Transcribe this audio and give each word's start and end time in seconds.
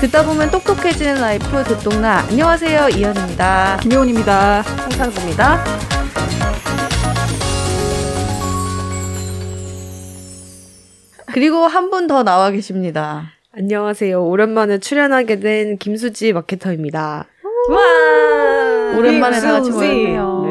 듣다 0.00 0.24
보면 0.24 0.50
똑똑해지는 0.50 1.20
라이프 1.20 1.62
듣똑라. 1.64 2.18
안녕하세요. 2.30 2.88
이현입니다. 2.88 3.78
김효은입니다. 3.82 4.62
홍상지입니다. 4.62 5.64
그리고 11.32 11.66
한 11.66 11.90
분 11.90 12.06
더 12.06 12.22
나와 12.22 12.50
계십니다. 12.50 13.32
안녕하세요. 13.52 14.24
오랜만에 14.24 14.78
출연하게 14.78 15.40
된 15.40 15.76
김수지 15.78 16.32
마케터입니다. 16.32 17.26
와! 17.70 18.98
오랜만에 18.98 19.40
다 19.40 19.52
같이 19.52 19.70
모였네요. 19.70 20.44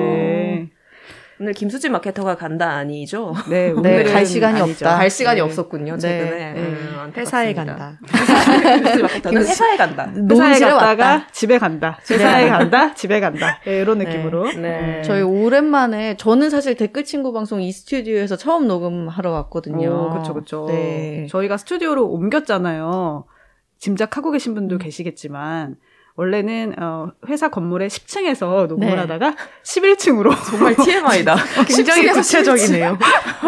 네. 1.40 1.44
오늘 1.46 1.54
김수지 1.54 1.88
마케터가 1.90 2.36
간다 2.36 2.72
아니죠? 2.72 3.34
네, 3.50 3.72
네, 3.82 4.04
갈 4.04 4.26
시간이 4.26 4.60
아니죠. 4.60 4.86
없다. 4.86 4.98
갈 4.98 5.10
시간이 5.10 5.38
네. 5.38 5.42
없었군요, 5.42 5.94
네. 5.94 6.00
최근에. 6.00 6.54
네. 6.54 6.60
음, 6.60 7.14
회사에. 7.16 7.54
간다. 7.54 7.98
회사에 9.26 9.78
간다. 9.78 10.12
회사에 10.30 10.60
갔다가 10.60 11.08
왔다. 11.08 11.28
집에 11.32 11.58
간다. 11.58 11.98
회사에 12.10 12.50
간다. 12.50 12.94
집에 12.94 13.20
간다. 13.22 13.60
네, 13.66 13.80
이런 13.80 14.00
느낌으로. 14.00 14.52
네. 14.54 15.02
저희 15.04 15.22
오랜만에 15.22 16.18
저는 16.18 16.50
사실 16.50 16.76
댓글 16.76 17.06
친구 17.06 17.32
방송 17.32 17.62
이 17.62 17.72
스튜디오에서 17.72 18.36
처음 18.36 18.68
녹음하러 18.68 19.32
왔거든요. 19.32 20.10
그렇죠, 20.10 20.34
그렇죠. 20.34 20.66
네. 20.68 21.26
저희가 21.30 21.56
스튜디오로 21.56 22.06
옮겼잖아요. 22.06 23.26
짐작하고 23.78 24.32
계신 24.32 24.54
분도 24.56 24.78
계시겠지만 24.78 25.78
원래는 26.20 26.76
어, 26.82 27.14
회사 27.30 27.48
건물의 27.48 27.90
10층에서 27.90 28.68
녹음을 28.68 28.90
네. 28.90 28.96
하다가 28.98 29.38
11층으로 29.64 30.36
정말 30.50 30.76
TMI다. 30.76 31.38
굉장히 31.66 32.10
구체적이네요. 32.10 32.98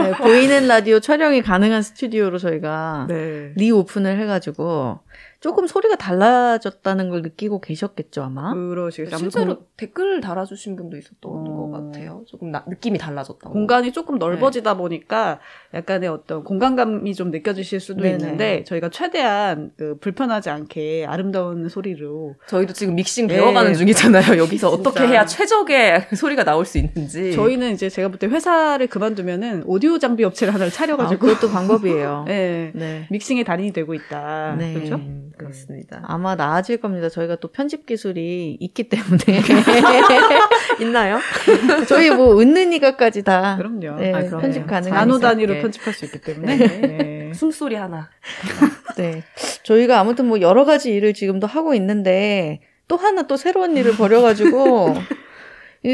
네, 0.02 0.12
보이는 0.14 0.70
라디오 0.70 1.02
촬영이 1.02 1.42
가능한 1.42 1.82
스튜디오로 1.82 2.38
저희가 2.38 3.08
네. 3.10 3.52
리오픈을 3.58 4.18
해가지고 4.20 5.00
조금 5.42 5.66
소리가 5.66 5.96
달라졌다는 5.96 7.10
걸 7.10 7.24
느끼고 7.24 7.62
계셨겠죠 7.62 8.22
아마. 8.22 8.54
그러시겠죠. 8.54 9.18
실제로 9.18 9.58
댓글 9.76 10.22
달아주신 10.22 10.76
분도 10.76 10.98
있었던 10.98 11.20
어. 11.24 11.44
것 11.44 11.72
같아요. 11.72 12.24
조금 12.28 12.52
나- 12.52 12.64
느낌이 12.68 13.00
달라졌다고. 13.00 13.52
공간이 13.52 13.92
조금 13.92 14.20
네. 14.20 14.26
넓어지다 14.26 14.78
보니까 14.78 15.40
약간의 15.74 16.10
어떤 16.10 16.44
공간감이 16.44 17.16
좀 17.16 17.32
느껴지실 17.32 17.80
수도 17.80 18.04
네네. 18.04 18.18
있는데 18.18 18.64
저희가 18.66 18.90
최대한 18.90 19.72
그 19.78 19.98
불편하지 20.00 20.52
않게 20.52 21.08
아름다운 21.08 21.68
소리로 21.70 22.36
저희도 22.48 22.74
지금 22.74 22.94
믹싱 22.94 23.26
네. 23.26 23.34
배워가는 23.38 23.74
중이잖아요. 23.74 24.38
여기서 24.40 24.70
어떻게. 24.70 25.08
해야 25.08 25.26
최적의 25.26 26.10
소리가 26.16 26.44
나올 26.44 26.66
수 26.66 26.78
있는지. 26.78 27.34
저희는 27.34 27.72
이제 27.74 27.90
제가 27.90 28.10
볼 28.10 28.20
때 28.20 28.28
회사를 28.28 28.86
그만두면은 28.86 29.64
오디오 29.66 29.98
장비 29.98 30.24
업체를 30.24 30.54
하나를 30.54 30.68
아, 30.72 30.76
차려가지고 30.76 31.26
그것도 31.26 31.50
방법이에요. 31.52 32.26
네. 32.30 32.72
네. 32.76 33.08
믹싱의 33.10 33.44
달인이 33.44 33.74
되고 33.74 33.96
있다. 33.96 34.56
네. 34.60 34.74
그렇죠? 34.76 35.00
음, 35.34 35.38
그렇습니다. 35.38 36.02
아마 36.06 36.36
나아질 36.36 36.78
겁니다. 36.78 37.10
저희가 37.10 37.36
또 37.38 37.48
편집 37.50 37.86
기술이 37.86 38.58
있기 38.60 38.90
때문에 38.90 39.20
있나요? 40.82 41.20
저희 41.88 42.10
뭐 42.12 42.40
은는이가까지 42.40 43.24
다 43.24 43.56
그럼요. 43.58 44.00
네, 44.00 44.14
아. 44.14 44.38
편집 44.38 44.66
나노 44.68 45.18
이상. 45.18 45.22
단위로 45.22 45.54
네. 45.56 45.62
편집할 45.62 45.94
수 45.94 46.06
있기 46.06 46.22
때문에. 46.22 46.58
네. 46.58 47.32
숨소리 47.36 47.76
하나. 47.76 48.10
네. 48.98 49.24
저희가 49.64 50.00
아무튼 50.00 50.26
뭐 50.28 50.42
여러 50.42 50.66
가지 50.66 50.92
일을 50.94 51.14
지금도 51.14 51.48
하고 51.48 51.74
있는데 51.76 52.62
또 52.88 52.98
하나 52.98 53.24
또 53.24 53.38
새로운 53.38 53.78
일을 53.78 53.96
벌여가지고 53.96 54.96
이 54.98 55.00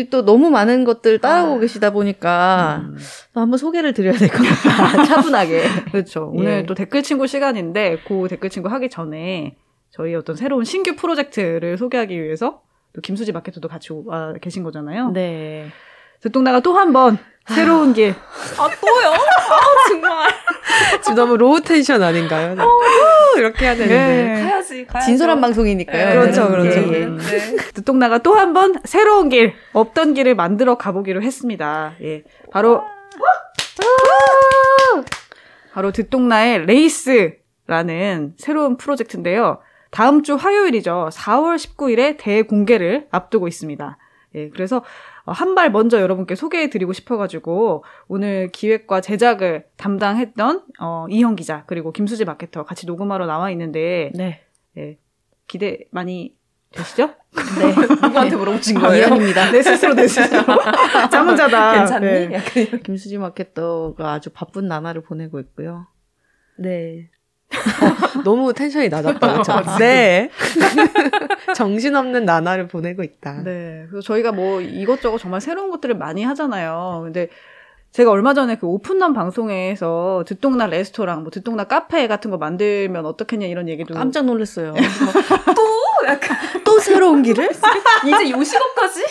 또 0.09 0.25
너무 0.25 0.49
많은 0.49 0.83
것들 0.83 1.19
따라오고 1.19 1.59
계시다 1.61 1.91
보니까 1.91 2.81
음, 2.83 2.97
또 3.33 3.39
한번 3.41 3.57
소개를 3.57 3.93
드려야 3.93 4.13
될 4.17 4.27
것 4.29 4.43
같다. 4.43 5.03
차분하게. 5.05 5.63
그렇죠. 5.91 6.33
예. 6.35 6.39
오늘 6.39 6.65
또 6.65 6.73
댓글 6.75 7.03
친구 7.03 7.25
시간인데 7.25 7.99
그 8.07 8.27
댓글 8.29 8.49
친구 8.49 8.67
하기 8.69 8.89
전에 8.89 9.55
저희 9.89 10.13
어떤 10.15 10.35
새로운 10.35 10.65
신규 10.65 10.95
프로젝트를 10.95 11.77
소개하기 11.77 12.21
위해서 12.21 12.61
또 12.93 13.01
김수지 13.01 13.31
마케터도 13.31 13.67
같이 13.69 13.93
와 14.05 14.33
계신 14.41 14.63
거잖아요. 14.63 15.11
네. 15.11 15.67
듣똑라가 16.19 16.59
또 16.59 16.73
한 16.75 16.91
번 16.91 17.17
새로운 17.53 17.93
길 17.93 18.13
아, 18.57 18.67
또요? 18.67 19.13
아, 19.13 19.89
정말. 19.89 20.29
지금 21.01 21.15
너무 21.15 21.37
low 21.37 21.61
tension 21.61 22.03
아닌가요? 22.03 22.55
네. 22.55 22.61
후, 22.61 23.39
이렇게 23.39 23.65
해야 23.65 23.75
되는데. 23.75 24.33
네. 24.33 24.41
가야지, 24.43 24.85
가야지. 24.85 25.07
진솔한 25.07 25.39
방송이니까요. 25.41 26.09
네, 26.09 26.15
그렇죠, 26.15 26.43
네. 26.43 26.49
그렇죠. 26.49 26.79
예, 26.79 27.01
예. 27.01 27.05
네. 27.05 27.55
듣동나가 27.73 28.17
또 28.19 28.35
한 28.35 28.53
번 28.53 28.75
새로운 28.85 29.29
길 29.29 29.53
없던 29.73 30.13
길을 30.13 30.35
만들어 30.35 30.77
가보기로 30.77 31.21
했습니다. 31.21 31.93
예, 32.01 32.23
바로 32.51 32.81
바로 35.73 35.91
듣동나의 35.91 36.65
레이스라는 36.65 38.33
새로운 38.37 38.77
프로젝트인데요. 38.77 39.59
다음 39.91 40.23
주 40.23 40.35
화요일이죠. 40.35 41.09
4월 41.13 41.55
19일에 41.55 42.17
대공개를 42.17 43.07
앞두고 43.11 43.47
있습니다. 43.47 43.97
예, 44.35 44.49
그래서 44.49 44.83
한 45.31 45.55
발 45.55 45.71
먼저 45.71 45.99
여러분께 45.99 46.35
소개해드리고 46.35 46.93
싶어가지고 46.93 47.83
오늘 48.07 48.49
기획과 48.51 49.01
제작을 49.01 49.65
담당했던 49.77 50.63
어, 50.79 51.05
이형 51.09 51.35
기자 51.35 51.63
그리고 51.67 51.91
김수지 51.91 52.25
마케터 52.25 52.63
같이 52.63 52.85
녹음하러 52.85 53.25
나와 53.25 53.49
있는데 53.51 54.11
네. 54.15 54.41
예, 54.77 54.97
기대 55.47 55.79
많이 55.91 56.35
되시죠? 56.71 57.07
네. 57.07 57.73
누구한테 58.07 58.35
물어보신 58.35 58.79
거예요? 58.79 59.07
이현입니다. 59.07 59.51
내 59.51 59.61
스스로 59.63 59.93
내 59.93 60.07
스스로 60.07 60.43
잠은 61.11 61.35
자다. 61.35 61.73
괜찮니? 61.73 62.05
네. 62.27 62.39
김수지 62.83 63.17
마케터가 63.17 64.13
아주 64.13 64.29
바쁜 64.29 64.67
나날을 64.67 65.01
보내고 65.01 65.39
있고요. 65.39 65.87
네. 66.59 67.09
너무 68.23 68.53
텐션이 68.53 68.89
낮았다, 68.89 69.31
그렇죠? 69.31 69.77
네. 69.79 70.29
정신없는 71.55 72.25
나날을 72.25 72.67
보내고 72.67 73.03
있다. 73.03 73.43
네. 73.43 73.85
그래서 73.89 74.05
저희가 74.05 74.31
뭐 74.31 74.61
이것저것 74.61 75.17
정말 75.17 75.41
새로운 75.41 75.69
것들을 75.69 75.95
많이 75.95 76.23
하잖아요. 76.23 77.01
근데 77.03 77.29
제가 77.91 78.11
얼마 78.11 78.33
전에 78.33 78.57
그 78.57 78.67
오픈런 78.67 79.13
방송에서 79.13 80.23
듣동나 80.27 80.67
레스토랑, 80.67 81.21
뭐 81.21 81.31
듣동나 81.31 81.63
카페 81.63 82.07
같은 82.07 82.29
거 82.29 82.37
만들면 82.37 83.05
어떻겠냐 83.05 83.47
이런 83.47 83.69
얘기도 83.69 83.93
깜짝 83.93 84.25
놀랐어요. 84.25 84.73
또 85.55 86.07
약간 86.07 86.37
또 86.63 86.79
새로운 86.79 87.23
길을? 87.23 87.49
이제 88.05 88.31
요식업까지? 88.31 89.05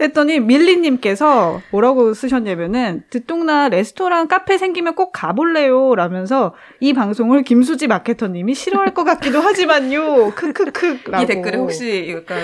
했더니 0.00 0.40
밀리님께서 0.40 1.60
뭐라고 1.70 2.14
쓰셨냐면은 2.14 3.02
듣동나 3.10 3.68
레스토랑 3.68 4.28
카페 4.28 4.56
생기면 4.58 4.94
꼭 4.94 5.12
가볼래요 5.12 5.94
라면서 5.94 6.54
이 6.80 6.92
방송을 6.92 7.42
김수지 7.42 7.86
마케터님이 7.86 8.54
싫어할 8.54 8.94
것 8.94 9.04
같기도 9.04 9.40
하지만요 9.40 10.30
크크크 10.34 11.00
이 11.22 11.26
댓글에 11.26 11.58
혹시 11.58 12.14
약간 12.16 12.38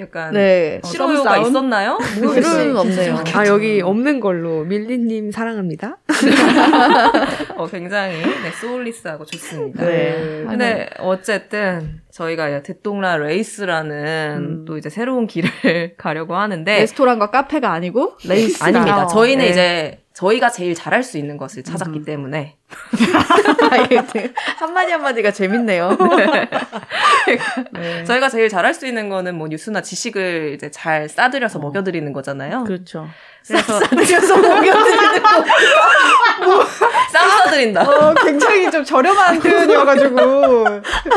약간 0.00 0.32
네. 0.34 0.80
싫어요가 0.84 1.16
썸다운? 1.16 1.48
있었나요? 1.48 1.98
수는 2.42 2.76
없네요. 2.76 3.24
아, 3.34 3.46
여기 3.46 3.80
없는 3.80 4.20
걸로. 4.20 4.64
밀리님 4.64 5.30
사랑합니다. 5.30 5.98
어, 7.56 7.66
굉장히 7.66 8.16
네, 8.20 8.50
soulless하고 8.60 9.24
좋습니다. 9.24 9.84
네. 9.84 10.44
근데 10.48 10.88
어쨌든 10.98 12.00
저희가 12.20 12.62
듣똑라 12.62 13.16
레이스라는 13.16 14.36
음. 14.36 14.64
또 14.66 14.76
이제 14.76 14.90
새로운 14.90 15.26
길을 15.26 15.94
가려고 15.96 16.36
하는데 16.36 16.80
레스토랑과 16.80 17.30
카페가 17.30 17.72
아니고 17.72 18.18
레이스 18.26 18.62
아닙니다. 18.62 19.06
저희는 19.06 19.44
네. 19.44 19.50
이제 19.50 20.00
저희가 20.12 20.50
제일 20.50 20.74
잘할 20.74 21.02
수 21.02 21.16
있는 21.16 21.38
것을 21.38 21.62
찾았기 21.62 22.00
음. 22.00 22.04
때문에 22.04 22.58
한마디 24.58 24.92
한마디가 24.92 25.30
재밌네요. 25.30 25.96
네. 27.72 28.04
저희가 28.04 28.28
제일 28.28 28.50
잘할 28.50 28.74
수 28.74 28.86
있는 28.86 29.08
거는 29.08 29.36
뭐 29.36 29.48
뉴스나 29.48 29.80
지식을 29.80 30.52
이제 30.56 30.70
잘 30.70 31.08
싸드려서 31.08 31.58
먹여드리는 31.58 32.12
거잖아요. 32.12 32.64
그렇죠. 32.64 33.08
그래서 33.46 33.80
싸드려서 33.80 34.36
먹여드리는 34.36 35.22
거. 35.22 35.44
쌈 37.10 37.28
싸드린다. 37.28 37.82
어, 37.82 38.14
굉장히 38.14 38.70
좀 38.70 38.84
저렴한 38.84 39.40
표현이어가지고. 39.40 40.64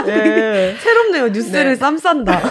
네. 0.05 0.75
새롭네요. 0.75 1.27
뉴스를 1.29 1.65
네. 1.71 1.75
쌈 1.75 1.97
싼다. 1.97 2.41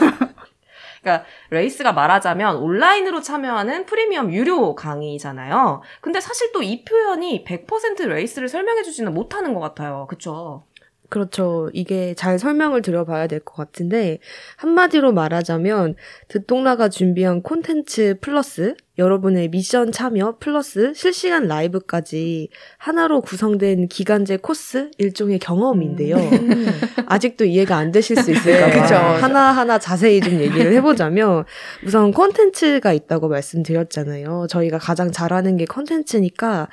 그러니까 1.02 1.26
레이스가 1.50 1.92
말하자면 1.92 2.56
온라인으로 2.56 3.20
참여하는 3.22 3.86
프리미엄 3.86 4.32
유료 4.32 4.74
강의잖아요. 4.76 5.82
근데 6.00 6.20
사실 6.20 6.52
또 6.52 6.62
이 6.62 6.84
표현이 6.84 7.44
100% 7.44 8.06
레이스를 8.06 8.48
설명해 8.48 8.82
주지는 8.84 9.12
못하는 9.12 9.52
것 9.52 9.58
같아요. 9.60 10.06
그쵸? 10.08 10.64
그렇죠. 11.10 11.68
이게 11.74 12.14
잘 12.14 12.38
설명을 12.38 12.80
드려봐야 12.80 13.26
될 13.26 13.40
것 13.40 13.54
같은데, 13.54 14.18
한마디로 14.56 15.12
말하자면, 15.12 15.96
듣동나가 16.28 16.88
준비한 16.88 17.42
콘텐츠 17.42 18.16
플러스 18.22 18.74
여러분의 19.02 19.48
미션 19.48 19.90
참여 19.90 20.36
플러스 20.38 20.94
실시간 20.94 21.48
라이브까지 21.48 22.48
하나로 22.78 23.20
구성된 23.20 23.88
기간제 23.88 24.38
코스 24.38 24.90
일종의 24.96 25.40
경험인데요. 25.40 26.16
음. 26.16 26.66
아직도 27.06 27.44
이해가 27.44 27.76
안 27.76 27.90
되실 27.90 28.16
수 28.16 28.30
있을까 28.30 28.66
네, 28.68 28.72
봐 28.76 28.82
그쵸. 28.82 28.94
하나하나 28.94 29.78
자세히 29.78 30.20
좀 30.20 30.34
얘기를 30.40 30.72
해보자면 30.74 31.44
우선 31.84 32.12
콘텐츠가 32.12 32.92
있다고 32.92 33.28
말씀드렸잖아요. 33.28 34.46
저희가 34.48 34.78
가장 34.78 35.10
잘하는 35.10 35.56
게 35.56 35.64
콘텐츠니까 35.64 36.68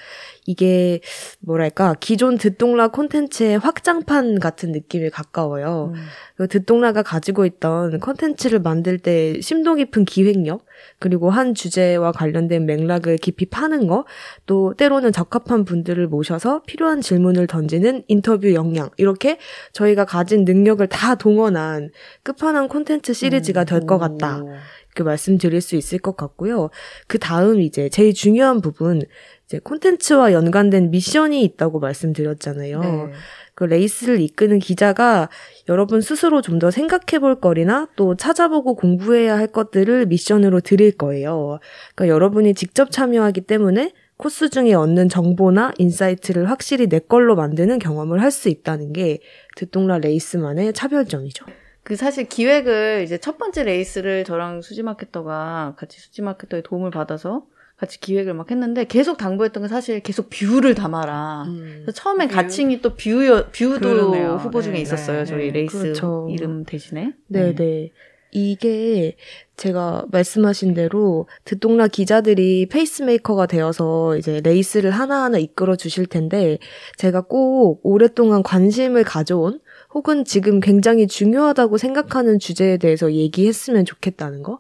이게 0.46 1.02
뭐랄까 1.40 1.96
기존 2.00 2.38
듣동라 2.38 2.90
콘텐츠의 2.90 3.58
확장판 3.58 4.40
같은 4.40 4.72
느낌에 4.72 5.10
가까워요. 5.10 5.94
음. 5.96 6.02
그 6.40 6.48
듣동라가 6.48 7.04
가지고 7.04 7.46
있던 7.46 8.00
콘텐츠를 8.00 8.60
만들 8.60 8.98
때 8.98 9.42
심도 9.42 9.76
깊은 9.76 10.06
기획력, 10.06 10.64
그리고 10.98 11.30
한 11.30 11.54
주제와 11.54 12.14
관련된 12.14 12.66
맥락을 12.66 13.18
깊이 13.18 13.46
파는 13.46 13.88
거, 13.88 14.06
또 14.46 14.74
때로는 14.74 15.12
적합한 15.12 15.66
분들을 15.66 16.08
모셔서 16.08 16.62
필요한 16.66 17.02
질문을 17.02 17.48
던지는 17.48 18.04
인터뷰 18.08 18.54
역량, 18.54 18.90
이렇게 18.96 19.38
저희가 19.74 20.06
가진 20.06 20.46
능력을 20.46 20.88
다 20.88 21.16
동원한 21.16 21.90
끝판왕 22.24 22.70
콘텐츠 22.70 23.12
시리즈가 23.12 23.66
될 23.66 23.86
것 23.86 23.98
같다. 23.98 24.42
이렇게 24.88 25.04
말씀드릴 25.04 25.62
수 25.62 25.76
있을 25.76 26.00
것 26.00 26.16
같고요. 26.16 26.70
그 27.08 27.20
다음 27.20 27.62
이제 27.62 27.90
제일 27.90 28.14
중요한 28.14 28.62
부분, 28.62 29.02
이제 29.46 29.60
콘텐츠와 29.60 30.32
연관된 30.34 30.90
미션이 30.92 31.44
있다고 31.44 31.80
말씀드렸잖아요. 31.80 32.80
네. 32.82 33.12
그 33.60 33.66
레이스를 33.66 34.22
이끄는 34.22 34.60
기자가 34.60 35.28
여러분 35.68 36.00
스스로 36.00 36.42
좀 36.42 36.60
더 36.60 36.72
생각해 36.72 37.20
볼 37.20 37.40
거리나 37.42 37.88
또 37.98 38.16
찾아보고 38.16 38.76
공부해야 38.76 39.38
할 39.38 39.48
것들을 39.48 40.06
미션으로 40.06 40.62
드릴 40.62 40.94
거예요. 40.98 41.60
그러니까 41.94 42.14
여러분이 42.14 42.54
직접 42.54 42.90
참여하기 42.90 43.42
때문에 43.42 43.92
코스 44.16 44.50
중에 44.50 44.74
얻는 44.74 45.10
정보나 45.10 45.74
insight를 45.78 46.50
확실히 46.50 46.88
내 46.88 47.00
걸로 47.00 47.36
만드는 47.36 47.80
경험을 47.80 48.22
할 48.22 48.32
수 48.32 48.48
있다는 48.48 48.94
게 48.94 49.20
듣똑라 49.58 49.98
레이스만의 50.00 50.72
차별점이죠. 50.74 51.46
그 51.84 51.96
사실 51.98 52.30
기획을 52.30 53.02
이제 53.04 53.18
첫 53.18 53.38
번째 53.38 53.64
레이스를 53.64 54.24
저랑 54.24 54.62
수지마케터가 54.62 55.76
같이 55.78 56.00
수지마케터의 56.00 56.64
도움을 56.64 56.92
받아서 56.92 57.44
같이 57.80 58.00
기획을 58.00 58.34
막 58.34 58.52
했는데 58.52 58.84
계속 58.84 59.18
당부했던 59.18 59.62
건 59.62 59.70
사실 59.70 60.02
계속 60.02 60.30
view를 60.30 60.76
담아라. 60.76 61.46
그래서 61.48 61.92
처음에 61.94 62.28
view. 62.28 62.36
가칭이 62.36 62.82
또 62.82 62.96
view, 62.96 63.46
view도 63.54 63.80
그러네요. 63.80 64.36
후보 64.36 64.62
중에 64.62 64.74
네, 64.74 64.82
있었어요. 64.82 65.20
네, 65.20 65.26
저희 65.26 65.46
네. 65.48 65.60
레이스 65.60 65.80
그렇죠. 65.80 66.28
이름 66.30 66.66
대신에. 66.66 67.14
네 67.28 67.56
네. 67.56 67.92
이게 68.32 69.16
제가 69.56 70.06
말씀하신 70.12 70.74
대로 70.74 71.28
듣똑라 71.46 71.88
기자들이 71.88 72.68
페이스메이커가 72.68 73.48
되어서 73.48 74.18
이제 74.18 74.42
레이스를 74.44 74.92
하나하나 74.92 75.38
이끌어 75.40 75.76
주실 75.76 76.06
텐데 76.06 76.60
제가 76.98 77.22
꼭 77.22 77.80
오랫동안 77.84 78.44
관심을 78.44 79.04
가져온 79.04 79.60
혹은 79.94 80.24
지금 80.26 80.60
굉장히 80.60 81.08
중요하다고 81.08 81.78
생각하는 81.78 82.38
주제에 82.38 82.78
대해서 82.78 83.12
얘기했으면 83.12 83.86
좋겠다는 83.86 84.44
거. 84.44 84.60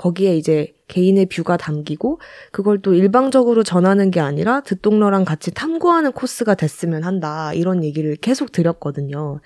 거기에 0.00 0.34
이제 0.34 0.72
개인의 0.88 1.26
view가 1.26 1.58
담기고 1.58 2.20
그걸 2.52 2.80
또 2.80 2.94
일방적으로 2.94 3.62
전하는 3.62 4.10
게 4.10 4.18
아니라 4.18 4.62
듣똑러랑 4.62 5.26
같이 5.26 5.52
탐구하는 5.52 6.12
코스가 6.12 6.54
됐으면 6.54 7.04
한다. 7.04 7.52
이런 7.52 7.84
얘기를 7.84 8.16
계속 8.16 8.50
드렸거든요. 8.50 9.40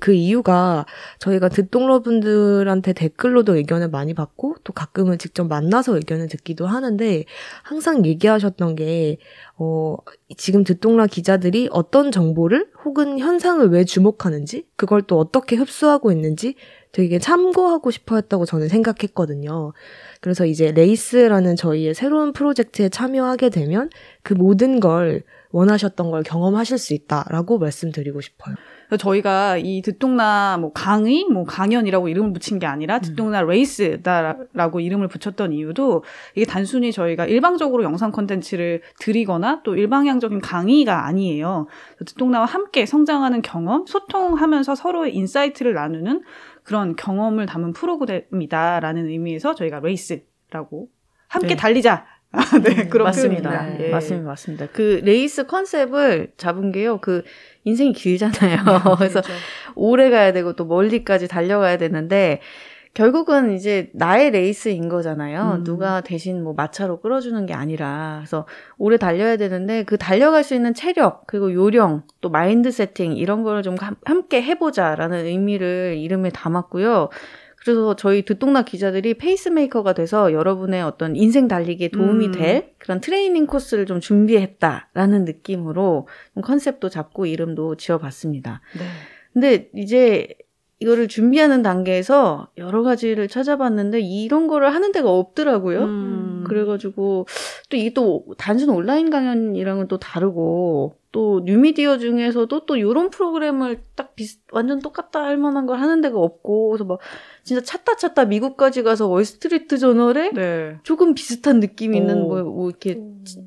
그 0.00 0.12
이유가 0.12 0.86
저희가 1.20 1.48
듣동러 1.48 2.00
분들한테 2.00 2.94
댓글로도 2.94 3.56
의견을 3.56 3.90
많이 3.90 4.12
받고 4.12 4.56
또 4.64 4.72
가끔은 4.72 5.18
직접 5.18 5.46
만나서 5.46 5.94
의견을 5.94 6.26
듣기도 6.28 6.66
하는데 6.66 7.24
항상 7.62 8.04
얘기하셨던 8.04 8.74
게 8.74 9.18
어, 9.56 9.96
지금 10.36 10.64
듣동라 10.64 11.06
기자들이 11.06 11.68
어떤 11.70 12.10
정보를 12.10 12.68
혹은 12.84 13.20
현상을 13.20 13.66
왜 13.68 13.84
주목하는지 13.84 14.66
그걸 14.76 15.02
또 15.02 15.18
어떻게 15.18 15.54
흡수하고 15.54 16.10
있는지 16.10 16.56
되게 16.92 17.18
참고하고 17.18 17.90
싶어 17.90 18.16
했다고 18.16 18.44
저는 18.44 18.68
생각했거든요. 18.68 19.72
그래서 20.20 20.44
이제 20.46 20.72
레이스라는 20.72 21.56
저희의 21.56 21.94
새로운 21.94 22.32
프로젝트에 22.32 22.88
참여하게 22.88 23.48
되면 23.48 23.90
그 24.22 24.34
모든 24.34 24.78
걸 24.78 25.22
원하셨던 25.52 26.10
걸 26.10 26.22
경험하실 26.22 26.78
수 26.78 26.94
있다라고 26.94 27.58
말씀드리고 27.58 28.20
싶어요. 28.20 28.54
저희가 28.98 29.56
이 29.56 29.80
듣똑라 29.80 30.58
뭐 30.58 30.72
강의, 30.72 31.24
뭐 31.24 31.44
강연이라고 31.44 32.08
이름을 32.08 32.32
붙인 32.32 32.58
게 32.58 32.66
아니라 32.66 32.98
듣똑라 32.98 33.42
레이스다라고 33.42 34.80
이름을 34.80 35.08
붙였던 35.08 35.52
이유도 35.52 36.04
이게 36.34 36.44
단순히 36.44 36.92
저희가 36.92 37.24
일방적으로 37.26 37.84
영상 37.84 38.12
콘텐츠를 38.12 38.82
드리거나 38.98 39.62
또 39.62 39.76
일방향적인 39.76 40.40
강의가 40.40 41.06
아니에요. 41.06 41.68
듣똑라와 42.04 42.44
함께 42.44 42.84
성장하는 42.84 43.40
경험, 43.42 43.86
소통하면서 43.86 44.74
서로의 44.74 45.14
insight를 45.14 45.74
나누는 45.74 46.22
그런 46.62 46.96
경험을 46.96 47.46
담은 47.46 47.72
프로그램이다라는 47.72 49.06
의미에서 49.08 49.54
저희가 49.54 49.80
레이스라고 49.80 50.88
함께 51.28 51.48
네. 51.48 51.56
달리자. 51.56 52.06
네, 52.64 52.88
그런 52.88 53.04
맞습니다. 53.04 53.50
표현입니다. 53.50 53.84
예. 53.84 53.90
맞습니다. 53.90 54.26
맞습니다. 54.26 54.66
그 54.72 55.02
레이스 55.04 55.44
컨셉을 55.46 56.32
잡은 56.38 56.72
게요. 56.72 56.98
그 56.98 57.24
인생이 57.64 57.92
길잖아요. 57.92 58.58
그래서 58.96 59.20
그렇죠. 59.20 59.32
오래 59.74 60.08
가야 60.08 60.32
되고 60.32 60.54
또 60.54 60.64
멀리까지 60.64 61.28
달려가야 61.28 61.76
되는데 61.76 62.40
결국은 62.94 63.52
이제 63.54 63.90
나의 63.94 64.30
레이스인 64.32 64.88
거잖아요. 64.88 65.56
음. 65.60 65.64
누가 65.64 66.02
대신 66.02 66.42
뭐 66.44 66.52
마차로 66.52 67.00
끌어주는 67.00 67.46
게 67.46 67.54
아니라 67.54 68.16
그래서 68.18 68.46
오래 68.76 68.98
달려야 68.98 69.36
되는데 69.38 69.84
그 69.84 69.96
달려갈 69.96 70.44
수 70.44 70.54
있는 70.54 70.74
체력 70.74 71.26
그리고 71.26 71.52
요령 71.54 72.02
또 72.20 72.28
mind 72.28 72.70
setting 72.70 73.16
이런 73.16 73.42
거를 73.44 73.62
좀 73.62 73.76
함- 73.78 73.96
함께 74.04 74.42
해보자라는 74.42 75.24
의미를 75.24 75.96
이름에 75.98 76.28
담았고요. 76.30 77.08
그래서 77.64 77.94
저희 77.94 78.24
듣똑라 78.24 78.62
기자들이 78.62 79.14
페이스메이커가 79.14 79.92
돼서 79.94 80.32
여러분의 80.32 80.82
어떤 80.82 81.14
인생 81.16 81.46
달리기에 81.48 81.88
도움이 81.90 82.26
음. 82.26 82.32
될 82.32 82.72
그런 82.78 83.00
트레이닝 83.00 83.46
코스를 83.46 83.86
좀 83.86 84.00
준비했다라는 84.00 85.24
느낌으로 85.24 86.08
좀 86.34 86.42
컨셉도 86.42 86.88
잡고 86.88 87.24
이름도 87.26 87.76
지어봤습니다. 87.76 88.60
네. 88.76 88.84
근데 89.32 89.70
이제 89.74 90.26
이거를 90.82 91.06
준비하는 91.06 91.62
단계에서 91.62 92.48
여러 92.58 92.82
가지를 92.82 93.28
찾아봤는데 93.28 94.00
이런 94.00 94.48
거를 94.48 94.74
하는 94.74 94.90
데가 94.90 95.10
없더라고요. 95.10 95.84
음. 95.84 96.44
그래가지고 96.44 97.26
또 97.70 97.76
이게 97.76 97.94
또 97.94 98.24
단순 98.36 98.68
온라인 98.68 99.08
강연이랑은 99.08 99.86
또 99.86 99.98
다르고 99.98 100.96
또 101.12 101.42
뉴미디어 101.44 101.98
중에서도 101.98 102.66
또 102.66 102.76
이런 102.76 103.10
프로그램을 103.10 103.84
딱 103.94 104.16
비슷 104.16 104.40
완전 104.50 104.80
똑같다 104.80 105.22
할 105.22 105.36
만한 105.36 105.66
걸 105.66 105.78
하는 105.78 106.00
데가 106.00 106.18
없고 106.18 106.70
그래서 106.70 106.84
막 106.84 106.98
진짜 107.44 107.62
찾다 107.62 107.96
찾다 107.96 108.24
미국까지 108.24 108.82
가서 108.82 109.06
월스트리트 109.06 109.78
저널에 109.78 110.32
네. 110.32 110.78
조금 110.82 111.14
비슷한 111.14 111.60
느낌 111.60 111.94
있는 111.94 112.22
오. 112.22 112.28
뭐, 112.28 112.42
뭐 112.42 112.68
이렇게 112.70 113.00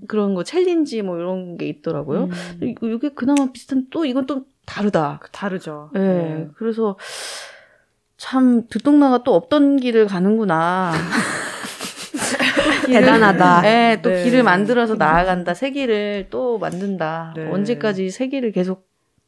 그런 0.07 0.35
거 0.35 0.43
challenge 0.43 1.01
뭐 1.01 1.17
이런 1.17 1.57
게 1.57 1.67
있더라고요. 1.67 2.29
음. 2.61 2.75
이게 2.81 3.09
그나마 3.09 3.51
비슷한 3.51 3.87
또 3.89 4.05
이건 4.05 4.25
또 4.25 4.45
다르다. 4.65 5.19
다르죠. 5.31 5.91
예. 5.95 5.99
네. 5.99 6.47
그래서 6.57 6.97
참 8.17 8.67
듣똑라가 8.69 9.23
또 9.23 9.35
없던 9.35 9.77
길을 9.77 10.07
가는구나. 10.07 10.93
대단하다. 12.87 13.61
예, 13.65 14.01
또 14.01 14.09
네. 14.09 14.23
길을 14.23 14.43
만들어서 14.43 14.95
나아간다. 14.95 15.53
새 15.53 15.71
길을 15.71 16.27
또 16.29 16.57
만든다. 16.59 17.33
네. 17.35 17.49
언제까지 17.51 18.09
새 18.09 18.27
길을 18.27 18.51
계속 18.51 18.87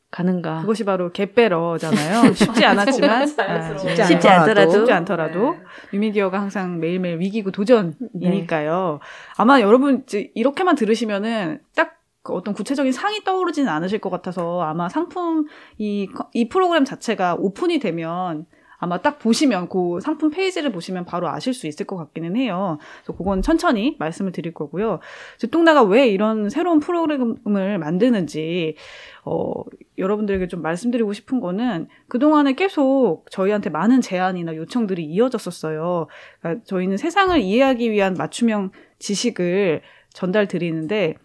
가는가. 0.09 0.61
그것이 0.61 0.85
바로 0.85 1.11
개빼러잖아요. 1.11 2.31
쉽지 2.33 2.65
않았지만 2.65 3.25
자연스러워. 3.27 3.91
아, 3.99 4.03
쉽지 4.05 4.27
않더라도. 4.29 4.71
쉽지 4.71 4.91
않더라도 4.93 5.57
뉴미디어가 5.91 6.39
항상 6.39 6.79
매일매일 6.79 7.19
위기고 7.19 7.51
도전이니까요. 7.51 8.99
아마 9.35 9.59
여러분 9.59 10.05
이렇게만 10.33 10.75
들으시면은 10.75 11.59
딱그 11.75 11.96
어떤 12.33 12.53
구체적인 12.53 12.91
상이 12.91 13.23
떠오르지는 13.23 13.69
않으실 13.69 13.99
것 13.99 14.09
같아서 14.09 14.61
아마 14.61 14.89
상품 14.89 15.45
이, 15.77 16.07
커- 16.07 16.29
이 16.33 16.49
프로그램 16.49 16.85
자체가 16.85 17.35
오픈이 17.39 17.79
되면 17.79 18.45
아마 18.79 19.01
딱 19.01 19.17
보시면 19.17 19.69
그 19.69 19.99
상품 20.01 20.29
페이지를 20.29 20.71
보시면 20.71 21.05
바로 21.05 21.27
아실 21.27 21.55
수 21.55 21.65
있을 21.65 21.87
것 21.87 21.95
같기는 21.97 22.35
해요. 22.35 22.77
그래서 23.01 23.17
그건 23.17 23.41
천천히 23.41 23.95
말씀을 23.97 24.31
드릴 24.31 24.53
거고요. 24.53 24.99
듣동나가 25.39 25.81
왜 25.81 26.07
이런 26.07 26.51
새로운 26.51 26.79
프로그램을 26.79 27.79
만드는지 27.79 28.75
어, 29.25 29.51
여러분들에게 29.97 30.47
좀 30.47 30.61
말씀드리고 30.61 31.13
싶은 31.13 31.39
거는 31.39 31.87
그동안에 32.07 32.53
계속 32.53 33.25
저희한테 33.31 33.71
많은 33.71 34.01
제안이나 34.01 34.55
요청들이 34.55 35.05
이어졌었어요. 35.05 36.05
그러니까 36.39 36.63
저희는 36.65 36.97
세상을 36.97 37.35
이해하기 37.41 37.91
위한 37.91 38.13
맞춤형 38.13 38.69
지식을 38.99 39.81
전달 40.13 40.47
드리는데 40.47 41.15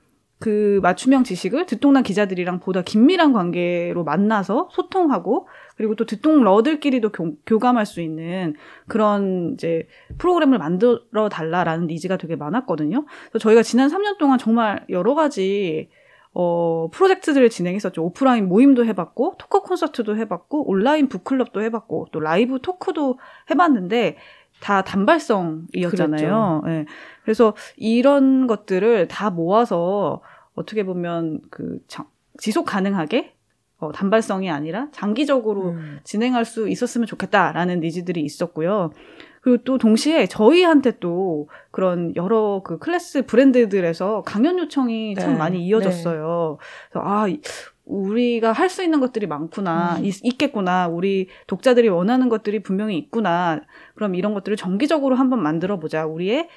그 0.43 0.81
맞춤형 0.83 1.23
지식을 1.23 1.67
듣동남 1.67 2.03
기자들이랑 2.03 2.59
보다 2.59 2.83
긴밀한 2.83 3.33
관계로 3.33 4.03
만나서 4.03 4.71
소통하고 4.73 5.47
그리고 5.77 5.95
또 5.95 6.05
듣동러들끼리도 6.05 7.13
교, 7.13 7.37
교감할 7.47 7.87
수 7.87 8.01
있는 8.01 8.57
그런 8.89 9.53
이제 9.55 9.87
프로그램을 10.19 10.59
만들어 10.59 11.29
달라라는 11.31 11.87
needs가 11.87 12.17
되게 12.17 12.35
많았거든요. 12.35 13.07
그래서 13.31 13.39
저희가 13.39 13.63
지난 13.63 13.89
3년 13.89 14.19
동안 14.19 14.37
정말 14.37 14.85
여러 14.89 15.15
가지 15.15 15.89
어, 16.35 16.89
프로젝트들을 16.93 17.49
진행했었죠. 17.49 18.03
오프라인 18.03 18.49
모임도 18.49 18.87
해봤고, 18.87 19.35
토크 19.39 19.61
콘서트도 19.61 20.17
해봤고, 20.17 20.67
온라인 20.67 21.11
book 21.11 21.31
club도 21.31 21.61
해봤고, 21.61 22.07
또 22.11 22.21
live 22.21 22.59
talk도 22.63 23.19
해봤는데, 23.51 24.17
다 24.63 24.83
단발성이었잖아요. 24.83 26.63
예. 26.69 26.87
그래서 27.25 27.55
이런 27.77 28.47
것들을 28.47 29.09
다 29.09 29.29
모아서 29.29 30.23
어떻게 30.55 30.85
보면 30.85 31.41
그 31.51 31.79
장- 31.89 32.07
지속 32.39 32.65
가능하게 32.65 33.35
어, 33.79 33.91
단발성이 33.93 34.49
아니라 34.51 34.89
장기적으로 34.93 35.71
음. 35.71 35.99
진행할 36.05 36.45
수 36.45 36.69
있었으면 36.69 37.07
좋겠다라는 37.07 37.81
needs들이 37.81 38.21
있었고요. 38.23 38.93
그리고 39.41 39.65
또 39.65 39.77
동시에 39.77 40.27
저희한테 40.27 40.99
또 41.01 41.49
그런 41.73 42.15
여러 42.15 42.63
그 42.65 42.79
클래스 42.79 43.27
브랜드들에서 43.27 44.23
강연 44.23 44.57
요청이 44.61 45.17
참 45.17 45.33
네. 45.33 45.39
많이 45.39 45.67
이어졌어요. 45.67 46.59
그래서 46.93 47.07
아, 47.09 47.27
이- 47.27 47.41
우리가 47.85 48.53
할 48.53 48.69
수 48.69 48.85
있는 48.85 49.01
것들이 49.01 49.27
많구나, 49.27 49.97
음. 49.99 50.05
있, 50.05 50.39
겠구나 50.39 50.87
우리 50.87 51.27
독자들이 51.49 51.89
원하는 51.89 52.29
것들이 52.29 52.63
분명히 52.63 52.97
있구나. 52.97 53.61
그럼 53.97 54.15
이런 54.15 54.33
것들을 54.35 54.57
정기적으로 54.57 55.17
한번 55.17 55.43
만들어 55.43 55.81
보자. 55.81 56.07
우리의 56.07 56.49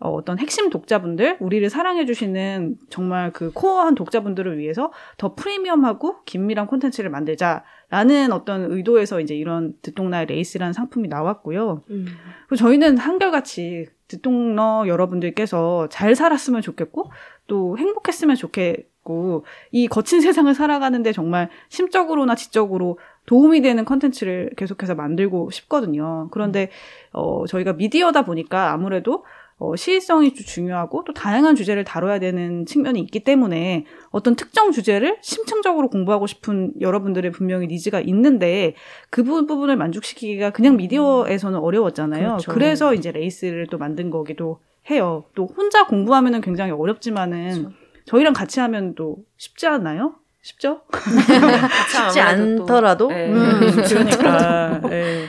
어, 0.00 0.10
어떤 0.14 0.38
핵심 0.38 0.70
독자분들, 0.70 1.36
우리를 1.40 1.68
사랑해주시는 1.68 2.78
정말 2.88 3.32
그 3.32 3.52
core한 3.52 3.94
독자분들을 3.94 4.56
위해서 4.58 4.92
더 5.18 5.34
프리미엄하고 5.34 6.24
긴밀한 6.24 6.66
콘텐츠를 6.68 7.10
만들자라는 7.10 8.32
어떤 8.32 8.72
의도에서 8.72 9.20
이제 9.20 9.34
이런 9.34 9.74
듣똑라의 9.82 10.26
레이스라는 10.26 10.72
상품이 10.72 11.08
나왔고요. 11.08 11.82
음. 11.90 12.06
그리고 12.48 12.56
저희는 12.56 12.96
한결같이 12.96 13.88
듣동러 14.08 14.84
여러분들께서 14.88 15.88
잘 15.90 16.16
살았으면 16.16 16.62
좋겠고 16.62 17.12
또 17.46 17.76
행복했으면 17.78 18.36
좋겠고 18.36 19.44
이 19.70 19.86
거친 19.86 20.20
세상을 20.20 20.52
살아가는데 20.54 21.12
정말 21.12 21.50
심적으로나 21.68 22.34
지적으로 22.34 22.98
도움이 23.26 23.60
되는 23.60 23.84
컨텐츠를 23.84 24.50
계속해서 24.56 24.94
만들고 24.94 25.50
싶거든요. 25.50 26.28
그런데 26.32 26.70
어, 27.12 27.44
저희가 27.46 27.74
미디어다 27.74 28.24
보니까 28.24 28.72
아무래도 28.72 29.24
어, 29.62 29.76
시의성이 29.76 30.32
좀 30.34 30.44
중요하고 30.46 31.04
또 31.04 31.12
다양한 31.12 31.54
주제를 31.54 31.84
다뤄야 31.84 32.18
되는 32.18 32.64
측면이 32.64 32.98
있기 33.00 33.20
때문에 33.24 33.84
어떤 34.10 34.34
특정 34.34 34.72
주제를 34.72 35.18
심층적으로 35.20 35.90
공부하고 35.90 36.26
싶은 36.26 36.72
여러분들의 36.80 37.30
분명히 37.32 37.66
니즈가 37.66 38.00
있는데 38.00 38.74
그 39.10 39.22
부- 39.22 39.46
부분을 39.46 39.76
만족시키기가 39.76 40.50
그냥 40.50 40.76
미디어에서는 40.76 41.58
어려웠잖아요. 41.58 42.26
그렇죠. 42.28 42.52
그래서 42.52 42.94
이제 42.94 43.12
레이스를 43.12 43.66
또 43.66 43.76
만든 43.76 44.08
거기도 44.08 44.60
해요. 44.90 45.24
또 45.34 45.46
혼자 45.46 45.86
공부하면은 45.86 46.40
굉장히 46.40 46.72
어렵지만은 46.72 47.74
저희랑 48.06 48.32
같이 48.32 48.60
하면 48.60 48.94
또 48.94 49.18
쉽지 49.36 49.66
않나요? 49.66 50.14
쉽죠? 50.40 50.80
쉽지 52.06 52.18
않더라도 52.20 53.08
네. 53.08 53.30
음, 53.30 53.60
그러니까. 53.86 54.80
예. 54.90 55.26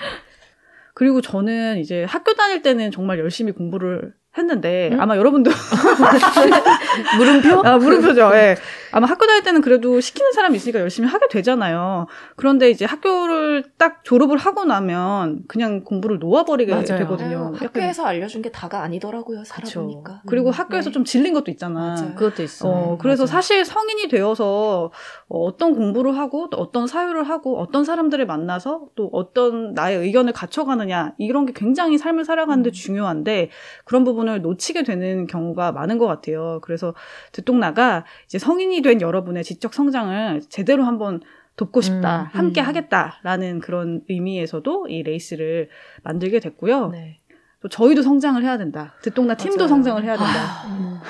그리고 0.93 1.19
저는 1.19 1.79
이제 1.79 2.05
학교 2.05 2.33
다닐 2.33 2.61
때는 2.61 2.91
정말 2.91 3.19
열심히 3.19 3.51
공부를 3.51 4.13
했는데 4.37 4.89
음? 4.93 5.01
아마 5.01 5.17
여러분도 5.17 5.51
물음표? 7.17 7.61
아, 7.65 7.77
물음표죠. 7.77 8.31
예. 8.33 8.55
아마 8.93 9.07
학교 9.07 9.25
다닐 9.25 9.43
때는 9.43 9.61
그래도 9.61 9.99
시키는 9.99 10.31
사람이 10.33 10.55
있으니까 10.57 10.79
열심히 10.79 11.07
하게 11.07 11.27
되잖아요. 11.29 12.07
그런데 12.35 12.69
이제 12.69 12.85
학교를 12.85 13.63
딱 13.77 14.03
졸업을 14.03 14.37
하고 14.37 14.65
나면 14.65 15.43
그냥 15.47 15.83
공부를 15.83 16.19
놓아버리게 16.19 16.71
맞아요. 16.71 16.85
되거든요. 16.85 17.51
아유, 17.53 17.57
학교에서 17.57 18.05
알려준 18.05 18.41
게 18.41 18.51
다가 18.51 18.83
아니더라고요. 18.83 19.43
살아보니까. 19.45 20.21
그리고 20.27 20.49
음, 20.49 20.51
학교에서 20.51 20.89
네. 20.89 20.93
좀 20.93 21.05
질린 21.05 21.33
것도 21.33 21.51
있잖아. 21.51 21.95
맞아요. 21.95 22.15
그것도 22.15 22.43
있어. 22.43 22.67
어, 22.69 22.97
그래서 22.99 23.23
맞아요. 23.23 23.27
사실 23.27 23.63
성인이 23.65 24.07
되어서 24.09 24.91
어, 25.29 25.39
어떤 25.45 25.73
공부를 25.73 26.17
하고 26.17 26.49
또 26.49 26.57
어떤 26.57 26.87
사유를 26.87 27.23
하고 27.23 27.59
어떤 27.59 27.85
사람들을 27.85 28.25
만나서 28.25 28.87
또 28.95 29.09
어떤 29.13 29.73
나의 29.73 29.97
의견을 29.99 30.33
갖춰가느냐 30.33 31.13
이런 31.17 31.45
게 31.45 31.53
굉장히 31.55 31.97
삶을 31.97 32.25
살아가는데 32.25 32.69
음. 32.69 32.71
중요한데 32.71 33.49
그런 33.85 34.03
부분 34.03 34.20
을 34.27 34.41
놓치게 34.41 34.83
되는 34.83 35.27
경우가 35.27 35.71
많은 35.71 35.97
것 35.97 36.07
같아요. 36.07 36.59
그래서 36.61 36.93
듣똑라가 37.31 38.05
이제 38.25 38.37
성인이 38.37 38.81
된 38.81 39.01
여러분의 39.01 39.43
지적 39.43 39.73
성장을 39.73 40.41
제대로 40.49 40.83
한번 40.83 41.21
돕고 41.55 41.81
싶다, 41.81 42.21
음, 42.33 42.37
함께 42.37 42.61
음. 42.61 42.67
하겠다라는 42.67 43.59
그런 43.59 44.01
의미에서도 44.09 44.87
이 44.87 45.03
레이스를 45.03 45.69
만들게 46.03 46.39
됐고요. 46.39 46.89
네. 46.89 47.21
또 47.61 47.69
저희도 47.69 48.01
성장을 48.01 48.43
해야 48.43 48.57
된다. 48.57 48.95
듣똑라 49.03 49.35
팀도 49.35 49.57
맞아요. 49.57 49.67
성장을 49.69 50.03
해야 50.03 50.17
된다. 50.17 50.63
아. 50.65 51.01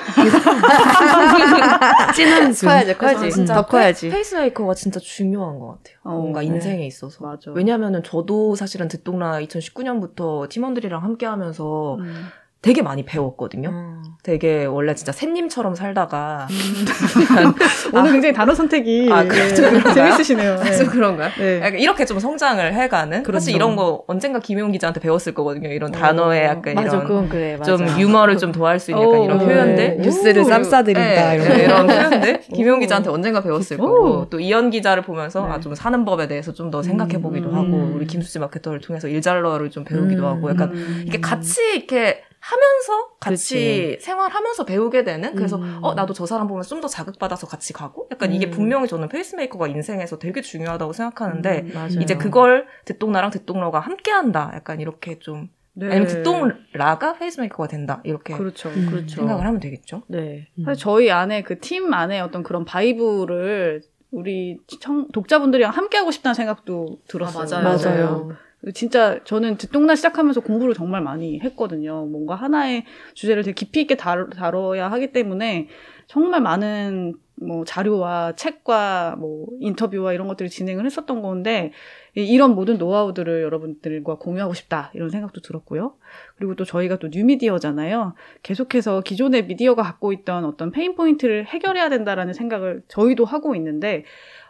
찐한 2.14 2.52
숨. 2.52 2.68
커야지, 2.68 2.98
커야지. 2.98 3.32
진짜 3.32 3.54
더 3.56 3.66
커야지. 3.66 4.10
페이스메이커가 4.10 4.74
진짜 4.74 5.00
중요한 5.00 5.60
것 5.60 5.78
같아요. 5.78 5.96
어, 6.04 6.18
뭔가 6.18 6.42
네. 6.42 6.48
인생에 6.48 6.86
있어서. 6.86 7.24
맞아. 7.24 7.52
왜냐면은 7.52 8.04
저도 8.04 8.56
사실은 8.56 8.90
듣똑라 8.90 9.40
2019년부터 9.40 10.50
팀원들이랑 10.50 11.02
함께 11.02 11.26
하면서 11.26 11.96
음. 11.96 12.26
되게 12.62 12.84
많이 12.84 13.04
배웠거든요. 13.04 13.70
음. 13.70 14.04
되게 14.24 14.66
원래 14.66 14.94
진짜 14.94 15.12
샌님처럼 15.12 15.74
살다가 15.74 16.48
오늘 17.92 18.12
굉장히 18.12 18.34
단어 18.36 18.54
선택이 18.54 19.10
아, 19.12 19.24
그래요? 19.24 19.46
예, 19.46 19.94
재밌으시네요. 19.94 20.58
네. 20.58 20.78
좀 20.78 20.88
그런가요? 20.88 21.32
네. 21.40 21.58
약간 21.58 21.80
이렇게 21.80 22.06
좀 22.06 22.20
성장을 22.20 22.74
해가는 22.74 23.24
그렇죠. 23.24 23.40
사실 23.40 23.56
이런 23.56 23.76
거 23.76 24.04
언젠가 24.08 24.38
김용 24.40 24.72
기자한테 24.72 25.00
배웠을 25.00 25.34
거거든요. 25.34 25.70
이런 25.70 25.92
단어의 25.92 26.46
약간 26.46 26.76
맞아, 26.76 26.98
이런 26.98 27.30
그래. 27.30 27.58
맞아. 27.58 27.76
좀 27.78 27.88
유머를 28.00 28.38
좀 28.38 28.52
더할 28.52 28.80
수 28.80 28.92
있는 28.92 29.04
약간 29.08 29.20
오, 29.20 29.24
이런 29.26 29.38
네. 29.40 29.46
표현들 29.46 29.98
뉴스를 29.98 30.42
오. 30.44 30.46
쌈싸드린다 30.46 31.02
네, 31.32 31.36
이런 31.36 31.48
거. 31.48 31.54
네, 31.56 31.64
이런 31.64 31.88
표현들 31.88 32.42
오. 32.52 32.56
김용 32.56 32.80
기자한테 32.80 33.10
언젠가 33.10 33.42
배웠을 33.42 33.82
오. 33.82 33.86
거고 33.88 34.30
또 34.30 34.40
이현 34.40 34.70
기자를 34.70 35.02
보면서 35.02 35.48
네. 35.48 35.52
아, 35.54 35.60
좀 35.60 35.74
사는 35.74 36.06
법에 36.06 36.28
대해서 36.28 36.54
좀 36.54 36.72
더 36.72 36.82
생각해 36.82 37.18
보기도 37.22 37.50
음. 37.50 37.56
하고 37.56 37.92
우리 37.96 38.08
김수지 38.08 38.40
마케터를 38.40 38.80
통해서 38.80 39.10
일잘러를 39.10 39.72
좀 39.72 39.84
배우기도 39.84 40.22
음. 40.22 40.28
하고 40.28 40.50
약간 40.52 40.70
음. 40.72 41.04
이게 41.06 41.20
같이 41.20 41.60
이렇게 41.76 42.22
하면서 42.44 43.10
같이 43.20 43.96
그치. 43.96 43.98
생활하면서 44.06 44.66
배우게 44.66 45.04
되는 45.04 45.36
그래서 45.36 45.58
음. 45.58 45.78
어 45.84 45.94
나도 45.94 46.14
저 46.14 46.26
사람 46.26 46.48
보면 46.48 46.64
좀 46.64 46.82
더 46.82 46.88
자극받아서 46.88 47.46
같이 47.46 47.72
가고 47.74 48.08
약간 48.12 48.34
이게 48.34 48.48
음. 48.48 48.52
분명히 48.52 48.88
저는 48.88 49.08
페이스메이커가 49.10 49.68
인생에서 49.68 50.18
되게 50.18 50.42
중요하다고 50.42 50.94
생각하는데 50.94 51.60
음, 51.68 51.72
맞아요. 51.76 52.00
이제 52.02 52.18
그걸 52.18 52.66
듣똑라랑 52.86 53.30
듣똑러가 53.30 53.80
함께한다 53.80 54.52
약간 54.56 54.80
이렇게 54.82 55.20
좀 55.20 55.50
네. 55.74 55.86
아니면 55.86 56.08
듣똑라가 56.08 57.14
페이스메이커가 57.14 57.68
된다 57.68 58.02
이렇게 58.04 58.34
그렇죠. 58.36 58.70
음. 58.70 58.88
그렇죠. 58.90 59.18
생각을 59.18 59.46
하면 59.46 59.60
되겠죠. 59.60 60.02
네. 60.08 60.48
사실 60.66 60.82
저희 60.82 61.12
안에 61.12 61.44
그 61.44 61.60
팀 61.60 61.94
안에 61.94 62.20
어떤 62.20 62.42
그런 62.42 62.66
vibe를 62.66 63.84
우리 64.10 64.58
청, 64.82 65.08
독자분들이랑 65.12 65.72
함께 65.72 65.98
하고 65.98 66.10
싶다는 66.12 66.34
생각도 66.34 66.98
들었어요. 67.08 67.60
아, 67.60 67.62
맞아요. 67.62 67.78
맞아요. 67.78 68.30
진짜 68.74 69.20
저는 69.24 69.58
듣똑라 69.58 69.96
시작하면서 69.96 70.42
공부를 70.42 70.74
정말 70.76 71.02
많이 71.02 71.40
했거든요. 71.40 72.06
뭔가 72.06 72.36
하나의 72.36 72.86
주제를 73.16 73.44
되게 73.44 73.56
깊이 73.56 73.82
있게 73.82 73.96
다뤄, 73.96 74.30
다뤄 74.30 74.78
야 74.78 74.92
하기 74.92 75.12
때문에 75.12 75.68
정말 76.08 76.42
많은 76.42 77.16
뭐 77.44 77.66
자료와 77.66 78.34
책과 78.36 79.16
뭐 79.18 79.48
인터뷰와 79.62 80.14
이런 80.14 80.28
것들을 80.28 80.50
진행을 80.50 80.86
했었던 80.86 81.24
건데 81.24 81.72
이- 82.16 82.22
이런 82.24 82.54
모든 82.54 82.78
노하우들을 82.78 83.42
여러분들과 83.42 84.18
공유하고 84.20 84.54
싶다 84.54 84.92
이런 84.94 85.10
생각도 85.10 85.42
들었고요. 85.42 85.96
그리고 86.36 86.56
또 86.56 86.66
저희가 86.66 86.98
또 87.00 87.08
뉴미디어잖아요. 87.08 88.14
계속해서 88.44 89.02
기존의 89.02 89.46
미디어가 89.48 89.82
갖고 89.82 90.14
있던 90.14 90.46
어떤 90.46 90.70
pain 90.70 90.94
point를 90.94 91.48
해결해야 91.48 91.90
된다라는 91.90 92.34
생각을 92.36 92.84
저희도 92.88 93.26
하고 93.26 93.56
있는데 93.56 94.04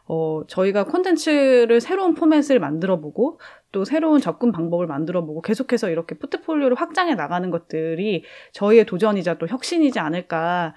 어, 0.08 0.42
저희가 0.48 0.86
콘텐츠를 0.86 1.80
새로운 1.80 2.16
포맷을 2.16 2.60
만들어 2.60 3.00
보고 3.00 3.40
또 3.72 3.86
새로운 3.86 4.20
접근 4.20 4.52
방법을 4.52 4.88
만들어 4.88 5.26
보고 5.26 5.42
계속해서 5.42 5.90
이렇게 5.90 6.16
포트폴리오를 6.18 6.76
확장해 6.76 7.16
나가는 7.16 7.50
것들이 7.50 8.24
저희의 8.52 8.86
도전이자 8.86 9.36
또 9.36 9.48
혁신이지 9.48 10.00
않을까 10.00 10.76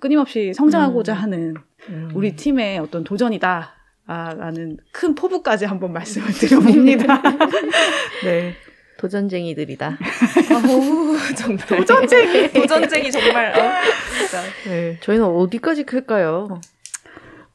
끊임없이 0.00 0.52
성장하고자 0.54 1.14
음. 1.14 1.18
하는 1.18 1.54
음. 1.88 2.10
우리 2.14 2.36
팀의 2.36 2.78
어떤 2.78 3.04
도전이다. 3.04 3.72
아, 4.08 4.34
라는 4.34 4.76
큰 4.92 5.16
포부까지 5.16 5.64
한번 5.64 5.92
말씀을 5.92 6.28
드려봅니다. 6.32 7.22
네. 8.24 8.54
도전쟁이들이다. 8.98 9.98
정말. 11.36 11.66
도전쟁이. 11.66 12.48
도전쟁이 12.54 13.10
정말, 13.10 13.50
어, 13.50 13.72
진짜. 14.16 14.42
네. 14.64 14.98
저희는 15.00 15.24
어디까지 15.24 15.84
클까요? 15.84 16.60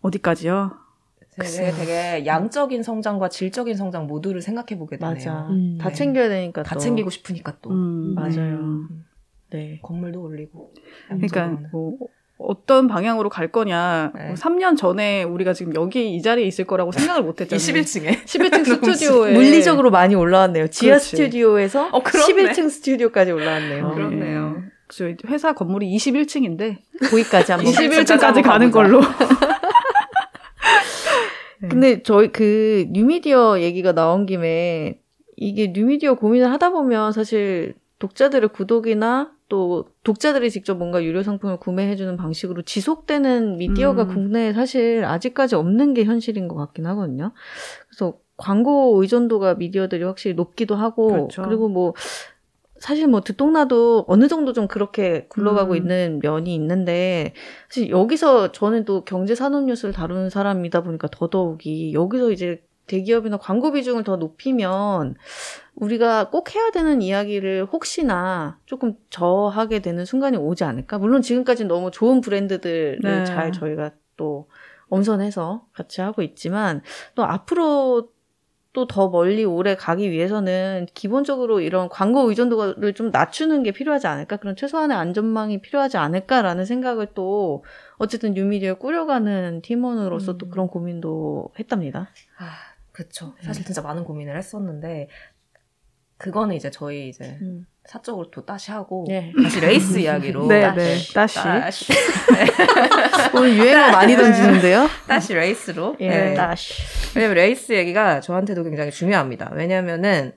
어디까지요? 0.02 0.81
되게, 1.42 1.72
되게 1.72 2.26
양적인 2.26 2.84
성장과 2.84 3.30
질적인 3.30 3.76
성장 3.76 4.08
모두를 4.08 4.42
생각해 4.42 4.78
보게 4.78 4.98
되네요. 4.98 5.14
맞아. 5.14 5.48
음. 5.50 5.78
다 5.80 5.90
네. 5.90 5.96
챙겨야 5.96 6.30
되니까 6.30 6.64
다 6.64 6.76
또. 6.76 6.80
챙기고 6.80 7.10
싶으니까 7.10 7.56
또. 7.62 7.72
음, 7.72 8.16
맞아요. 8.16 8.58
음. 8.60 9.06
네. 9.50 9.80
건물도 9.82 10.22
올리고. 10.22 10.74
그러니까. 11.08 11.58
뭐 11.72 11.98
어떤 12.44 12.88
방향으로 12.88 13.30
갈 13.30 13.52
거냐. 13.52 14.12
네. 14.16 14.26
뭐 14.28 14.36
3년 14.36 14.76
전에 14.78 15.24
우리가 15.24 15.54
지금 15.54 15.76
여기 15.76 16.16
이 16.16 16.22
자리에 16.22 16.46
있을 16.46 16.66
거라고 16.66 16.92
생각을 16.92 17.24
못 17.24 17.40
했잖아요. 17.40 17.60
21층에. 17.62 18.24
11층 18.24 18.66
스튜디오에 18.66 19.34
물리적으로 19.34 19.92
많이 19.92 20.16
올라왔네요. 20.16 20.68
지하 20.68 20.96
그렇지. 20.96 21.10
스튜디오에서 21.18 21.90
어, 21.92 22.02
그렇네. 22.02 22.52
11층 22.52 22.70
스튜디오까지 22.70 23.32
올라왔네요. 23.32 23.86
어, 23.86 23.94
그렇네요. 23.94 24.64
저희 24.90 25.16
회사 25.28 25.54
건물이 25.54 25.96
21층인데 25.96 26.78
거기까지 27.10 27.52
한번. 27.54 27.72
21층까지 27.72 28.22
한번 28.22 28.44
가는. 28.44 28.72
걸로. 28.72 29.02
근데 31.70 32.04
저희 32.04 32.32
그 32.32 32.88
뉴미디어 32.90 33.62
얘기가 33.62 33.94
나온 33.94 34.26
김에 34.26 35.00
이게 35.38 35.72
뉴미디어 35.74 36.16
고민을 36.16 36.52
하다 36.52 36.72
보면 36.72 37.12
사실 37.12 37.76
독자들의 38.00 38.50
구독이나 38.50 39.32
또 39.48 39.90
독자들이 40.04 40.50
직접 40.50 40.76
뭔가 40.76 41.04
유료 41.04 41.24
상품을 41.24 41.58
구매해주는 41.58 42.16
방식으로 42.18 42.62
지속되는 42.62 43.58
미디어가 43.58 44.04
음. 44.04 44.08
국내에 44.08 44.54
사실 44.54 45.04
아직까지 45.04 45.56
없는 45.56 45.94
게 45.94 46.06
현실인 46.06 46.48
것 46.48 46.56
같긴 46.56 46.86
하거든요. 46.88 47.34
그래서 47.90 48.18
광고 48.38 49.00
의존도가 49.02 49.56
미디어들이 49.56 50.04
확실히 50.04 50.36
높기도 50.36 50.76
하고 50.76 51.08
그렇죠. 51.08 51.44
그리고 51.44 51.70
뭐 51.70 51.94
사실 52.82 53.08
뭐 53.08 53.22
듣동나도 53.22 54.06
어느 54.08 54.28
정도 54.28 54.54
좀 54.54 54.68
그렇게 54.68 55.28
굴러가고 55.30 55.74
음. 55.74 55.78
있는 55.78 56.20
면이 56.22 56.54
있는데 56.56 57.34
사실 57.70 57.92
여기서 57.92 58.52
저는 58.52 58.86
또 58.86 59.06
경제 59.06 59.36
산업 59.36 59.66
뉴스를 59.66 59.94
다루는 59.94 60.30
사람이다 60.32 60.82
보니까 60.82 61.08
더더욱이 61.12 61.94
여기서 61.94 62.32
이제 62.32 62.64
대기업이나 62.88 63.38
광고 63.38 63.72
비중을 63.72 64.04
더 64.04 64.18
높이면 64.18 65.16
우리가 65.76 66.30
꼭 66.32 66.54
해야 66.56 66.72
되는 66.72 67.02
이야기를 67.02 67.68
혹시나 67.72 68.60
조금 68.66 68.96
저하게 69.12 69.80
되는 69.80 70.04
순간이 70.04 70.36
오지 70.38 70.64
않을까? 70.64 70.98
물론 70.98 71.22
지금까지 71.22 71.66
너무 71.66 71.92
좋은 71.92 72.20
브랜드들을 72.20 73.00
네. 73.02 73.24
잘 73.24 73.52
저희가 73.52 73.92
또 74.18 74.50
엄선해서 74.90 75.68
같이 75.72 76.02
하고 76.02 76.22
있지만 76.24 76.82
또 77.16 77.24
앞으로 77.24 78.10
또 78.74 78.88
더 78.88 79.10
멀리 79.10 79.44
오래 79.44 79.76
가기 79.76 80.12
위해서는 80.12 80.88
기본적으로 80.94 81.60
이런 81.60 81.90
광고 81.90 82.30
의존도를 82.30 82.94
좀 82.94 83.12
낮추는 83.12 83.64
게 83.64 83.72
필요하지 83.72 84.08
않을까? 84.08 84.38
그런 84.38 84.56
최소한의 84.56 84.96
안전망이 84.96 85.62
필요하지 85.62 85.98
않을까라는 85.98 86.66
생각을 86.66 87.08
또 87.14 87.66
어쨌든 87.98 88.34
뉴미디어 88.34 88.76
꾸려가는 88.76 89.62
팀원으로서 89.62 90.38
또 90.38 90.46
음. 90.46 90.50
그런 90.52 90.68
고민도 90.68 91.50
했답니다. 91.60 92.10
아, 92.38 92.52
그쵸. 92.94 93.34
사실 93.42 93.66
진짜 93.66 93.82
많은 93.82 94.06
고민을 94.06 94.38
했었는데, 94.38 95.10
그거는 96.18 96.56
이제 96.56 96.70
저희 96.70 97.10
이제 97.10 97.38
사적으로 97.86 98.30
또 98.30 98.46
다시 98.46 98.72
하고, 98.72 99.06
네. 99.08 99.34
다시 99.42 99.60
레이스 99.60 99.98
이야기로. 99.98 100.46
네, 100.48 100.62
다시. 100.62 101.08
네. 101.08 101.14
다시. 101.14 101.38
다시. 101.40 101.94
오늘 103.36 103.58
유행어 103.58 103.92
많이 103.92 104.16
던지는데요? 104.16 104.88
다시 105.08 105.34
레이스로. 105.34 105.96
예, 106.00 106.10
네. 106.10 106.34
다시. 106.36 106.74
왜냐면 107.16 107.36
레이스 107.36 107.74
얘기가 107.74 108.22
저한테도 108.22 108.64
굉장히 108.64 108.92
중요합니다. 108.92 109.52
왜냐면은, 109.54 110.34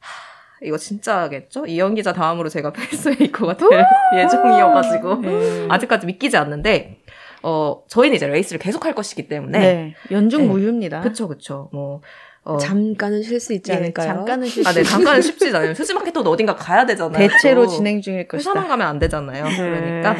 하, 0.00 0.66
이거 0.66 0.78
진짜겠죠? 0.78 1.66
이현 1.66 1.94
기자 1.94 2.12
다음으로 2.12 2.48
제가 2.48 2.72
페이스메이커가 2.72 3.56
될 3.56 3.68
예정이어가지고, 4.16 5.14
네. 5.16 5.66
아직까지 5.68 6.06
믿기지 6.06 6.36
않는데, 6.38 7.02
어, 7.42 7.82
저희는 7.88 8.16
이제 8.16 8.26
레이스를 8.26 8.58
계속 8.58 8.86
할 8.86 8.94
것이기 8.94 9.28
때문에. 9.28 9.58
네. 9.58 9.94
연중 10.10 10.42
네. 10.42 10.48
무휴입니다. 10.48 11.02
그쵸, 11.02 11.28
그쵸. 11.28 11.68
뭐, 11.72 12.00
어, 12.46 12.56
잠깐은 12.58 13.22
쉴 13.22 13.40
수 13.40 13.52
있지 13.54 13.72
예, 13.72 13.76
않을까요? 13.76 14.06
잠깐은 14.08 14.46
쉴 14.46 14.66
아, 14.66 14.70
수 14.72 14.76
네, 14.76 14.80
있- 14.82 14.84
잠깐은 14.84 15.20
쉽지 15.22 15.48
않아요. 15.48 15.74
수지 15.74 15.88
마케터도 15.88 16.20
어딘가 16.20 16.54
가야 16.54 16.86
되잖아요. 16.86 17.28
대체로 17.28 17.64
또. 17.64 17.68
진행 17.68 18.00
중일 18.00 18.28
것이다. 18.28 18.50
회사만 18.50 18.68
가면 18.68 18.86
안 18.86 18.98
되잖아요. 18.98 19.44
그러니까. 19.56 20.16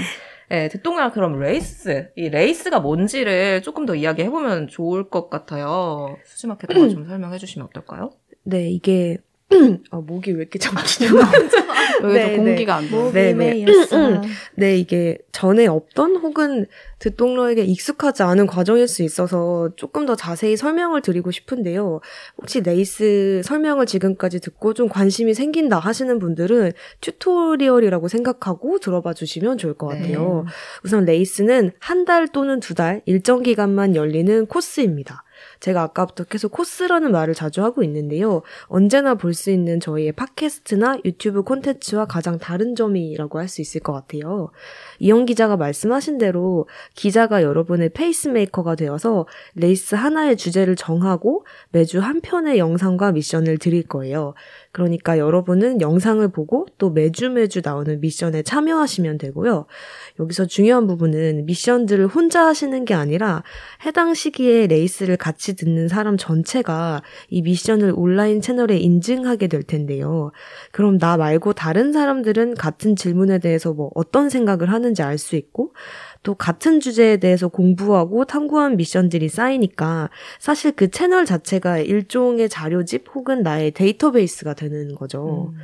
네, 0.49 0.69
듣똑라 0.69 1.11
그럼 1.13 1.41
레이스, 1.41 2.11
이 2.17 2.29
레이스가 2.29 2.79
뭔지를 2.81 3.63
조금 3.63 3.85
더 3.87 3.95
이야기해 3.97 4.31
보면 4.31 4.69
좋을 4.69 5.09
것 5.11 5.29
같아요. 5.31 6.17
수지 6.25 6.45
마케터도 6.45 6.89
좀 6.89 7.05
설명해 7.09 7.39
주시면 7.39 7.67
어떨까요? 7.69 8.11
네, 8.45 8.71
이게 8.71 9.19
아, 9.91 9.99
목이 9.99 10.33
왜 10.33 10.41
이렇게 10.41 10.59
잠기냐? 10.59 11.09
여기서 12.03 12.09
네, 12.13 12.37
공기가 12.37 12.77
안 12.77 12.89
돼. 12.91 13.13
네, 13.13 13.33
네. 13.33 13.35
메였어. 13.35 14.23
네, 14.57 14.77
이게 14.77 15.19
전에 15.31 15.67
없던 15.67 16.17
혹은 16.17 16.67
듣똑러에게 16.99 17.63
익숙하지 17.63 18.23
않은 18.25 18.47
과정일 18.49 18.89
수 18.89 19.03
있어서 19.05 19.71
조금 19.77 20.05
더 20.05 20.17
자세히 20.17 20.57
설명을 20.57 21.01
드리고 21.03 21.31
싶은데요. 21.31 22.01
혹시 22.39 22.61
레이스 22.61 23.43
설명을 23.45 23.87
지금까지 23.87 24.41
듣고 24.41 24.75
좀 24.75 24.89
관심이 24.89 25.33
생긴다 25.35 25.79
하시는 25.79 26.19
분들은 26.19 26.73
튜토리얼이라고 27.03 28.09
생각하고 28.09 28.79
들어봐 28.81 29.15
주시면 29.15 29.59
좋을 29.59 29.75
것 29.75 29.87
같아요. 29.89 30.45
우선 30.85 31.05
레이스는 31.05 31.73
한 31.79 32.05
달 32.07 32.29
또는 32.29 32.61
두 32.61 32.75
달 32.75 33.01
일정 33.07 33.43
기간만 33.43 33.97
열리는 33.97 34.47
코스입니다. 34.47 35.25
제가 35.61 35.83
아까부터 35.83 36.25
계속 36.25 36.53
코스라는 36.53 37.13
말을 37.13 37.35
자주 37.35 37.63
하고 37.63 37.83
있는데요. 37.83 38.43
언제나 38.67 39.15
볼 39.15 39.35
수 39.35 39.51
있는 39.51 39.81
저희의 39.81 40.13
팟캐스트나 40.13 41.01
유튜브 41.05 41.43
콘텐츠와 41.43 42.07
가장 42.07 42.39
다른 42.39 42.75
점이라고 42.75 43.39
할 43.39 43.49
수 43.49 43.61
있을 43.61 43.81
것 43.81 43.93
같아요. 43.93 44.51
이현 44.99 45.27
기자가 45.27 45.57
말씀하신 45.57 46.19
대로 46.19 46.67
기자가 46.95 47.43
여러분의 47.43 47.91
페이스메이커가 47.91 48.75
되어서 48.75 49.27
레이스 49.55 49.95
하나의 49.95 50.37
주제를 50.37 50.75
정하고 50.77 51.45
매주 51.71 52.01
한 52.01 52.21
편의 52.21 52.59
영상과 52.59 53.13
미션을 53.13 53.59
드릴 53.59 53.83
거예요. 53.87 54.35
그러니까 54.77 55.17
여러분은 55.17 55.81
영상을 55.81 56.29
보고 56.29 56.67
또 56.77 56.91
매주 56.91 57.31
매주 57.31 57.63
나오는 57.65 57.99
미션에 57.99 58.43
참여하시면 58.43 59.17
되고요. 59.17 59.65
여기서 60.21 60.45
중요한 60.45 60.87
부분은 60.87 61.47
미션들을 61.47 62.09
혼자 62.09 62.45
하시는 62.45 62.85
게 62.85 62.93
아니라 62.93 63.43
해당 63.87 64.13
시기에 64.13 64.67
레이스를 64.67 65.17
같이 65.17 65.57
듣는 65.57 65.89
사람 65.89 66.19
전체가 66.19 67.01
이 67.31 67.41
미션을 67.41 67.95
온라인 67.97 68.43
채널에 68.43 68.77
인증하게 68.77 69.47
될 69.47 69.63
텐데요. 69.63 70.31
그럼 70.73 70.99
나 70.99 71.17
말고 71.17 71.55
다른 71.55 71.95
사람들은 71.95 72.57
같은 72.57 72.97
질문에 72.97 73.39
대해서 73.39 73.73
뭐 73.73 73.91
어떤 73.95 74.29
생각을 74.29 74.71
하는지 74.71 75.03
알 75.03 75.17
수 75.17 75.37
있고 75.37 75.73
또 76.27 76.35
같은 76.35 76.81
주제에 76.81 77.19
대해서 77.19 77.47
공부하고 77.47 78.25
탐구한 78.25 78.77
미션들이 78.77 79.29
쌓이니까 79.29 80.11
사실 80.41 80.73
그 80.73 80.91
채널 80.91 81.25
자체가 81.25 81.79
일종의 81.79 82.49
자료집 82.49 83.05
혹은 83.15 83.45
나의 83.45 83.71
데이터베이스가 83.71 84.55
되는 84.55 84.97
거죠. 84.97 85.55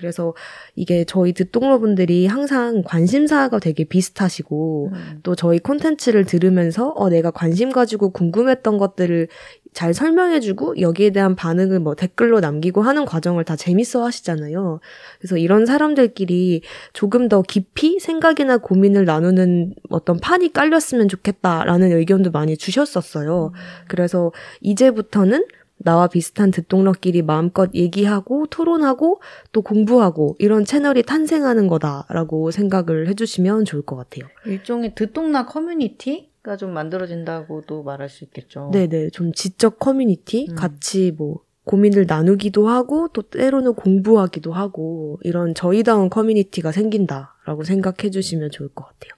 그래서 0.00 0.32
이게 0.74 1.04
저희 1.04 1.34
듣동러분들이 1.34 2.26
항상 2.26 2.82
관심사가 2.82 3.58
되게 3.58 3.84
비슷하시고 3.84 4.90
음. 4.94 5.20
또 5.22 5.34
저희 5.34 5.58
콘텐츠를 5.58 6.24
들으면서 6.24 6.88
어 6.96 7.10
내가 7.10 7.30
관심 7.30 7.70
가지고 7.70 8.10
궁금했던 8.10 8.78
것들을 8.78 9.28
잘 9.72 9.94
설명해주고 9.94 10.80
여기에 10.80 11.10
대한 11.10 11.36
반응을 11.36 11.80
뭐 11.80 11.94
댓글로 11.94 12.40
남기고 12.40 12.82
하는 12.82 13.04
과정을 13.04 13.44
다 13.44 13.56
재밌어 13.56 14.04
하시잖아요. 14.04 14.80
그래서 15.18 15.36
이런 15.36 15.66
사람들끼리 15.66 16.62
조금 16.92 17.28
더 17.28 17.42
깊이 17.42 18.00
생각이나 18.00 18.56
고민을 18.56 19.04
나누는 19.04 19.74
어떤 19.90 20.18
판이 20.18 20.52
깔렸으면 20.54 21.08
좋겠다라는 21.08 21.92
의견도 21.92 22.30
많이 22.30 22.56
주셨었어요. 22.56 23.52
그래서 23.86 24.32
이제부터는 24.60 25.44
나와 25.82 26.06
비슷한 26.06 26.50
듣동러끼리 26.50 27.22
마음껏 27.22 27.70
얘기하고 27.74 28.46
토론하고 28.46 29.20
또 29.52 29.62
공부하고 29.62 30.36
이런 30.38 30.64
채널이 30.64 31.02
탄생하는 31.02 31.66
거다라고 31.68 32.50
생각을 32.50 33.08
해주시면 33.08 33.64
좋을 33.64 33.82
것 33.82 33.96
같아요. 33.96 34.26
일종의 34.46 34.94
듣동나 34.94 35.46
커뮤니티 35.46 36.30
가 36.42 36.56
좀 36.56 36.72
만들어진다고도 36.72 37.82
말할 37.82 38.08
수 38.08 38.24
있겠죠. 38.24 38.70
네네, 38.72 39.10
좀 39.10 39.32
지적 39.32 39.78
커뮤니티 39.78 40.46
음. 40.48 40.54
같이 40.54 41.12
뭐 41.16 41.40
고민을 41.64 42.06
나누기도 42.08 42.66
하고 42.66 43.08
또 43.12 43.22
때로는 43.22 43.74
공부하기도 43.74 44.52
하고 44.52 45.18
이런 45.22 45.54
저희다운 45.54 46.08
커뮤니티가 46.08 46.72
생긴다라고 46.72 47.64
생각해 47.64 48.10
주시면 48.10 48.50
좋을 48.50 48.70
것 48.70 48.84
같아요. 48.86 49.12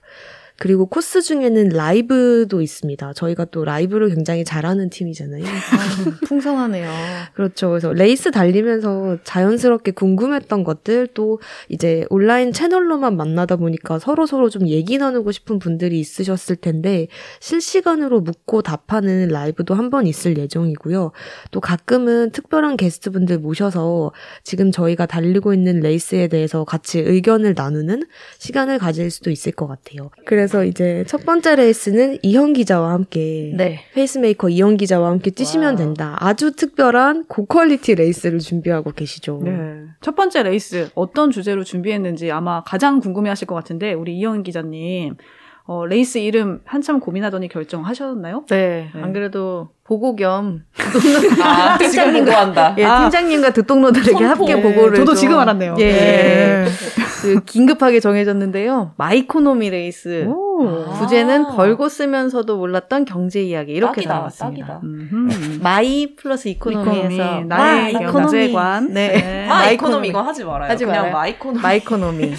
그리고 0.63 0.85
코스 0.85 1.21
중에는 1.21 1.69
라이브도 1.69 2.61
있습니다. 2.61 3.11
저희가 3.15 3.43
또 3.51 3.65
라이브를 3.65 4.07
굉장히 4.15 4.45
잘하는 4.45 4.89
팀이잖아요. 4.89 5.43
아, 5.43 5.45
풍성하네요. 6.25 6.89
그렇죠. 7.33 7.67
그래서 7.67 7.91
레이스 7.91 8.31
달리면서 8.31 9.17
자연스럽게 9.25 9.91
궁금했던 9.91 10.63
것들 10.63 11.07
또 11.13 11.41
이제 11.67 12.05
온라인 12.09 12.53
채널로만 12.53 13.17
만나다 13.17 13.57
보니까 13.57 13.99
서로 13.99 14.25
서로 14.25 14.49
좀 14.49 14.69
얘기 14.69 14.97
나누고 14.97 15.33
싶은 15.33 15.59
분들이 15.59 15.99
있으셨을 15.99 16.55
텐데 16.55 17.07
실시간으로 17.41 18.21
묻고 18.21 18.61
답하는 18.61 19.27
라이브도 19.27 19.75
한 19.75 19.89
번 19.89 20.07
있을 20.07 20.37
예정이고요. 20.37 21.11
또 21.51 21.59
가끔은 21.59 22.31
특별한 22.31 22.77
게스트분들 22.77 23.37
모셔서 23.39 24.13
지금 24.43 24.71
저희가 24.71 25.07
달리고 25.07 25.53
있는 25.53 25.81
레이스에 25.81 26.29
대해서 26.29 26.63
같이 26.63 26.99
의견을 26.99 27.53
나누는 27.55 28.03
시간을 28.39 28.79
가질 28.79 29.11
수도 29.11 29.29
있을 29.29 29.51
것 29.51 29.67
같아요. 29.67 30.09
그래서 30.25 30.52
이제 30.61 31.03
첫 31.07 31.25
번째 31.25 31.55
레이스는 31.55 32.19
이현 32.21 32.53
기자와 32.53 32.91
함께 32.91 33.53
네. 33.57 33.79
페이스메이커 33.93 34.49
이현 34.49 34.77
기자와 34.77 35.09
함께 35.09 35.31
뛰시면 35.31 35.67
와우. 35.69 35.75
된다. 35.77 36.15
아주 36.19 36.55
특별한 36.55 37.25
고quality 37.27 37.95
레이스를 37.95 38.39
준비하고 38.39 38.91
계시죠. 38.91 39.41
네. 39.43 39.85
첫 40.01 40.15
번째 40.15 40.43
레이스 40.43 40.89
어떤 40.93 41.31
주제로 41.31 41.63
준비했는지 41.63 42.29
아마 42.31 42.63
가장 42.63 42.99
궁금해 42.99 43.29
하실 43.29 43.47
것 43.47 43.55
같은데 43.55 43.93
우리 43.93 44.15
이영 44.17 44.43
기자님 44.43 45.15
어, 45.65 45.85
레이스 45.85 46.17
이름 46.17 46.59
한참 46.65 46.99
고민하더니 46.99 47.47
결정하셨나요? 47.47 48.45
네, 48.49 48.89
네. 48.93 49.01
안 49.01 49.13
그래도 49.13 49.69
보고 49.85 50.15
겸 50.15 50.61
아, 51.43 51.77
팀장님 51.79 52.25
좋아한다. 52.25 52.75
예, 52.77 52.85
아. 52.85 53.01
팀장님과 53.01 53.51
듣똑러들에게 53.51 54.25
예, 54.47 54.61
보고를 54.61 54.95
저도 54.95 55.13
좀- 55.13 55.15
지금 55.15 55.37
알았네요. 55.39 55.75
예, 55.79 55.85
네. 55.91 56.65
그 57.21 57.41
긴급하게 57.45 57.99
정해졌는데요. 57.99 58.93
마이코노미 58.97 59.69
레이스. 59.69 60.25
오. 60.27 60.85
아. 60.87 60.93
부제는 60.99 61.47
벌고 61.55 61.89
쓰면서도 61.89 62.57
몰랐던 62.57 63.05
경제 63.05 63.41
이야기 63.41 63.73
이렇게 63.73 63.95
딱이다, 64.01 64.13
나왔습니다. 64.13 64.67
딱이다. 64.67 64.81
음흠. 64.83 65.59
my 65.61 66.15
플러스 66.15 66.47
economy에서 66.47 67.09
economy, 67.09 67.45
나의 67.47 67.93
마 67.93 67.99
경제관. 68.11 68.93
네. 68.93 69.07
네. 69.09 69.47
마 69.47 69.55
마이코노미. 69.59 69.73
economy 69.73 70.07
이거 70.09 70.21
하지 70.21 70.43
말아요. 70.45 70.69
하지 70.71 70.85
그냥 70.85 70.99
말아요. 71.11 71.13
마이코노미. 71.17 71.61
마이코노미. 71.61 72.31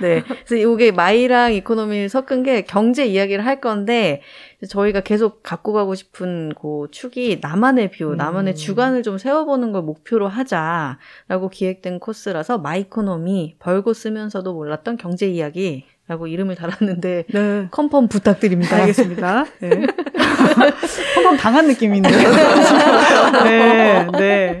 네. 0.00 0.22
그래서 0.46 0.54
이게 0.56 0.90
my랑 0.90 1.52
economy를 1.52 2.08
섞은 2.08 2.42
게 2.42 2.62
경제 2.62 3.04
이야기를 3.06 3.44
할 3.46 3.60
건데 3.60 4.22
저희가 4.68 5.00
계속 5.00 5.42
갖고 5.42 5.72
가고 5.74 5.83
싶은 5.94 6.52
그 6.54 6.86
축이 6.90 7.40
나만의 7.42 7.90
view, 7.90 8.12
음. 8.12 8.16
나만의 8.16 8.54
주관을 8.54 9.02
좀 9.02 9.18
세워보는 9.18 9.72
걸 9.72 9.82
목표로 9.82 10.28
하자라고 10.28 11.50
기획된 11.52 11.98
코스라서 11.98 12.58
마이코노미 12.58 13.56
벌고 13.58 13.92
쓰면서도 13.92 14.54
몰랐던 14.54 14.96
경제 14.96 15.28
이야기 15.28 15.84
라고 16.06 16.26
이름을 16.26 16.54
달았는데 16.54 17.24
네. 17.28 17.68
confirm 17.70 18.08
부탁드립니다. 18.08 18.76
알겠습니다. 18.76 19.44
네. 19.60 19.86
한번 21.14 21.36
당한 21.38 21.66
느낌이네요. 21.66 22.12
네, 23.44 24.06
네. 24.12 24.60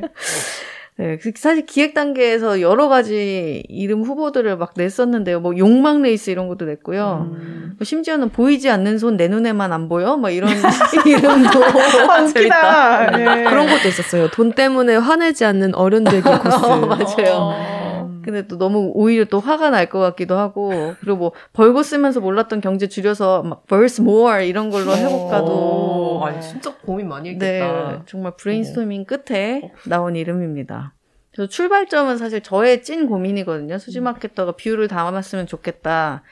네, 0.96 1.18
그 1.20 1.32
사실 1.34 1.66
기획 1.66 1.92
단계에서 1.92 2.60
여러 2.60 2.88
가지 2.88 3.64
이름 3.68 4.04
후보들을 4.04 4.56
막 4.56 4.74
냈었는데요. 4.76 5.40
뭐 5.40 5.58
욕망 5.58 6.02
레이스 6.02 6.30
이런 6.30 6.46
것도 6.46 6.66
냈고요. 6.66 7.30
음. 7.32 7.74
뭐 7.76 7.84
심지어는 7.84 8.28
보이지 8.30 8.70
않는 8.70 8.98
손 8.98 9.16
내 9.16 9.26
눈에만 9.26 9.72
안 9.72 9.88
보여? 9.88 10.16
막 10.16 10.30
이런 10.30 10.50
이름도 11.04 11.64
아, 11.64 12.22
웃기다. 12.22 13.10
네. 13.16 13.42
그런 13.44 13.66
것도 13.66 13.88
있었어요. 13.88 14.28
돈 14.30 14.52
때문에 14.52 14.94
화내지 14.94 15.44
않는 15.44 15.74
어른 15.74 16.00
되기 16.00 16.22
코스. 16.22 16.56
어, 16.64 16.86
맞아요. 16.86 17.32
어. 17.32 17.83
근데 18.24 18.46
또 18.46 18.58
너무 18.58 18.90
오히려 18.94 19.24
또 19.24 19.40
화가 19.40 19.70
날 19.70 19.88
것 19.88 19.98
같기도 20.00 20.36
하고 20.38 20.94
그리고 21.00 21.16
뭐 21.16 21.32
벌고 21.52 21.82
쓰면서 21.82 22.20
몰랐던 22.20 22.60
경제 22.60 22.88
줄여서 22.88 23.42
막 23.42 23.66
벌쓰몰 23.66 24.48
이런 24.48 24.70
걸로 24.70 24.96
해볼까도 24.96 25.46
어, 25.52 26.24
아니 26.26 26.40
진짜 26.40 26.74
고민 26.84 27.08
많이 27.08 27.36
네 27.38 27.60
했겠다. 27.60 28.02
정말 28.06 28.32
브레인스토밍 28.36 29.04
끝에 29.04 29.72
나온 29.86 30.16
이름입니다. 30.16 30.94
그래서 31.32 31.48
출발점은 31.50 32.16
사실 32.16 32.42
저의 32.42 32.82
찐 32.84 33.08
고민이거든요. 33.08 33.78
수지 33.78 33.98
마케터가 34.00 34.52
view를 34.52 34.86
담았으면 34.86 35.46
좋겠다라는 35.48 36.22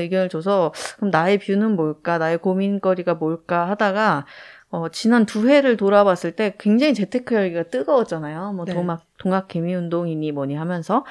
의견을 0.00 0.28
줘서 0.28 0.72
그럼 0.96 1.10
나의 1.10 1.38
view는 1.38 1.76
뭘까, 1.76 2.18
나의 2.18 2.36
고민거리가 2.38 3.14
뭘까 3.14 3.68
하다가 3.70 4.26
어, 4.72 4.88
지난 4.90 5.26
두 5.26 5.48
해를 5.48 5.76
돌아봤을 5.76 6.32
때 6.36 6.54
굉장히 6.58 6.94
재테크 6.94 7.34
열기가 7.34 7.64
뜨거웠잖아요. 7.64 8.52
뭐 8.52 8.64
네. 8.64 8.72
동학 8.72 9.04
동학 9.18 9.48
개미 9.48 9.74
운동이니 9.74 10.30
뭐니 10.32 10.54
하면서 10.54 11.04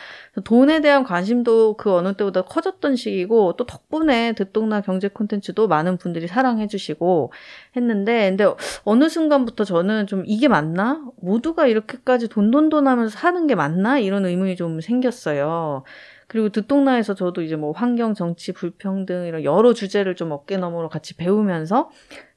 돈에 0.46 0.82
대한 0.82 1.04
관심도 1.04 1.76
그 1.76 1.94
어느 1.94 2.14
때보다 2.14 2.42
커졌던 2.44 2.96
시기고 2.96 3.54
또 3.58 3.66
덕분에 3.66 4.34
듣똑라 4.34 4.82
경제 4.82 5.10
콘텐츠도 5.10 5.68
많은 5.68 5.98
분들이 5.98 6.26
사랑해 6.26 6.68
주시고 6.68 7.32
했는데 7.76 8.30
근데 8.30 8.46
어느 8.84 9.10
순간부터 9.10 9.66
저는 9.66 10.08
좀 10.08 10.24
이게 10.26 10.48
맞나? 10.48 11.04
모두가 11.22 11.68
이렇게까지 11.68 12.30
돈돈돈 12.30 12.88
하면서 12.88 13.16
사는 13.16 13.46
게 13.46 13.56
맞나? 13.56 14.00
이런 14.00 14.26
의문이 14.26 14.56
좀 14.56 14.82
생겼어요. 14.82 15.84
그리고 16.30 16.50
듣동나에서 16.50 17.16
저도 17.16 17.42
이제 17.42 17.56
뭐 17.56 17.72
환경, 17.72 18.14
정치, 18.14 18.54
불평등 18.54 19.26
이런 19.26 19.44
여러 19.44 19.74
주제를 19.74 20.16
좀 20.16 20.32
어깨 20.32 20.58
너머로 20.58 20.88
같이 20.88 21.18
배우면서 21.18 21.90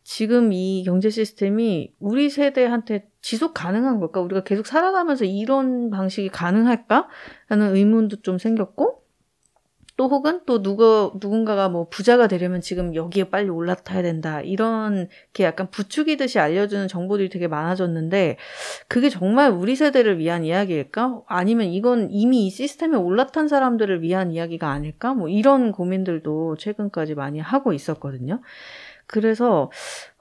지금 0.03 0.53
이 0.55 0.83
경제 0.83 1.11
시스템이 1.11 1.93
우리 2.01 2.31
세대한테 2.31 3.07
지속 3.21 3.53
가능한 3.53 4.01
걸까? 4.01 4.23
우리가 4.23 4.45
계속 4.45 4.67
살아가면서 4.67 5.27
이런 5.27 5.91
방식이 5.91 6.31
가능할까? 6.31 7.09
라는 7.51 7.77
의문도 7.77 8.23
좀 8.23 8.39
생겼고, 8.39 9.02
또 9.97 10.09
혹은 10.09 10.41
또 10.47 10.63
누가, 10.63 11.11
누군가가 11.21 11.69
뭐 11.69 11.89
부자가 11.89 12.27
되려면 12.27 12.61
지금 12.61 12.95
여기에 12.95 13.25
빨리 13.25 13.51
올라타야 13.51 14.03
된다. 14.03 14.41
이런 14.41 15.09
게 15.33 15.45
약간 15.45 15.71
부추기듯이 15.71 16.39
알려주는 16.39 16.89
정보들이 16.89 17.29
되게 17.29 17.47
많아졌는데, 17.49 18.39
그게 18.89 19.11
정말 19.11 19.51
우리 19.51 19.77
세대를 19.77 20.19
위한 20.19 20.45
이야기일까? 20.45 21.23
아니면 21.27 21.67
이건 21.67 22.09
이미 22.11 22.47
이 22.47 22.51
시스템에 22.51 22.97
올라탄 22.97 23.49
사람들을 23.49 24.03
위한 24.03 24.33
이야기가 24.33 24.69
아닐까? 24.69 25.15
뭐 25.15 25.29
이런 25.29 25.73
고민들도 25.73 26.57
최근까지 26.57 27.15
많이 27.15 27.39
하고 27.39 27.73
있었거든요. 27.73 28.41
그래서 29.07 29.71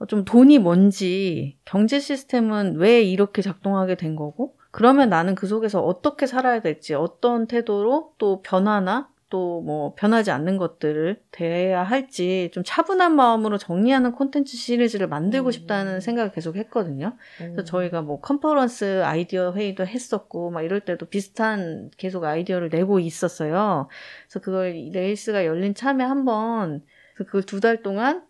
좀 0.08 0.26
돈이 0.26 0.60
뭔지, 0.60 1.58
경제 1.64 2.00
시스템은 2.00 2.76
왜 2.76 3.02
이렇게 3.02 3.42
작동하게 3.42 3.96
된 3.96 4.18
거고, 4.18 4.56
그러면 4.72 5.10
나는 5.10 5.36
그 5.36 5.48
속에서 5.48 5.82
어떻게 5.82 6.28
살아야 6.28 6.62
될지, 6.62 6.94
어떤 6.94 7.48
태도로 7.48 8.14
또 8.18 8.42
변화나 8.42 9.08
또 9.32 9.62
뭐 9.62 9.94
변하지 9.96 10.32
않는 10.32 10.58
것들을 10.58 11.22
대해야 11.32 11.84
할지 11.84 12.50
좀 12.54 12.64
차분한 12.66 13.16
마음으로 13.16 13.58
정리하는 13.58 14.12
콘텐츠 14.14 14.58
시리즈를 14.58 15.08
만들고 15.08 15.50
음. 15.50 15.52
싶다는 15.52 16.00
생각을 16.00 16.32
계속 16.32 16.56
했거든요. 16.56 17.18
음. 17.42 17.54
그래서 17.54 17.64
저희가 17.64 18.02
뭐 18.02 18.20
컨퍼런스 18.20 19.04
아이디어 19.04 19.54
회의도 19.54 19.86
했었고 19.86 20.52
막 20.52 20.64
이럴 20.64 20.82
때도 20.82 21.08
비슷한 21.08 21.92
계속 21.98 22.24
아이디어를 22.24 22.70
내고 22.70 23.00
있었어요. 23.00 23.88
그래서 24.24 24.40
그걸 24.40 24.90
레이스가 24.92 25.46
열린 25.46 25.74
참에 25.74 26.04
한번 26.04 26.84
그걸 27.16 27.44
두달 27.44 27.84
동안 27.84 28.26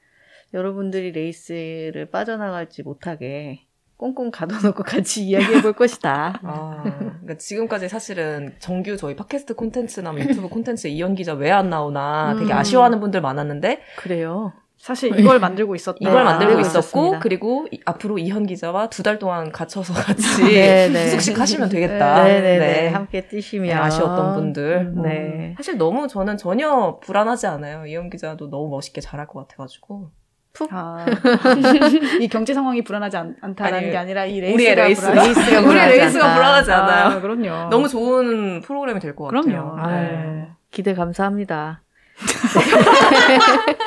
여러분들이 0.54 1.12
레이스를 1.12 2.10
빠져나갈지 2.12 2.84
못하게 2.84 3.66
꽁꽁 4.02 4.32
가둬놓고 4.32 4.82
같이 4.84 5.24
이야기해 5.28 5.62
볼 5.62 5.74
것이다. 5.74 6.40
아, 6.42 6.84
그러니까 7.22 7.38
지금까지 7.38 7.88
사실은 7.88 8.56
정규 8.58 8.98
저희 8.98 9.16
팟캐스트 9.16 9.54
콘텐츠나 9.54 10.12
뭐 10.12 10.20
유튜브 10.22 10.50
콘텐츠 10.50 10.88
이현 10.88 11.14
기자 11.14 11.34
왜 11.34 11.52
안 11.52 11.70
나오나 11.70 12.36
되게 12.40 12.52
음. 12.52 12.58
아쉬워하는 12.58 13.00
분들 13.00 13.22
많았는데 13.22 13.82
그래요. 13.98 14.54
사실 14.80 15.20
이걸 15.20 15.40
만들고 15.40 15.76
있었다. 15.76 15.98
이걸 16.02 16.22
아, 16.22 16.24
만들고 16.24 16.54
알고 16.56 16.62
있었고. 16.62 17.20
그리고 17.20 17.68
이- 17.72 17.80
앞으로 17.86 18.18
이현 18.18 18.48
기자와 18.48 18.90
두 18.90 19.04
달 19.04 19.20
동안 19.20 19.52
갇혀서 19.52 19.94
같이 20.02 20.44
네, 20.46 20.90
네. 20.90 21.04
후숙식 21.06 21.40
하시면 21.40 21.70
되겠다. 21.70 22.24
네네네. 22.24 22.58
네. 22.58 22.88
함께 22.90 23.28
뛰시면. 23.28 23.68
네, 23.68 23.74
아쉬웠던 23.76 24.34
분들. 24.34 24.94
음, 24.98 25.02
네. 25.04 25.54
사실 25.58 25.78
너무 25.78 26.08
저는 26.08 26.38
전혀 26.38 27.00
불안하지 27.04 27.46
않아요. 27.46 27.86
이현 27.86 28.10
기자도 28.10 28.50
너무 28.50 28.70
멋있게 28.70 29.02
잘할 29.02 29.28
것 29.28 29.48
같아가지고. 29.48 30.10
아, 30.70 31.06
이 32.20 32.28
경제 32.28 32.54
상황이 32.54 32.84
불안하지 32.84 33.18
않, 33.18 33.36
않다라는 33.42 33.78
아니, 33.80 33.92
게 33.92 33.98
아니라 33.98 34.26
이 34.26 34.40
우리의 34.54 34.76
레이스가 34.76 35.14
레이스가, 35.14 35.14
불안- 35.14 35.26
레이스가 35.34 35.60
우리의 35.60 35.64
불안하지 35.64 35.98
레이스가 35.98 36.26
않다. 36.26 36.36
불안하지 36.36 36.72
않아요. 36.72 37.06
아, 37.06 37.22
그럼요. 37.22 37.70
너무 37.70 37.88
좋은 37.88 38.62
프로그램이 38.62 39.00
될 39.00 39.16
것 39.16 39.26
같아요. 39.26 39.42
그럼요. 39.44 39.80
아유, 39.82 40.44
기대 40.72 40.94
감사합니다. 40.94 41.82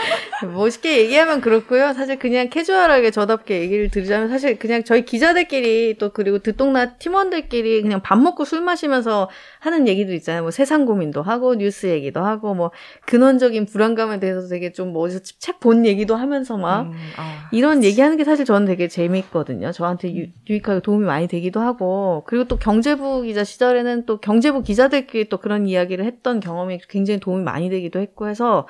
멋있게 0.54 0.98
얘기하면 1.02 1.40
그렇고요. 1.40 1.92
사실 1.92 2.18
그냥 2.18 2.48
캐주얼하게 2.48 3.10
저답게 3.10 3.60
얘기를 3.60 3.88
드리자면 3.90 4.28
사실 4.28 4.58
그냥 4.58 4.84
저희 4.84 5.04
기자들끼리 5.04 5.96
또 5.98 6.10
그리고 6.10 6.38
듣똑라 6.38 6.94
팀원들끼리 6.96 7.82
그냥 7.82 8.02
밥 8.02 8.18
먹고 8.18 8.44
술 8.44 8.60
마시면서 8.60 9.28
하는 9.60 9.88
얘기들 9.88 10.14
있잖아요. 10.16 10.42
뭐 10.42 10.50
세상 10.50 10.84
고민도 10.86 11.22
하고 11.22 11.54
뉴스 11.54 11.86
얘기도 11.86 12.20
하고 12.20 12.54
뭐 12.54 12.70
근원적인 13.06 13.66
불안감에 13.66 14.20
대해서 14.20 14.46
되게 14.48 14.72
좀 14.72 14.84
뭐 14.94 15.02
어디서 15.04 15.20
책 15.38 15.54
본 15.64 15.86
얘기도 15.86 16.14
하면서 16.14 16.58
막 16.58 16.82
음, 16.82 16.92
아. 17.16 17.48
이런 17.50 17.82
얘기하는 17.84 18.18
게 18.18 18.24
사실 18.24 18.44
저는 18.44 18.66
되게 18.66 18.86
재미있거든요. 18.86 19.72
저한테 19.72 20.14
유, 20.14 20.26
유익하게 20.48 20.80
도움이 20.80 21.06
많이 21.06 21.26
되기도 21.26 21.60
하고 21.60 22.22
그리고 22.26 22.44
또 22.44 22.58
경제부 22.58 23.22
기자 23.22 23.44
시절에는 23.44 24.04
또 24.04 24.18
경제부 24.18 24.62
기자들끼리 24.62 25.30
또 25.30 25.38
그런 25.38 25.66
이야기를 25.66 26.04
했던 26.04 26.40
경험이 26.40 26.80
굉장히 26.90 27.18
도움이 27.18 27.42
많이 27.44 27.70
되기도 27.70 27.98
했고 27.98 28.28
해서 28.28 28.68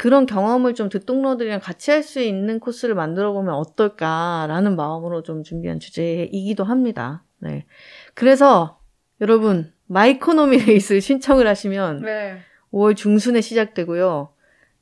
그런 0.00 0.24
경험을 0.24 0.74
좀 0.74 0.88
듣동러들이랑 0.88 1.60
같이 1.60 1.90
할 1.90 2.02
수 2.02 2.20
있는 2.20 2.58
코스를 2.58 2.94
만들어 2.94 3.34
보면 3.34 3.52
어떨까라는 3.52 4.74
마음으로 4.74 5.22
좀 5.22 5.42
준비한 5.42 5.78
주제이기도 5.78 6.64
합니다. 6.64 7.22
네. 7.38 7.66
그래서 8.14 8.80
여러분 9.20 9.74
마이코노미 9.88 10.56
레이스 10.56 11.00
신청을 11.00 11.46
하시면 11.46 12.00
네. 12.00 12.38
5월 12.72 12.96
중순에 12.96 13.42
시작되고요. 13.42 14.30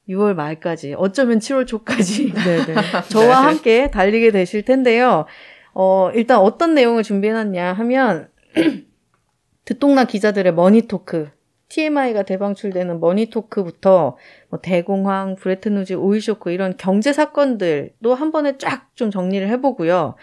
6월 0.09 0.35
말까지, 0.35 0.95
어쩌면 0.97 1.41
7월 1.41 1.67
초까지 1.67 2.33
네네. 2.35 2.75
저와 3.11 3.45
함께 3.45 3.91
달리게 3.91 4.31
되실 4.31 4.65
텐데요. 4.65 5.27
어, 5.75 6.13
일단 6.15 6.39
어떤 6.39 6.75
내용을 6.75 7.03
준비해놨냐 7.03 7.73
하면, 7.73 8.29
듣똑라 9.67 10.05
기자들의 10.05 10.55
money 10.55 10.93
talk, 10.93 11.31
TMI가 11.69 12.23
대방출되는 12.23 13.01
money 13.01 13.42
talk부터 13.42 14.17
뭐 14.49 14.61
대공황, 14.61 15.37
브레튼우즈, 15.37 15.95
오일쇼크 15.95 16.51
이런 16.51 16.77
경제 16.77 17.13
사건들도 17.13 18.15
한 18.15 18.33
번에 18.33 18.59
쫙 18.59 18.89
좀 18.95 19.11
정리를 19.11 19.47
해보고요. 19.49 20.17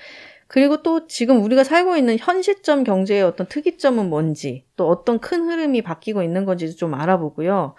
그리고 0.47 0.83
또 0.83 1.07
지금 1.07 1.43
우리가 1.43 1.63
살고 1.63 1.97
있는 1.97 2.17
현 2.19 2.41
시점 2.41 2.83
경제의 2.83 3.23
어떤 3.23 3.47
특이점은 3.47 4.09
뭔지, 4.09 4.65
또 4.75 4.87
어떤 4.87 5.19
큰 5.19 5.43
흐름이 5.43 5.81
바뀌고 5.81 6.23
있는 6.23 6.45
건지도 6.45 6.75
좀 6.75 6.93
알아보고요. 6.93 7.75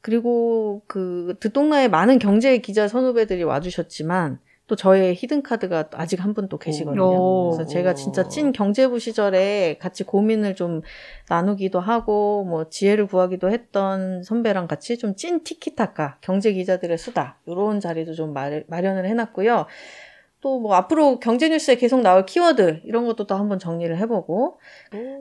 그리고 0.00 0.82
그 0.86 1.36
듣동나에 1.40 1.88
많은 1.88 2.18
경제 2.18 2.58
기자 2.58 2.86
선후배들이 2.86 3.42
와주셨지만 3.42 4.38
또 4.66 4.74
저의 4.76 5.14
히든 5.14 5.42
카드가 5.42 5.88
아직 5.92 6.22
한 6.24 6.34
분 6.34 6.48
또 6.48 6.58
계시거든요. 6.58 7.02
오. 7.02 7.50
그래서 7.50 7.66
제가 7.66 7.94
진짜 7.94 8.26
찐 8.28 8.52
경제부 8.52 8.98
시절에 8.98 9.78
같이 9.78 10.02
고민을 10.04 10.54
좀 10.56 10.82
나누기도 11.28 11.78
하고 11.80 12.44
뭐 12.44 12.68
지혜를 12.68 13.06
구하기도 13.06 13.50
했던 13.50 14.22
선배랑 14.22 14.66
같이 14.66 14.98
좀 14.98 15.14
찐 15.16 15.44
티키타카 15.44 16.18
경제 16.20 16.52
기자들의 16.52 16.98
수다 16.98 17.38
이런 17.46 17.80
자리도 17.80 18.14
좀 18.14 18.32
마, 18.32 18.50
마련을 18.66 19.06
해놨고요. 19.06 19.66
또 20.46 20.60
뭐 20.60 20.74
앞으로 20.76 21.18
경제 21.18 21.48
뉴스에 21.48 21.74
계속 21.74 22.00
나올 22.02 22.24
키워드 22.24 22.82
이런 22.84 23.04
것도 23.04 23.26
또 23.26 23.34
한번 23.34 23.58
정리를 23.58 23.96
해보고 23.98 24.58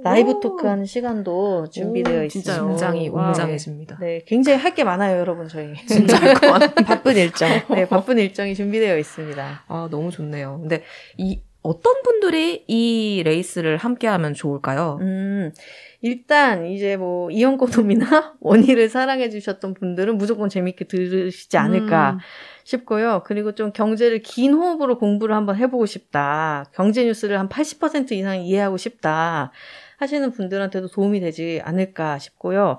라이브 0.04 0.40
토크하는 0.40 0.86
시간도 0.86 1.70
준비되어 1.72 2.22
오, 2.22 2.24
있습니다. 2.24 2.68
굉장히. 2.68 3.10
웅장해집니다. 3.10 3.98
네, 4.00 4.22
굉장히 4.28 4.60
할 4.60 4.76
게 4.76 4.84
많아요, 4.84 5.18
여러분 5.20 5.48
저희. 5.48 5.74
진짜. 5.88 6.18
바쁜 6.86 7.16
일정. 7.18 7.50
네, 7.74 7.88
바쁜 7.88 8.18
일정이 8.20 8.54
준비되어 8.56 8.98
있습니다. 9.00 9.64
아, 9.68 9.88
너무 9.90 10.12
좋네요. 10.12 10.60
근데 10.62 10.84
이 11.18 11.40
어떤 11.64 12.04
분들이 12.04 12.64
이 12.68 13.24
레이스를 13.26 13.78
함께하면 13.78 14.36
좋을까요? 14.36 15.00
음, 15.02 15.52
일단 16.02 16.68
이제 16.68 16.96
뭐 16.98 17.32
이연고놈이나 17.32 18.36
원희를 18.42 18.90
사랑해 18.90 19.30
주셨던 19.32 19.74
분들은 19.74 20.18
무조건 20.20 20.50
재밌게 20.50 20.86
들으시지 20.86 21.58
않을까 21.58 22.12
음. 22.12 22.18
싶고요. 22.66 23.22
그리고 23.26 23.54
좀 23.54 23.72
경제를 23.72 24.22
긴 24.22 24.54
호흡으로 24.54 24.98
공부를 24.98 25.36
한번 25.36 25.56
해보고 25.56 25.86
싶다. 25.86 26.66
경제 26.74 27.06
뉴스를 27.06 27.40
한 27.40 27.48
80% 27.48 28.12
이상 28.12 28.42
이해하고 28.42 28.78
싶다. 28.78 29.52
하시는 29.98 30.32
분들한테도 30.32 30.90
도움이 30.90 31.22
되지 31.22 31.62
않을까 31.64 32.20
싶고요. 32.20 32.78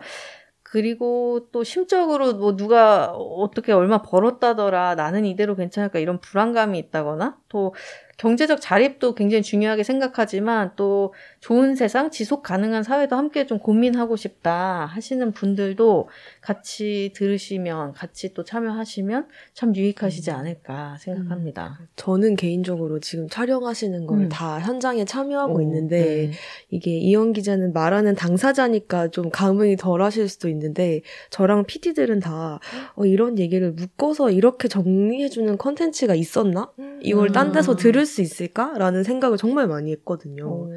그리고 0.63 1.49
또 1.53 1.63
심적으로 1.63 2.35
뭐 2.35 2.57
누가 2.57 3.13
어떻게 3.13 3.73
얼마 3.73 4.03
벌었다더라 4.03 4.97
나는 4.97 5.25
이대로 5.25 5.55
괜찮을까 5.55 6.01
이런 6.01 6.21
불안감이 6.21 6.77
있다거나 6.79 7.39
또 7.57 7.73
경제적 8.19 8.61
자립도 8.61 9.15
굉장히 9.15 9.43
중요하게 9.43 9.83
생각하지만 9.83 10.73
또 10.77 11.13
좋은 11.41 11.75
세상 11.75 12.11
지속 12.11 12.43
가능한 12.43 12.83
사회도 12.83 13.15
함께 13.15 13.47
좀 13.47 13.59
고민하고 13.59 14.17
싶다 14.17 14.87
하시는 14.87 15.33
분들도 15.33 16.09
같이 16.41 17.13
들으시면 17.15 17.93
같이 17.93 18.33
또 18.33 18.43
참여하시면 18.43 19.29
참 19.53 19.77
유익하시지 19.77 20.31
않을까 20.31 20.97
생각합니다. 20.99 21.79
저는 21.97 22.37
개인적으로 22.37 23.01
지금 23.01 23.29
촬영하시는 23.29 24.07
걸 24.07 24.19
음. 24.19 24.29
다 24.31 24.61
현장에 24.61 25.05
참여하고 25.05 25.59
오, 25.59 25.61
있는데 25.63 26.29
네. 26.29 26.31
이게 26.71 26.93
이현 26.99 27.35
기자는 27.35 27.75
말하는 27.75 28.15
당사자니까 28.15 29.09
좀 29.09 29.31
감흥이 29.31 29.77
덜 29.77 30.01
하실 30.01 30.29
수도 30.29 30.49
있는데 30.49 31.03
저랑 31.29 31.65
PD들은 31.67 32.21
다 32.21 32.61
어, 32.95 33.05
이런 33.05 33.39
얘기를 33.39 33.73
묶어서 33.73 34.31
이렇게 34.31 34.69
정리해주는 34.69 35.59
컨텐츠가 35.59 36.15
있었나? 36.15 36.71
이걸 37.03 37.31
딴 37.31 37.46
데서 37.53 37.73
음. 37.73 37.77
들을 37.77 38.07
수 38.07 38.21
있을까?라는 38.23 39.03
생각을 39.03 39.37
정말 39.37 39.67
많이 39.67 39.93
했거든요. 39.93 40.47
오. 40.47 40.73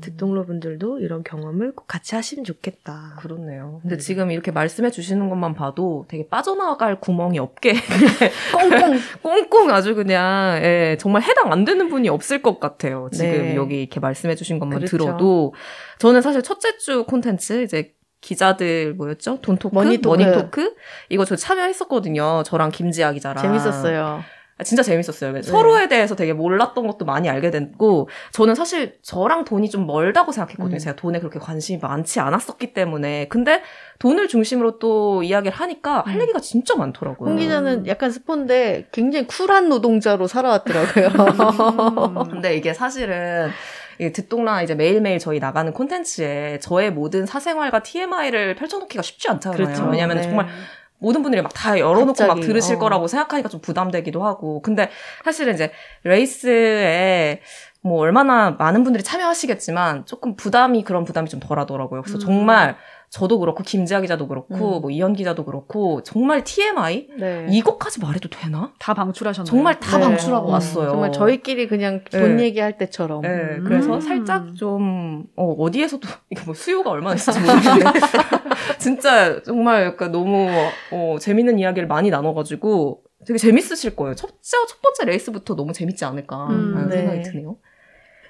듣동러분들도 0.00 0.98
이런 0.98 1.22
경험을 1.22 1.74
꼭 1.74 1.86
같이 1.86 2.14
하시면 2.16 2.44
좋겠다. 2.44 3.16
그렇네요. 3.20 3.78
근데 3.82 3.96
음. 3.96 3.98
지금 3.98 4.30
이렇게 4.30 4.50
말씀해 4.50 4.90
주시는 4.90 5.28
것만 5.28 5.54
봐도 5.54 6.06
되게 6.08 6.26
빠져나갈 6.28 6.98
구멍이 7.00 7.38
없게 7.38 7.74
꽁꽁 8.52 8.98
꽁꽁 9.22 9.70
아주 9.70 9.94
그냥 9.94 10.60
예, 10.62 10.96
정말 10.98 11.22
해당 11.22 11.52
안 11.52 11.64
되는 11.64 11.88
분이 11.88 12.08
없을 12.08 12.42
것 12.42 12.58
같아요. 12.58 13.08
지금 13.12 13.30
네. 13.30 13.54
여기 13.56 13.80
이렇게 13.80 14.00
말씀해 14.00 14.34
주신 14.34 14.58
것만 14.58 14.78
그렇죠. 14.80 14.96
들어도 14.96 15.54
저는 15.98 16.20
사실 16.20 16.42
첫째 16.42 16.76
주 16.78 17.04
콘텐츠 17.04 17.62
이제 17.62 17.94
기자들 18.20 18.94
뭐였죠? 18.94 19.38
돈talk, 19.40 19.72
money 19.74 19.91
talk. 19.91 20.08
money 20.08 20.45
talk 20.45 20.74
이거 21.10 21.24
저 21.24 21.36
참여했었거든요. 21.36 22.42
저랑 22.44 22.70
김지아 22.72 23.12
기자랑 23.12 23.40
재밌었어요. 23.40 24.24
아, 24.58 24.64
진짜 24.64 24.82
재밌었어요. 24.82 25.32
네. 25.32 25.42
서로에 25.42 25.86
대해서 25.88 26.16
되게 26.16 26.32
몰랐던 26.32 26.86
것도 26.86 27.04
많이 27.04 27.28
알게 27.28 27.50
됐고, 27.50 28.08
저는 28.32 28.54
사실 28.54 28.96
저랑 29.02 29.44
돈이 29.44 29.68
좀 29.68 29.86
멀다고 29.86 30.32
생각했거든요. 30.32 30.76
음. 30.76 30.78
제가 30.78 30.96
돈에 30.96 31.18
그렇게 31.18 31.38
관심이 31.38 31.78
많지 31.78 32.20
않았었기 32.20 32.72
때문에. 32.72 33.28
근데 33.28 33.62
돈을 33.98 34.28
중심으로 34.28 34.78
또 34.78 35.22
이야기를 35.22 35.54
하니까 35.54 36.02
할 36.06 36.16
음. 36.16 36.22
얘기가 36.22 36.40
진짜 36.40 36.74
많더라고요. 36.74 37.28
홍 37.28 37.38
기자는 37.38 37.86
약간 37.86 38.10
스폰데 38.10 38.88
굉장히 38.92 39.26
쿨한 39.26 39.68
노동자로 39.68 40.26
살아왔더라고요. 40.26 41.08
음. 42.16 42.30
근데 42.30 42.56
이게 42.56 42.72
사실은 42.72 43.50
이 43.98 44.10
듣동라 44.12 44.62
이제 44.62 44.74
매일매일 44.74 45.18
저희 45.18 45.38
나가는 45.38 45.70
콘텐츠에 45.72 46.58
저의 46.60 46.92
모든 46.92 47.26
사생활과 47.26 47.82
TMI를 47.82 48.54
펼쳐놓기가 48.56 49.02
쉽지 49.02 49.28
않잖아요. 49.28 49.56
그렇죠. 49.56 49.84
왜냐하면 49.84 50.18
네. 50.18 50.22
정말 50.22 50.48
모든 50.98 51.22
분들이 51.22 51.42
막 51.42 51.52
다 51.54 51.78
열어놓고 51.78 52.06
막 52.06 52.34
갑자기, 52.34 52.40
들으실 52.42 52.76
어. 52.76 52.78
거라고 52.78 53.06
생각하니까 53.06 53.48
좀 53.48 53.60
부담되기도 53.60 54.24
하고. 54.24 54.62
근데 54.62 54.90
사실은 55.24 55.54
이제 55.54 55.72
레이스에 56.04 57.40
뭐 57.82 58.00
얼마나 58.00 58.50
많은 58.52 58.82
분들이 58.82 59.02
참여하시겠지만 59.04 60.06
조금 60.06 60.36
부담이 60.36 60.84
그런 60.84 61.04
부담이 61.04 61.28
좀 61.28 61.40
덜하더라고요. 61.40 62.02
그래서 62.02 62.18
음. 62.18 62.20
정말 62.20 62.76
저도 63.10 63.38
그렇고 63.38 63.62
김지아 63.62 64.00
기자도 64.00 64.28
그렇고 64.28 64.76
음. 64.78 64.80
뭐 64.82 64.90
이현 64.90 65.12
기자도 65.14 65.44
그렇고 65.44 66.02
정말 66.02 66.44
TMI 66.44 67.08
네. 67.18 67.46
이것까지 67.50 68.00
말해도 68.00 68.28
되나? 68.28 68.72
다 68.78 68.94
방출하셨나요? 68.94 69.48
정말 69.48 69.78
다 69.80 69.98
네. 69.98 70.04
방출하고 70.04 70.48
음, 70.48 70.52
왔어요. 70.52 70.90
정말 70.90 71.12
저희끼리 71.12 71.68
그냥 71.68 72.04
돈 72.10 72.36
네. 72.36 72.44
얘기할 72.44 72.78
때처럼. 72.78 73.22
네, 73.22 73.28
음. 73.28 73.64
그래서 73.66 74.00
살짝 74.00 74.54
좀, 74.56 75.24
어, 75.36 75.52
어디에서도, 75.52 76.06
이게 76.30 76.42
뭐 76.44 76.54
수요가 76.54 76.90
얼마나 76.90 77.14
있을지 77.14 77.40
모르겠는데. 77.40 78.00
진짜 78.78 79.42
정말 79.42 79.84
약간 79.84 80.12
너무, 80.12 80.48
어, 80.90 81.16
재밌는 81.20 81.58
이야기를 81.58 81.88
많이 81.88 82.10
나눠가지고 82.10 83.02
되게 83.26 83.38
재밌으실 83.38 83.96
거예요. 83.96 84.14
첫, 84.14 84.30
첫 84.42 84.82
번째 84.82 85.04
레이스부터 85.06 85.54
너무 85.56 85.72
재밌지 85.72 86.04
않을까 86.04 86.46
음, 86.46 86.74
하는 86.76 86.88
네. 86.88 86.96
생각이 86.96 87.22
드네요. 87.22 87.56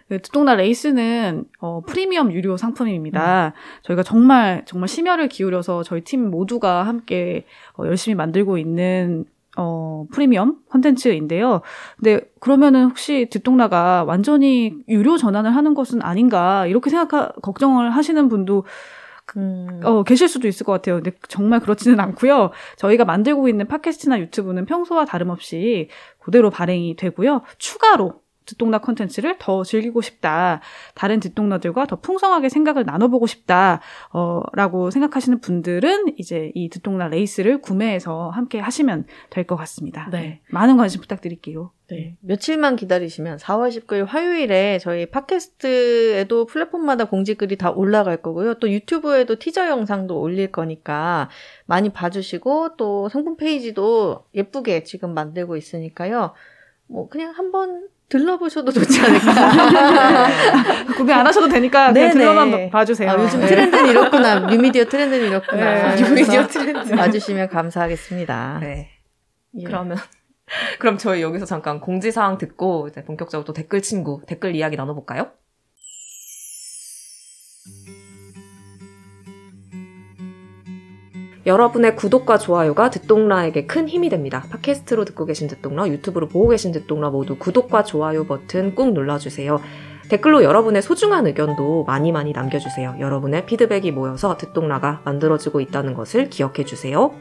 네, 0.09 0.19
듣동나 0.19 0.55
레이스는 0.55 1.47
어, 1.61 1.81
프리미엄 1.87 2.33
유료 2.33 2.57
상품입니다. 2.57 3.55
저희가 3.83 4.03
정말 4.05 4.63
정말 4.67 4.89
심혈을 4.89 5.29
기울여서 5.29 5.83
저희 5.83 6.03
팀 6.03 6.31
모두가 6.31 6.85
함께 6.85 7.45
어, 7.77 7.87
열심히 7.87 8.15
만들고 8.15 8.57
있는 8.57 9.25
어, 9.57 10.07
프리미엄 10.13 10.59
콘텐츠인데요. 10.69 11.63
근데 11.97 12.21
그러면은 12.41 12.85
혹시 12.85 13.27
듣동나가 13.31 14.05
완전히 14.05 14.77
유료 14.89 15.17
전환을 15.17 15.57
하는 15.57 15.75
것은 15.75 16.03
아닌가 16.03 16.67
이렇게 16.67 16.91
생각 16.91 17.41
걱정을 17.43 17.91
하시는 17.91 18.29
분도 18.29 18.65
음. 19.37 19.81
어, 19.83 20.05
계실 20.05 20.29
수도 20.29 20.47
있을 20.47 20.65
것 20.65 20.73
같아요. 20.73 20.97
근데 20.97 21.11
정말 21.29 21.59
그렇지는 21.59 21.99
않고요. 21.99 22.51
저희가 22.77 23.05
만들고 23.05 23.49
있는 23.49 23.67
팟캐스트나 23.67 24.21
유튜브는 24.21 24.67
평소와 24.67 25.05
다름없이 25.05 25.89
그대로 26.21 26.51
발행이 26.51 26.95
되고요. 26.95 27.43
추가로 27.59 28.21
듣동나 28.47 28.79
콘텐츠를 28.79 29.37
더 29.39 29.65
즐기고 29.65 30.01
싶다. 30.01 30.61
다른 30.95 31.21
듣동나들과 31.21 31.87
더 31.87 31.97
풍성하게 31.97 32.49
생각을 32.49 32.85
나눠보고 32.85 33.27
싶다. 33.27 33.81
어, 34.13 34.43
라고 34.53 34.91
생각하시는 34.91 35.41
분들은 35.41 36.15
이제 36.19 36.53
이 36.55 36.69
듣동나 36.69 37.09
레이스를 37.09 37.61
구매해서 37.61 38.31
함께 38.31 38.59
하시면 38.61 39.07
될 39.31 39.47
것 39.47 39.55
같습니다. 39.57 40.09
네. 40.11 40.41
많은 40.51 40.77
관심 40.77 41.01
부탁드릴게요. 41.01 41.71
네. 41.89 42.17
며칠만 42.21 42.75
기다리시면 42.75 43.37
4월 43.39 43.69
19일 43.71 44.05
화요일에 44.07 44.79
저희 44.81 45.07
팟캐스트에도 45.07 46.47
플랫폼마다 46.47 47.05
공지글이 47.05 47.57
다 47.57 47.71
올라갈 47.71 48.17
거고요. 48.23 48.55
또 48.55 48.71
유튜브에도 48.71 49.37
티저 49.39 49.69
영상도 49.69 50.19
올릴 50.21 50.51
거니까 50.51 51.29
많이 51.67 51.91
봐주시고 51.91 52.77
또 52.77 53.09
상품 53.09 53.37
페이지도 53.37 54.25
예쁘게 54.35 54.83
지금 54.83 55.15
만들고 55.15 55.57
있으니까요. 55.57 56.33
뭐 56.89 57.09
그냥 57.09 57.33
한번 57.37 57.89
들러보셔도 58.09 58.71
좋지 58.71 59.01
않을까. 59.01 60.29
구매 60.97 61.13
안 61.13 61.27
하셔도 61.27 61.49
되니까 61.49 61.93
그냥. 61.93 62.13
들러만 62.13 62.71
봐주세요. 62.71 63.11
아, 63.11 63.15
요즘 63.21 63.41
네. 63.41 63.47
트렌드는 63.47 63.87
이렇구나. 63.87 64.41
뉴미디어 64.47 64.85
트렌드는 64.85 65.29
이렇구나. 65.29 65.95
네, 65.95 66.03
뉴미디어 66.03 66.47
트렌드. 66.47 66.95
봐주시면 66.95 67.49
감사하겠습니다. 67.49 68.59
네. 68.61 68.91
예. 69.59 69.65
그러면, 69.65 69.99
그럼 70.79 70.99
저희 70.99 71.23
여기서 71.23 71.47
잠깐 71.47 71.81
공지사항 71.81 72.39
듣고 72.39 72.89
이제 72.89 73.05
본격적으로 73.05 73.45
또 73.45 73.53
댓글 73.53 73.83
친구, 73.83 74.23
댓글 74.27 74.55
이야기 74.55 74.77
나눠볼까요? 74.77 75.31
여러분의 81.47 81.95
구독과 81.95 82.39
좋아요가 82.39 82.91
듣동라에게 82.91 83.67
큰 83.67 83.89
힘이 83.89 84.09
됩니다. 84.09 84.45
팟캐스트로 84.51 85.05
듣고 85.05 85.27
계신 85.27 85.47
듣동라, 85.47 85.87
유튜브로 85.89 86.27
보고 86.27 86.49
계신 86.49 86.73
듣동라 86.73 87.11
모두 87.11 87.37
구독과 87.39 87.85
좋아요 87.85 88.27
버튼 88.27 88.75
꾹 88.75 88.93
눌러주세요. 88.93 89.61
댓글로 90.09 90.43
여러분의 90.43 90.83
소중한 90.83 91.27
의견도 91.27 91.85
많이 91.85 92.11
많이 92.11 92.33
남겨주세요. 92.33 92.97
여러분의 92.99 93.47
피드백이 93.47 93.93
모여서 93.93 94.37
듣동라가 94.37 95.03
만들어지고 95.05 95.61
있다는 95.61 95.95
것을 95.95 96.31
기억해 96.31 96.65
주세요. 96.65 97.15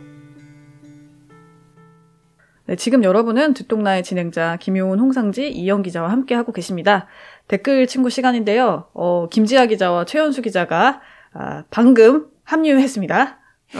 네, 2.68 2.76
지금 2.76 3.04
여러분은 3.04 3.54
듣동나의 3.54 4.02
진행자 4.02 4.58
김효은, 4.60 4.98
홍상지, 5.00 5.52
이영 5.52 5.84
기자와 5.84 6.10
함께 6.10 6.34
하고 6.34 6.52
계십니다. 6.52 7.06
댓글 7.48 7.86
친구 7.86 8.10
시간인데요. 8.10 8.88
어, 8.96 9.28
김지아 9.30 9.68
기자와 9.68 10.06
최현수 10.06 10.42
기자가 10.42 11.02
아, 11.34 11.64
방금 11.70 12.26
합류했습니다. 12.44 13.45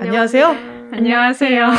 안녕하세요. 0.00 0.56
안녕하세요. 0.92 1.70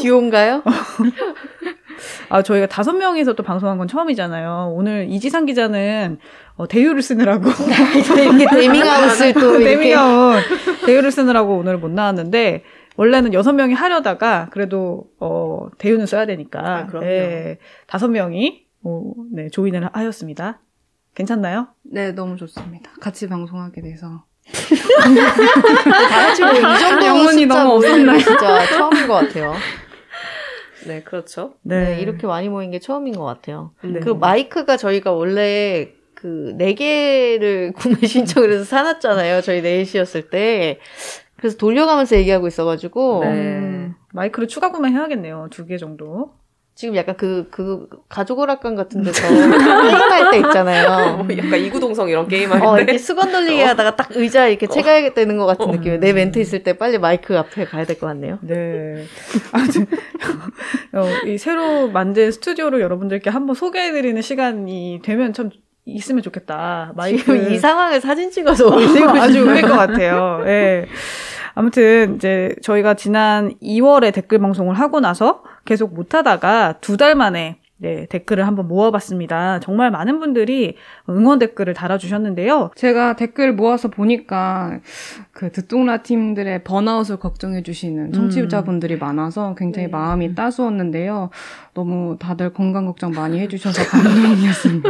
듀오인가요? 0.00 0.62
아, 2.28 2.42
저희가 2.42 2.66
다섯 2.66 2.92
명이서 2.92 3.32
또 3.34 3.42
방송한 3.42 3.78
건 3.78 3.88
처음이잖아요. 3.88 4.72
오늘 4.74 5.06
이지상 5.08 5.46
기자는 5.46 6.18
어, 6.56 6.68
대휴를 6.68 7.02
쓰느라고. 7.02 7.48
이렇게 8.18 8.46
데밍아웃을 8.46 9.32
또. 9.34 9.58
데미아웃 9.58 10.42
대휴를 10.86 11.10
쓰느라고 11.10 11.56
오늘 11.58 11.78
못 11.78 11.90
나왔는데, 11.90 12.62
원래는 12.96 13.32
여섯 13.32 13.52
명이 13.52 13.74
하려다가, 13.74 14.48
그래도, 14.50 15.04
어, 15.20 15.68
대휴는 15.78 16.06
써야 16.06 16.26
되니까. 16.26 16.60
아, 16.60 16.86
그럼요. 16.86 17.06
예, 17.06 17.58
다섯 17.86 18.08
명이, 18.08 18.64
어, 18.84 19.12
네, 19.32 19.48
조인을 19.50 19.88
하였습니다. 19.92 20.60
괜찮나요? 21.14 21.68
네, 21.82 22.12
너무 22.12 22.36
좋습니다. 22.36 22.90
같이 23.00 23.28
방송하게 23.28 23.82
돼서. 23.82 24.24
다 26.08 26.26
같이 26.26 26.42
뭐 26.42 26.52
이 26.52 26.78
정도 26.78 27.06
영혼이 27.06 27.42
숫자 27.42 27.54
너무 27.64 27.74
없었나요? 27.76 28.18
진짜 28.18 28.66
처음인 28.66 29.06
것 29.06 29.14
같아요. 29.14 29.54
네, 30.86 31.02
그렇죠. 31.02 31.54
네. 31.62 31.98
이렇게 32.00 32.26
많이 32.26 32.48
모인 32.48 32.70
게 32.70 32.78
처음인 32.78 33.16
것 33.16 33.24
같아요. 33.24 33.72
네. 33.82 34.00
그 34.00 34.10
마이크가 34.10 34.76
저희가 34.76 35.12
원래 35.12 35.92
그 36.14 36.54
네 36.56 36.74
개를 36.74 37.72
구매 37.76 38.06
신청을 38.06 38.52
해서 38.52 38.64
사놨잖아요. 38.64 39.40
저희 39.42 39.60
넷이었을 39.62 40.30
때. 40.30 40.78
그래서 41.36 41.56
돌려가면서 41.56 42.16
얘기하고 42.16 42.48
있어가지고 42.48 43.20
네. 43.24 43.28
음, 43.30 43.94
마이크를 44.12 44.48
추가 44.48 44.72
구매해야겠네요. 44.72 45.48
두 45.50 45.66
개 45.66 45.76
정도. 45.78 46.32
지금 46.78 46.94
약간 46.94 47.16
그, 47.16 47.48
그, 47.50 47.88
가족 48.08 48.38
오락관 48.38 48.76
같은 48.76 49.02
데서 49.02 49.26
게임할 49.28 50.30
때 50.30 50.36
있잖아요. 50.36 51.26
약간 51.36 51.58
이구동성 51.58 52.08
이런 52.08 52.28
게임 52.28 52.52
할 52.52 52.60
때. 52.60 52.66
어, 52.68 52.76
이렇게 52.78 52.98
수건 52.98 53.32
돌리기 53.32 53.60
하다가 53.62 53.96
딱 53.96 54.10
의자 54.12 54.46
이렇게 54.46 54.68
채가야 54.68 55.12
되는 55.12 55.36
것 55.38 55.46
같은 55.46 55.64
어. 55.64 55.72
느낌이에요. 55.72 55.98
내 55.98 56.12
멘트 56.12 56.38
있을 56.38 56.62
때 56.62 56.74
빨리 56.78 56.98
마이크 56.98 57.36
앞에 57.36 57.64
가야 57.64 57.84
될 57.84 57.98
것 57.98 58.06
같네요. 58.06 58.38
네. 58.42 59.02
아무튼, 59.50 59.86
어, 60.94 61.04
이 61.26 61.36
새로 61.36 61.88
만든 61.88 62.30
스튜디오를 62.30 62.80
여러분들께 62.80 63.28
한번 63.28 63.56
소개해드리는 63.56 64.22
시간이 64.22 65.00
되면 65.02 65.32
참 65.32 65.50
있으면 65.84 66.22
좋겠다. 66.22 66.92
마이크. 66.94 67.18
지금 67.18 67.52
이 67.52 67.58
상황을 67.58 68.00
사진 68.00 68.30
찍어서 68.30 68.68
올리고 68.68 69.08
아주 69.18 69.40
의외일 69.40 69.62
것 69.62 69.74
같아요. 69.74 70.44
예. 70.46 70.86
아무튼 71.58 72.14
이제 72.14 72.54
저희가 72.62 72.94
지난 72.94 73.52
2월에 73.60 74.14
댓글 74.14 74.38
방송을 74.38 74.78
하고 74.78 75.00
나서 75.00 75.42
계속 75.64 75.92
못 75.92 76.14
하다가 76.14 76.74
두 76.80 76.96
달 76.96 77.16
만에 77.16 77.56
네, 77.80 78.06
댓글을 78.06 78.44
한번 78.46 78.66
모아봤습니다. 78.66 79.60
정말 79.60 79.92
많은 79.92 80.18
분들이 80.18 80.76
응원 81.08 81.38
댓글을 81.38 81.74
달아주셨는데요. 81.74 82.70
제가 82.74 83.14
댓글 83.14 83.54
모아서 83.54 83.88
보니까 83.88 84.80
그 85.30 85.52
듣동라 85.52 86.02
팀들의 86.02 86.64
번아웃을 86.64 87.18
걱정해 87.18 87.62
주시는 87.62 88.12
청취자분들이 88.12 88.96
많아서 88.96 89.54
굉장히 89.56 89.86
네. 89.86 89.92
마음이 89.92 90.34
따스웠는데요. 90.34 91.30
너무 91.78 92.16
다들 92.18 92.52
건강 92.52 92.86
걱정 92.86 93.12
많이 93.12 93.38
해주셔서 93.38 93.84
감동이었습니다. 93.84 94.88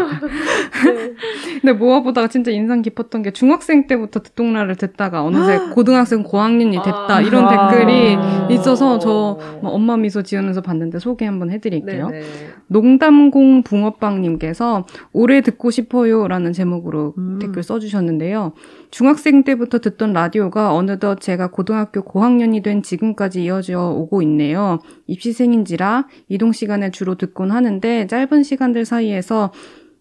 근데 1.60 1.72
모아보다가 1.74 2.28
진짜 2.28 2.50
인상 2.50 2.80
깊었던 2.80 3.20
게 3.22 3.30
중학생 3.30 3.86
때부터 3.86 4.20
듣동라를 4.20 4.74
듣다가 4.76 5.22
어느새 5.22 5.58
고등학생 5.74 6.22
고학년이 6.22 6.78
됐다 6.82 7.20
이런 7.20 7.44
아. 7.44 7.68
댓글이 7.68 8.16
있어서 8.54 8.98
저뭐 8.98 9.60
엄마 9.64 9.98
미소 9.98 10.22
지으면서 10.22 10.62
봤는데 10.62 10.98
소개 10.98 11.26
한번 11.26 11.50
해드릴게요. 11.50 12.08
네네. 12.08 12.26
농담공 12.68 13.64
붕어빵님께서 13.64 14.86
오래 15.12 15.42
듣고 15.42 15.70
싶어요라는 15.70 16.54
제목으로 16.54 17.12
음. 17.18 17.38
댓글 17.38 17.62
써주셨는데요. 17.62 18.52
중학생 18.90 19.44
때부터 19.44 19.78
듣던 19.80 20.12
라디오가 20.12 20.74
어느덧 20.74 21.20
제가 21.20 21.50
고등학교 21.50 22.02
고학년이 22.02 22.62
된 22.62 22.82
지금까지 22.82 23.44
이어져 23.44 23.90
오고 23.90 24.22
있네요. 24.22 24.78
입시생인지라 25.06 26.06
이동 26.28 26.52
시간에 26.52 26.90
주로 26.90 27.14
듣곤 27.16 27.50
하는데 27.50 28.06
짧은 28.06 28.42
시간들 28.42 28.84
사이에서 28.84 29.52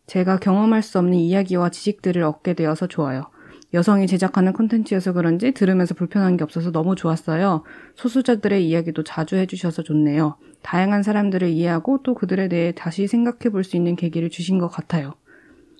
제가 0.05 0.37
경험할 0.37 0.81
수 0.83 0.99
없는 0.99 1.15
이야기와 1.17 1.69
지식들을 1.69 2.23
얻게 2.23 2.53
되어서 2.53 2.87
좋아요. 2.87 3.23
여성이 3.73 4.07
제작하는 4.07 4.53
콘텐츠여서 4.53 5.11
그런지 5.11 5.51
들으면서 5.51 5.93
불편한 5.93 6.37
게 6.37 6.45
없어서 6.45 6.71
너무 6.71 6.95
좋았어요. 6.95 7.63
소수자들의 7.95 8.65
이야기도 8.65 9.03
자주 9.03 9.35
해주셔서 9.35 9.83
좋네요. 9.83 10.37
다양한 10.63 11.03
사람들을 11.03 11.49
이해하고 11.49 12.03
또 12.03 12.13
그들에 12.15 12.47
대해 12.47 12.71
다시 12.73 13.07
생각해 13.07 13.51
볼 13.51 13.65
수 13.65 13.75
있는 13.75 13.97
계기를 13.97 14.29
주신 14.29 14.57
것 14.59 14.69
같아요. 14.69 15.15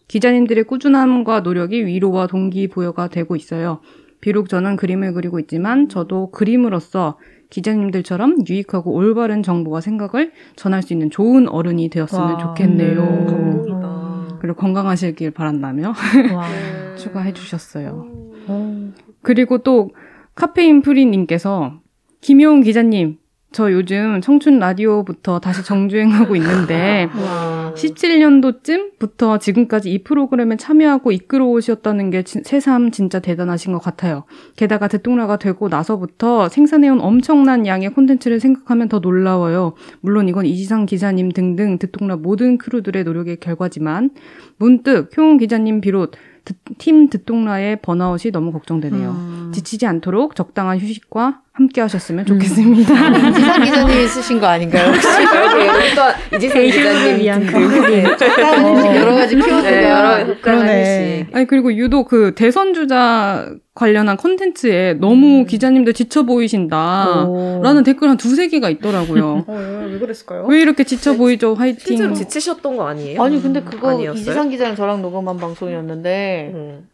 기자님들의 0.08 0.63
꾸준함과 0.65 1.41
노력이 1.41 1.86
위로와 1.86 2.28
동기부여가 2.28 3.10
되고 3.10 3.36
있어요. 3.36 3.82
비록 4.22 4.50
저는 4.50 4.78
그림을 4.78 5.13
그리고 5.13 5.39
있지만 5.39 5.89
저도 5.89 6.32
그림으로써 6.32 7.17
기자님들처럼 7.50 8.46
유익하고 8.50 8.91
올바른 8.93 9.43
정보와 9.43 9.82
생각을 9.82 10.32
전할 10.56 10.82
수 10.82 10.93
있는 10.93 11.10
좋은 11.10 11.48
어른이 11.48 11.89
되었으면 11.89 12.34
와, 12.34 12.38
좋겠네요. 12.38 13.02
네. 13.02 13.26
감동이다. 13.26 14.38
그리고 14.39 14.56
건강하시길 14.56 15.32
바란다며 15.32 15.93
와. 16.34 16.48
네. 16.50 16.96
추가해 16.98 17.34
주셨어요. 17.34 18.08
어. 18.48 18.93
그리고 19.22 19.60
또 19.60 19.91
카페인 20.36 20.82
프리님께서 20.82 21.80
김효은 22.22 22.62
기자님, 22.62 23.17
저 23.58 23.72
요즘 23.72 24.22
청춘 24.22 24.60
라디오부터 24.60 25.39
다시 25.39 25.65
정주행하고 25.65 26.36
있는데 26.36 27.10
와. 27.17 27.74
17년도쯤부터 27.76 29.39
지금까지 29.39 29.91
이 29.91 30.04
프로그램에 30.04 30.58
참여하고 30.58 31.12
이끌어 31.12 31.43
오셨다는 31.48 32.12
게 32.12 32.22
진- 32.22 32.43
새삼 32.43 32.91
진짜 32.91 33.17
대단하신 33.20 33.74
것 33.74 33.80
같아요. 33.80 34.26
게다가 34.58 34.88
듣동라가 34.88 35.38
되고 35.38 35.70
나서부터 35.70 36.50
생산해온 36.50 37.02
엄청난 37.02 37.65
양의 37.65 37.89
콘텐츠를 37.96 38.39
생각하면 38.39 38.89
더 38.89 39.00
놀라워요. 39.00 39.74
물론 40.02 40.30
이건 40.30 40.46
이지상 40.46 40.86
기자님 40.86 41.32
등등 41.32 41.80
듣동라 41.80 42.17
모든 42.17 42.60
크루들의 42.60 43.04
노력의 43.06 43.38
결과지만 43.39 44.12
문득 44.58 45.10
효은 45.17 45.39
기자님 45.39 45.82
비롯 45.82 46.12
듣- 46.46 46.58
팀 46.78 47.10
듣동라의 47.10 47.82
번아웃이 47.82 48.32
너무 48.32 48.52
걱정되네요. 48.52 49.10
음. 49.10 49.52
지치지 49.52 49.88
않도록 49.88 50.36
적당한 50.36 50.78
휴식과 50.78 51.41
함께 51.58 51.82
하셨으면 51.82 52.24
좋겠습니다. 52.24 52.93
기상 53.32 53.63
기자님이 53.65 54.08
쓰신 54.08 54.39
거 54.39 54.46
아닌가요? 54.46 54.91
혹시? 54.91 55.08
또 56.30 56.36
이지선 56.36 56.63
기자님 56.63 57.20
위한 57.20 57.48
그 57.48 57.58
어, 57.58 58.96
여러 58.96 59.15
가지 59.15 59.36
키워드가 59.36 59.62
네, 59.72 59.89
여러. 59.89 60.39
그러네. 60.39 61.28
아니 61.34 61.48
그리고 61.48 61.74
유독 61.74 62.10
그 62.10 62.36
대선 62.36 62.76
주자 62.76 63.50
관련한 63.74 64.17
콘텐츠에 64.17 64.93
너무 65.00 65.46
기자님들 65.46 65.93
지쳐 65.93 66.24
보이신다. 66.28 67.26
오. 67.26 67.62
라는 67.63 67.84
댓글 67.84 68.08
한 68.10 68.17
두세 68.17 68.50
개가 68.50 68.70
있더라고요. 68.70 69.46
어, 69.48 69.88
왜 69.91 69.98
그랬을까요? 69.98 70.46
왜 70.48 70.62
이렇게 70.62 70.84
지쳐 70.84 71.15
보이죠? 71.15 71.56
화이팅. 71.56 71.80
실제로 71.84 72.13
지치셨던 72.13 72.78
거 72.78 72.88
아니에요? 72.88 73.20
아니 73.24 73.41
근데 73.41 73.63
그거 73.63 73.89
아니었어요? 73.89 74.22
이지상 74.22 74.50
기자랑 74.50 74.76
저랑 74.76 75.02
녹음한 75.02 75.38
방송이었는데 75.38 76.52
음. 76.54 76.88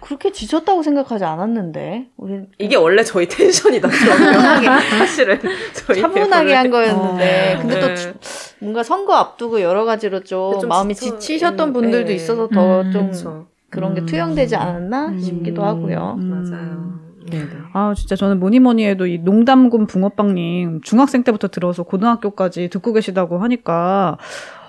그렇게 0.00 0.32
지쳤다고 0.32 0.82
생각하지 0.82 1.24
않았는데 1.24 2.08
우리 2.16 2.40
이게 2.58 2.76
원래 2.76 3.02
저희 3.04 3.26
텐션이다. 3.28 3.88
그러면 3.88 4.80
사실은 4.98 5.38
저희 5.72 6.00
차분하게 6.00 6.54
한 6.54 6.70
거였는데 6.70 7.54
어. 7.56 7.60
근데 7.60 7.80
또 7.80 7.86
네. 7.88 7.94
주- 7.94 8.12
뭔가 8.60 8.82
선거 8.82 9.14
앞두고 9.14 9.60
여러 9.60 9.84
가지로 9.84 10.20
좀, 10.24 10.60
좀 10.60 10.68
마음이 10.68 10.94
지쳐- 10.94 11.18
지치셨던 11.18 11.68
음, 11.68 11.72
분들도 11.72 12.08
네. 12.08 12.14
있어서 12.14 12.48
더 12.48 12.80
음, 12.82 12.90
좀. 13.12 13.46
그런 13.70 13.94
게 13.94 14.00
음. 14.00 14.06
투영되지 14.06 14.56
않았나 14.56 15.08
음. 15.08 15.18
싶기도 15.20 15.62
하고요. 15.64 16.16
음. 16.18 16.28
맞아요. 16.28 16.98
네네. 17.30 17.46
아, 17.74 17.92
진짜 17.94 18.16
저는 18.16 18.40
뭐니 18.40 18.58
뭐니 18.60 18.86
해도 18.86 19.06
이 19.06 19.18
농담군 19.18 19.86
붕어빵님 19.86 20.80
중학생 20.82 21.22
때부터 21.22 21.48
들어서 21.48 21.82
고등학교까지 21.82 22.68
듣고 22.70 22.92
계시다고 22.94 23.38
하니까 23.38 24.16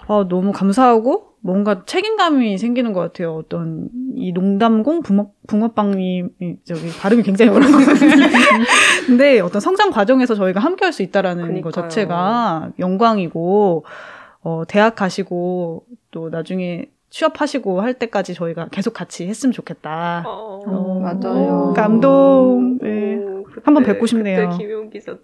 아, 0.07 0.25
너무 0.27 0.51
감사하고 0.51 1.28
뭔가 1.41 1.83
책임감이 1.85 2.57
생기는 2.57 2.91
것 2.93 2.99
같아요. 2.99 3.35
어떤 3.35 3.87
이 4.15 4.31
농담공 4.33 5.01
붕어, 5.01 5.31
붕어빵님 5.47 6.31
저기 6.65 6.89
발음이 6.99 7.23
굉장히 7.23 7.51
어렵거든요. 7.51 7.85
근데 9.07 9.39
어떤 9.39 9.61
성장 9.61 9.89
과정에서 9.91 10.35
저희가 10.35 10.59
함께 10.59 10.85
할 10.85 10.91
수 10.93 11.01
있다라는 11.03 11.61
것. 11.61 11.71
자체가 11.71 12.71
영광이고 12.79 13.85
어, 14.41 14.63
대학 14.67 14.95
가시고 14.95 15.85
또 16.11 16.29
나중에 16.29 16.85
취업하시고 17.09 17.81
할 17.81 17.93
때까지 17.95 18.33
저희가 18.33 18.67
계속 18.69 18.93
같이 18.93 19.27
했으면 19.27 19.53
좋겠다. 19.53 20.23
어, 20.27 20.99
맞아요. 20.99 21.73
감동. 21.75 22.77
네. 22.81 23.17
한번 23.63 23.83
뵙고 23.83 24.05
싶네요. 24.05 24.49
그때 24.49 24.57
김용 24.57 24.89
기자 24.89 25.15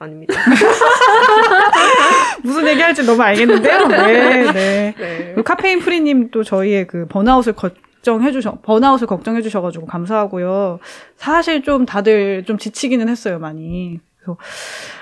아닙니다. 0.00 0.34
무슨 2.42 2.66
얘기 2.66 2.80
할지 2.80 3.04
너무 3.04 3.22
알겠는데요. 3.22 3.86
네, 3.88 4.52
네. 4.52 4.94
네. 4.98 5.32
그 5.34 5.42
카페인 5.42 5.80
프리님 5.80 6.30
또 6.30 6.42
저희의 6.42 6.86
그 6.86 7.06
번아웃을 7.06 7.52
걱정해 7.52 8.32
주셔, 8.32 8.58
번아웃을 8.62 9.06
걱정해 9.06 9.42
주셔 9.42 9.60
가지고 9.60 9.86
감사하고요. 9.86 10.78
사실 11.16 11.62
좀 11.62 11.84
다들 11.86 12.44
좀 12.46 12.56
지치기는 12.58 13.08
했어요, 13.08 13.38
많이. 13.38 14.00
그래서, 14.16 14.38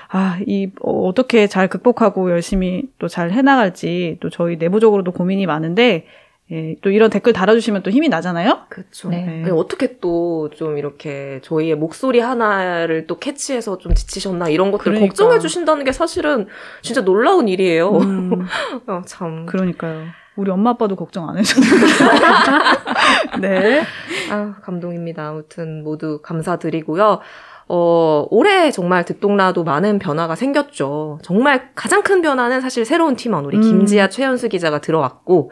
아, 0.09 0.37
이, 0.45 0.69
어, 0.81 1.07
어떻게 1.07 1.47
잘 1.47 1.67
극복하고 1.69 2.29
열심히 2.31 2.83
또 2.99 3.07
잘 3.07 3.31
해 3.31 3.41
나갈지 3.41 4.17
또 4.19 4.29
저희 4.29 4.57
내부적으로도 4.57 5.11
고민이 5.13 5.45
많은데, 5.45 6.07
예, 6.51 6.75
또 6.81 6.89
이런 6.89 7.09
댓글 7.11 7.31
달아주시면 7.31 7.83
또 7.83 7.91
힘이 7.91 8.09
나잖아요. 8.09 8.61
그렇죠. 8.69 9.09
네. 9.09 9.45
어떻게 9.51 9.99
또 9.99 10.49
좀 10.55 10.77
이렇게 10.77 11.39
저희의 11.43 11.75
목소리 11.75 12.19
하나를 12.19 13.05
또 13.07 13.19
캐치해서 13.19 13.77
좀 13.77 13.93
지치셨나 13.93 14.49
이런 14.49 14.71
것들 14.71 14.85
그러니까. 14.85 15.07
걱정해 15.07 15.37
주신다는 15.39 15.83
게 15.85 15.91
사실은 15.91 16.47
진짜 16.81 17.01
놀라운 17.01 17.47
일이에요. 17.47 17.91
음, 17.97 18.47
어, 18.87 19.01
참. 19.05 19.45
그러니까요. 19.45 20.05
우리 20.35 20.49
엄마 20.51 20.71
아빠도 20.71 20.95
걱정 20.95 21.29
안 21.29 21.37
해주는 21.37 21.67
네. 23.41 23.83
아, 24.31 24.55
감동입니다. 24.63 25.27
아무튼 25.27 25.83
모두 25.83 26.19
감사드리고요. 26.21 27.19
어, 27.67 28.25
올해 28.31 28.71
정말 28.71 29.05
듣동라도 29.05 29.63
많은 29.63 29.99
변화가 29.99 30.35
생겼죠. 30.35 31.19
정말 31.21 31.69
가장 31.75 32.01
큰 32.01 32.21
변화는 32.21 32.61
사실 32.61 32.83
새로운 32.85 33.15
팀원, 33.15 33.45
우리 33.45 33.57
음. 33.57 33.61
김지아, 33.61 34.09
최현수 34.09 34.49
기자가 34.49 34.79
들어왔고, 34.81 35.51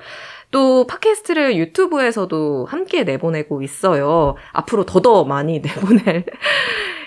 또 0.51 0.87
팟캐스트를 0.87 1.57
유튜브에서도 1.57 2.65
함께 2.65 3.03
내보내고 3.03 3.61
있어요. 3.61 4.35
앞으로 4.53 4.85
더더 4.85 5.25
많이 5.25 5.59
내보낼 5.61 6.25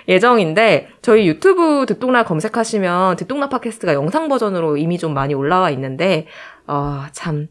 예정인데, 0.09 0.89
저희 1.03 1.27
유튜브 1.29 1.87
듣동라 1.87 2.25
검색하시면 2.25 3.17
듣동라 3.17 3.49
팟캐스트가 3.49 3.95
영상 3.95 4.29
버전으로 4.29 4.77
이미 4.77 4.99
좀 4.99 5.15
많이 5.15 5.35
올라와 5.35 5.71
있는데, 5.71 6.27
어, 6.67 7.05
참, 7.13 7.49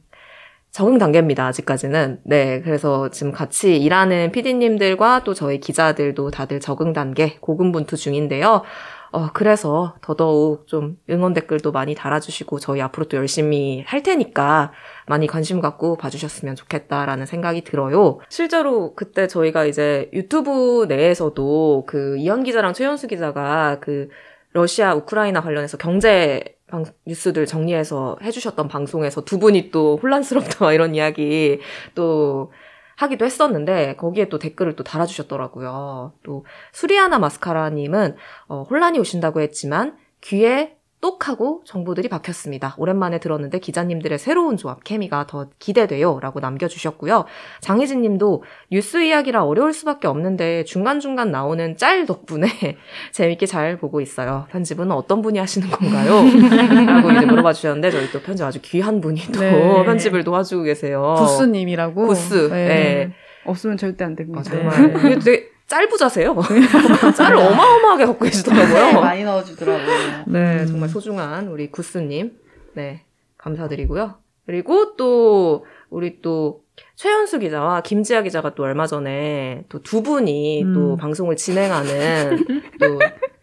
적응 0.71 0.97
단계입니다, 0.97 1.47
아직까지는. 1.47 2.19
네, 2.25 2.61
그래서 2.61 3.09
지금 3.09 3.31
같이 3.31 3.77
일하는 3.77 4.31
PD님들과 4.31 5.23
또 5.23 5.33
저희 5.33 5.59
기자들도 5.59 6.29
다들 6.31 6.59
적응 6.59 6.93
단계, 6.93 7.37
고군분투 7.39 7.97
중인데요. 7.97 8.63
어, 9.11 9.29
그래서 9.33 9.95
더더욱 10.01 10.67
좀 10.67 10.97
응원 11.09 11.33
댓글도 11.33 11.71
많이 11.71 11.95
달아주시고 11.95 12.59
저희 12.59 12.81
앞으로 12.81 13.07
또 13.07 13.17
열심히 13.17 13.83
할 13.87 14.03
테니까 14.03 14.71
많이 15.07 15.25
관심 15.27 15.59
갖고 15.61 15.95
봐주셨으면 15.97 16.55
좋겠다라는 16.55 17.25
생각이 17.25 17.63
들어요. 17.63 18.19
실제로 18.29 18.93
그때 18.95 19.27
저희가 19.27 19.65
이제 19.65 20.09
유튜브 20.13 20.85
내에서도 20.87 21.85
그 21.87 22.17
이현 22.17 22.43
기자랑 22.43 22.73
최현수 22.73 23.07
기자가 23.07 23.79
그 23.79 24.09
러시아 24.51 24.93
우크라이나 24.95 25.41
관련해서 25.41 25.77
경제 25.77 26.43
방, 26.67 26.85
뉴스들 27.05 27.45
정리해서 27.45 28.17
해주셨던 28.21 28.67
방송에서 28.67 29.25
두 29.25 29.39
분이 29.39 29.71
또 29.71 29.99
혼란스럽다 30.01 30.71
이런 30.73 30.95
이야기 30.95 31.59
또 31.95 32.51
하기도 32.99 33.25
했었는데 33.25 33.95
거기에 33.95 34.27
또 34.27 34.39
댓글을 34.39 34.75
또 34.75 34.83
달아주셨더라고요. 34.83 36.13
또 36.23 36.45
수리아나 36.73 37.17
마스카라님은 37.17 38.17
어, 38.47 38.63
혼란이 38.69 38.99
오신다고 38.99 39.39
했지만 39.39 39.97
귀에 40.21 40.75
똑하고 41.01 41.61
정보들이 41.65 42.09
박혔습니다. 42.09 42.75
오랜만에 42.77 43.19
들었는데 43.19 43.59
기자님들의 43.59 44.19
새로운 44.19 44.57
조합 44.57 44.83
케미가 44.83 45.27
더 45.27 45.47
기대돼요. 45.57 46.19
라고 46.19 46.39
남겨주셨고요. 46.39 47.25
장혜진 47.61 48.01
님도 48.01 48.43
뉴스 48.71 49.01
이야기라 49.01 49.45
어려울 49.45 49.73
수밖에 49.73 50.07
없는데 50.07 50.65
중간중간 50.65 51.31
나오는 51.31 51.77
짤 51.77 52.05
덕분에 52.05 52.47
재밌게 53.13 53.45
잘 53.45 53.77
보고 53.77 54.01
있어요. 54.01 54.47
편집은 54.51 54.91
어떤 54.91 55.21
분이 55.21 55.39
하시는 55.39 55.69
건가요? 55.69 56.23
라고 56.85 57.11
이제 57.11 57.25
물어봐 57.25 57.53
주셨는데 57.53 57.91
저희 57.91 58.11
또 58.11 58.19
편집 58.21 58.45
아주 58.45 58.59
귀한 58.61 58.99
분이 58.99 59.21
또 59.33 59.39
네. 59.39 59.85
편집을 59.85 60.23
도와주고 60.23 60.63
계세요. 60.63 61.15
구스님이라고. 61.17 62.07
구스. 62.07 62.49
네. 62.49 63.13
없으면 63.45 63.77
절대 63.77 64.03
안 64.03 64.15
됩니다. 64.15 64.41
아, 64.41 64.43
정말. 64.43 64.95
이게 65.05 65.19
되게 65.19 65.49
짤부자세요. 65.69 66.35
짤을 67.15 67.37
어마어마하게 67.37 68.05
갖고 68.05 68.25
계시더라고요. 68.25 69.01
많이 69.01 69.23
넣어주더라고요. 69.23 70.23
네, 70.27 70.61
음. 70.61 70.67
정말 70.67 70.89
소중한 70.89 71.47
우리 71.47 71.71
구스님. 71.71 72.37
네, 72.73 73.03
감사드리고요. 73.37 74.15
그리고 74.45 74.95
또, 74.97 75.65
우리 75.89 76.21
또, 76.21 76.63
최현수 76.95 77.39
기자와 77.39 77.81
김지아 77.81 78.23
기자가 78.23 78.55
또 78.55 78.63
얼마 78.63 78.87
전에 78.87 79.63
또 79.69 79.79
두 79.79 80.01
분이 80.01 80.63
음. 80.63 80.73
또 80.73 80.95
방송을 80.97 81.35
진행하는 81.35 82.45
또 82.79 82.99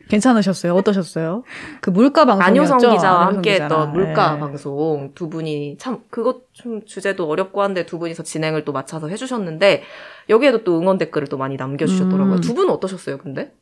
괜찮으셨어요? 0.09 0.75
어떠셨어요? 0.75 1.43
그 1.81 1.91
물가 1.91 2.25
방송이었죠? 2.25 2.75
안효성 2.75 2.95
기자와 2.95 3.21
안효성 3.21 3.35
함께 3.37 3.53
했던 3.55 3.69
기자랑. 3.69 3.93
물가 3.93 4.33
네. 4.35 4.41
방송 4.41 5.13
두 5.15 5.29
분이 5.29 5.77
참 5.79 5.99
그것 6.11 6.43
좀 6.53 6.85
주제도 6.85 7.29
어렵고 7.29 7.63
한데 7.63 7.87
두 7.87 7.99
분이서 7.99 8.23
진행을 8.23 8.65
또 8.65 8.73
맡아서 8.73 9.09
해주셨는데 9.09 9.83
여기에도 10.29 10.65
또 10.65 10.79
응원 10.79 10.99
댓글을 10.99 11.29
또 11.29 11.37
많이 11.37 11.57
남겨주셨더라고요. 11.57 12.37
음. 12.37 12.41
두 12.41 12.55
분은 12.55 12.73
어떠셨어요, 12.73 13.19
근데? 13.19 13.53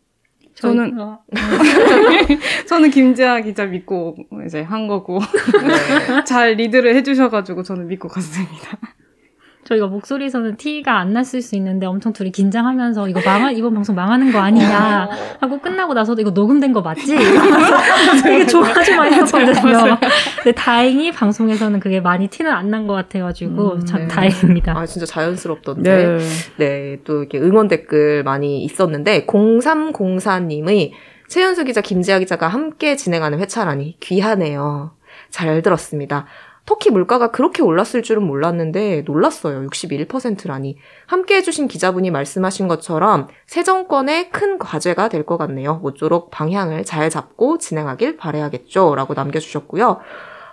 저는 0.55 0.97
저는 2.69 2.91
김지아 2.91 3.41
기자 3.41 3.65
믿고 3.65 4.17
이제 4.47 4.63
한 4.63 4.87
거고 4.87 5.19
잘 6.27 6.53
리드를 6.53 6.95
해주셔가지고 6.95 7.65
저는 7.65 7.89
믿고 7.89 8.09
갔습니다. 8.09 8.79
저희가 9.65 9.87
목소리에서는 9.87 10.57
티가 10.57 10.99
안 10.99 11.13
났을 11.13 11.41
수 11.41 11.57
있는데 11.57 11.87
엄청 11.87 12.13
둘이 12.13 12.31
긴장하면서 12.31 13.09
이거 13.09 13.21
망하, 13.25 13.51
이번 13.51 13.73
방송 13.75 13.95
망하는 13.97 14.31
거 14.31 14.39
아니냐 14.41 15.09
하고 15.41 15.59
끝나고 15.61 15.95
나서도 15.95 16.21
이거 16.21 16.31
녹음된 16.31 16.73
거 16.73 16.81
맞지? 16.83 17.17
되게 18.23 18.47
좋아하지 18.47 18.95
많이 18.97 19.15
했거든요. 19.17 19.99
근데 20.37 20.53
다행히 20.53 21.11
방송에서는 21.13 21.81
그게 21.81 22.01
많이 22.01 22.29
티는 22.29 22.51
안 22.53 22.65
난 22.75 22.87
것 22.87 22.95
같아가지고 22.95 23.75
음, 23.75 23.85
참 23.85 24.01
네. 24.03 24.09
다행입니다. 24.09 24.77
아 24.77 24.85
진짜 24.87 25.07
자연스럽던데. 25.07 26.07
네. 26.07 26.19
네, 26.57 26.97
또 27.05 27.21
이렇게 27.21 27.39
응원 27.39 27.69
댓글 27.69 28.23
많이 28.25 28.65
있었는데 28.65 29.27
0304님의 29.27 30.91
최현수 31.29 31.65
기자, 31.65 31.81
김지아 31.81 32.19
기자가 32.19 32.49
함께 32.49 32.97
진행하는 32.97 33.39
회차라니 33.39 33.99
귀하네요. 34.01 34.93
잘 35.31 35.63
들었습니다. 35.63 36.27
터키 36.67 36.91
물가가 36.91 37.31
그렇게 37.31 37.63
올랐을 37.63 38.03
줄은 38.03 38.23
몰랐는데 38.27 39.03
놀랐어요. 39.07 39.67
61%라니. 39.69 40.79
함께 41.07 41.37
해주신 41.37 41.69
기자분이 41.69 42.11
말씀하신 42.11 42.69
것처럼 42.69 43.29
새 43.47 43.63
정권의 43.63 44.31
큰 44.31 44.59
과제가 44.59 45.09
될 45.11 45.25
것 45.27 45.37
같네요. 45.39 45.77
모쪼록 45.77 46.31
방향을 46.31 46.85
잘 46.85 47.11
잡고 47.11 47.59
진행하길 47.59 48.17
바라야겠죠. 48.17 48.95
라고 48.95 49.15
남겨주셨고요. 49.15 50.01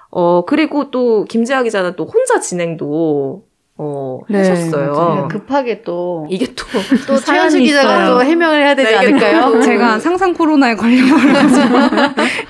어, 0.09 0.45
그리고 0.45 0.91
또 0.91 1.24
김지아 1.26 1.64
기자는 1.64 1.95
또 1.95 2.05
혼자 2.05 2.39
진행도 2.41 3.45
어, 3.78 4.19
네, 4.30 4.38
하셨어요. 4.38 4.91
맞아요. 4.93 5.28
급하게 5.28 5.82
또, 5.82 6.28
이게 6.30 6.45
또또 6.53 7.17
사연이 7.17 7.49
최현수 7.49 7.57
기자가. 7.59 8.05
또 8.09 8.22
해명을 8.24 8.61
해야 8.61 8.76
되지 8.76 8.91
네, 8.91 8.97
않을까요? 8.97 9.41
또- 9.53 9.61
제가 9.61 9.97
상상 9.97 10.34
코로나에 10.34 10.76
걸려가지고 10.76 11.78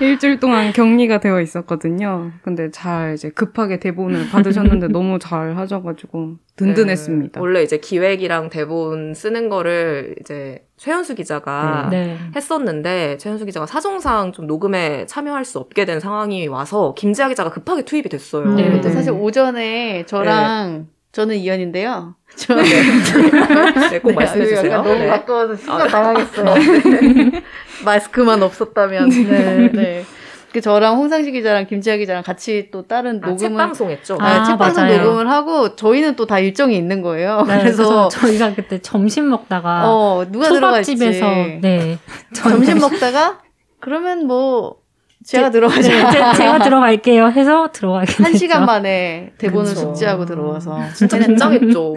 일주일 0.04 0.40
동안 0.40 0.72
격리가 0.72 1.20
되어 1.20 1.40
있었거든요. 1.40 2.32
근데 2.42 2.70
잘 2.70 3.14
이제 3.14 3.30
급하게 3.30 3.80
대본을 3.80 4.28
받으셨는데 4.30 4.88
너무 4.88 5.18
잘 5.18 5.56
하셔가지고 5.56 6.34
든든했습니다. 6.56 7.38
네, 7.38 7.40
원래 7.40 7.62
이제 7.62 7.78
기획이랑 7.78 8.50
대본 8.50 9.14
쓰는 9.14 9.48
거를 9.48 10.16
이제 10.20 10.66
최현수 10.76 11.14
기자가 11.14 11.88
네. 11.90 12.18
했었는데 12.36 13.16
최현수 13.16 13.46
기자가 13.46 13.64
사정상 13.64 14.32
좀 14.32 14.46
녹음에 14.46 15.06
참여할 15.06 15.46
수 15.46 15.58
없게 15.58 15.86
된 15.86 15.98
상황이 15.98 16.46
와서 16.48 16.92
김지아 16.94 17.28
기자가 17.28 17.48
급하게 17.50 17.82
투입이 17.86 18.10
됐어요. 18.10 18.52
네. 18.54 18.64
근데 18.64 18.88
네. 18.88 18.94
사실 18.94 19.12
오전에 19.12 20.04
저랑 20.04 20.88
저는 21.12 21.36
이현인데요. 21.36 22.14
저 22.36 22.54
네, 22.54 23.98
꼭 24.00 24.14
말씀해 24.14 24.44
네, 24.44 24.48
주세요. 24.54 24.72
약간 24.72 24.84
너무 24.84 24.98
네. 24.98 25.06
가까워서 25.06 25.56
심각 25.56 25.86
당하겠어요. 25.88 26.54
네. 26.54 27.42
마스크만 27.84 28.42
없었다면. 28.42 29.08
네. 29.10 29.70
네. 29.72 30.04
그 30.52 30.60
저랑 30.60 30.96
홍상식 30.96 31.32
기자랑 31.32 31.66
김지아 31.66 31.96
기자랑 31.96 32.22
같이 32.22 32.68
또 32.70 32.86
다른 32.86 33.20
아, 33.22 33.28
녹음을 33.28 33.38
책방송 33.38 33.90
했죠. 33.90 34.18
아, 34.20 34.26
아, 34.26 34.44
책방송 34.44 34.84
맞아요. 34.84 35.02
녹음을 35.02 35.30
하고 35.30 35.76
저희는 35.76 36.14
또 36.16 36.26
다 36.26 36.38
일정이 36.40 36.76
있는 36.76 37.00
거예요. 37.02 37.42
네, 37.48 37.58
그래서 37.58 38.08
저희가 38.08 38.54
그때 38.54 38.78
점심 38.80 39.30
먹다가 39.30 39.90
어 39.90 40.26
누가 40.30 40.48
초밥집에서 40.48 41.26
네 41.62 41.98
점심 42.34 42.78
먹다가 42.80 43.38
그러면 43.80 44.26
뭐 44.26 44.76
제가 45.24 45.50
제- 45.50 45.52
들어가자. 45.52 45.80
네, 45.88 46.10
제, 46.32 46.36
제가 46.38 46.58
들어갈게요 46.58 47.28
해서 47.28 47.68
들어가게. 47.72 48.22
한 48.22 48.34
시간 48.34 48.64
만에 48.66 49.32
대본을 49.38 49.70
그쵸. 49.70 49.80
숙지하고 49.80 50.24
들어와서 50.26 50.78
진짜 50.94 51.18
긴장했죠. 51.18 51.94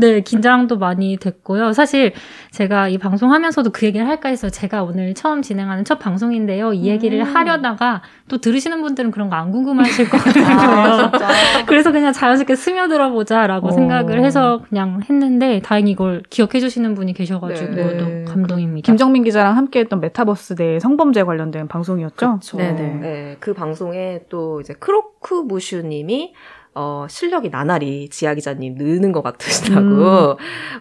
네, 0.00 0.20
긴장도 0.20 0.78
많이 0.78 1.16
됐고요. 1.16 1.72
사실 1.72 2.12
제가 2.52 2.88
이 2.88 2.98
방송하면서도 2.98 3.70
그 3.70 3.86
얘기를 3.86 4.06
할까 4.06 4.28
해서 4.28 4.48
제가 4.48 4.82
오늘 4.82 5.12
처음 5.14 5.42
진행하는 5.42 5.84
첫 5.84 5.98
방송인데요. 5.98 6.72
이 6.72 6.86
얘기를 6.86 7.18
음. 7.20 7.24
하려다가 7.34 8.02
또 8.28 8.38
들으시는 8.38 8.80
분들은 8.82 9.10
그런 9.10 9.28
거 9.28 9.40
안 9.40 9.50
궁금하실 9.52 10.10
것 10.10 10.18
같아요. 10.18 10.44
아, 10.46 11.10
진짜. 11.10 11.28
그래서 11.66 11.92
그냥 11.92 12.12
자연스럽게 12.12 12.54
스며들어 12.56 13.10
보자라고 13.10 13.68
어. 13.68 13.70
생각을 13.70 14.22
해서 14.22 14.62
그냥 14.68 15.00
했는데 15.08 15.60
다행히 15.60 15.92
이걸 15.92 16.22
기억해 16.28 16.60
주시는 16.60 16.94
분이 16.94 17.14
계셔가지고 17.14 17.74
네. 17.74 17.96
또 17.96 18.32
감동입니다. 18.32 18.84
김정민 18.84 19.24
기자랑 19.24 19.56
함께했던 19.56 20.00
메타버스 20.00 20.56
대 20.56 20.78
성범죄 20.78 21.22
관련된 21.22 21.68
방송이었죠? 21.68 22.34
그쵸. 22.40 22.56
네네. 22.58 22.94
네, 23.00 23.36
그 23.40 23.54
방송에 23.54 24.20
또 24.28 24.60
이제 24.60 24.74
크로크 24.74 25.34
무슈님이 25.46 26.34
어, 26.72 27.06
실력이 27.08 27.50
나날이 27.50 28.08
지아 28.10 28.34
기자님 28.34 28.76
느는 28.76 29.10
것 29.10 29.22
같으시다고. 29.22 30.38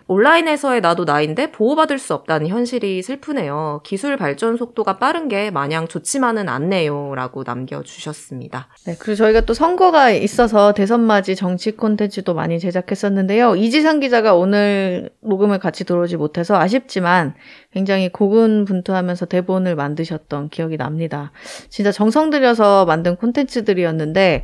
온라인에서의 0.08 0.82
나도 0.82 1.06
나인데 1.06 1.52
보호받을 1.52 1.98
수 1.98 2.14
없다는 2.14 2.48
현실이 2.48 3.02
슬프네요. 3.02 3.82
기술 3.84 4.16
발전 4.16 4.56
속도가 4.56 5.00
빠른 5.00 5.28
게 5.28 5.50
마냥 5.50 5.88
좋지만은 5.88 6.48
않네요. 6.48 7.16
라고 7.16 7.44
남겨주셨습니다. 7.44 8.68
네, 8.86 8.96
그리고 9.00 9.16
저희가 9.16 9.42
또 9.42 9.54
선거가 9.54 10.12
있어서 10.12 10.74
대선맞이 10.74 11.36
정치 11.36 11.72
콘텐츠도 11.72 12.36
많이 12.36 12.60
제작했었는데요. 12.60 13.56
이지상 13.56 14.00
기자가 14.00 14.36
오늘 14.36 15.10
녹음을 15.22 15.58
같이 15.58 15.86
들어오지 15.86 16.18
못해서 16.18 16.56
아쉽지만 16.56 17.34
굉장히 17.74 18.10
고군분투하면서 18.10 19.26
대본을 19.26 19.76
만드셨던 19.76 20.50
기억이 20.50 20.78
납니다. 20.78 21.32
진짜 21.70 21.92
정성 21.92 22.30
들여서 22.30 22.86
만든 22.86 23.16
콘텐츠들이었는데 23.16 24.44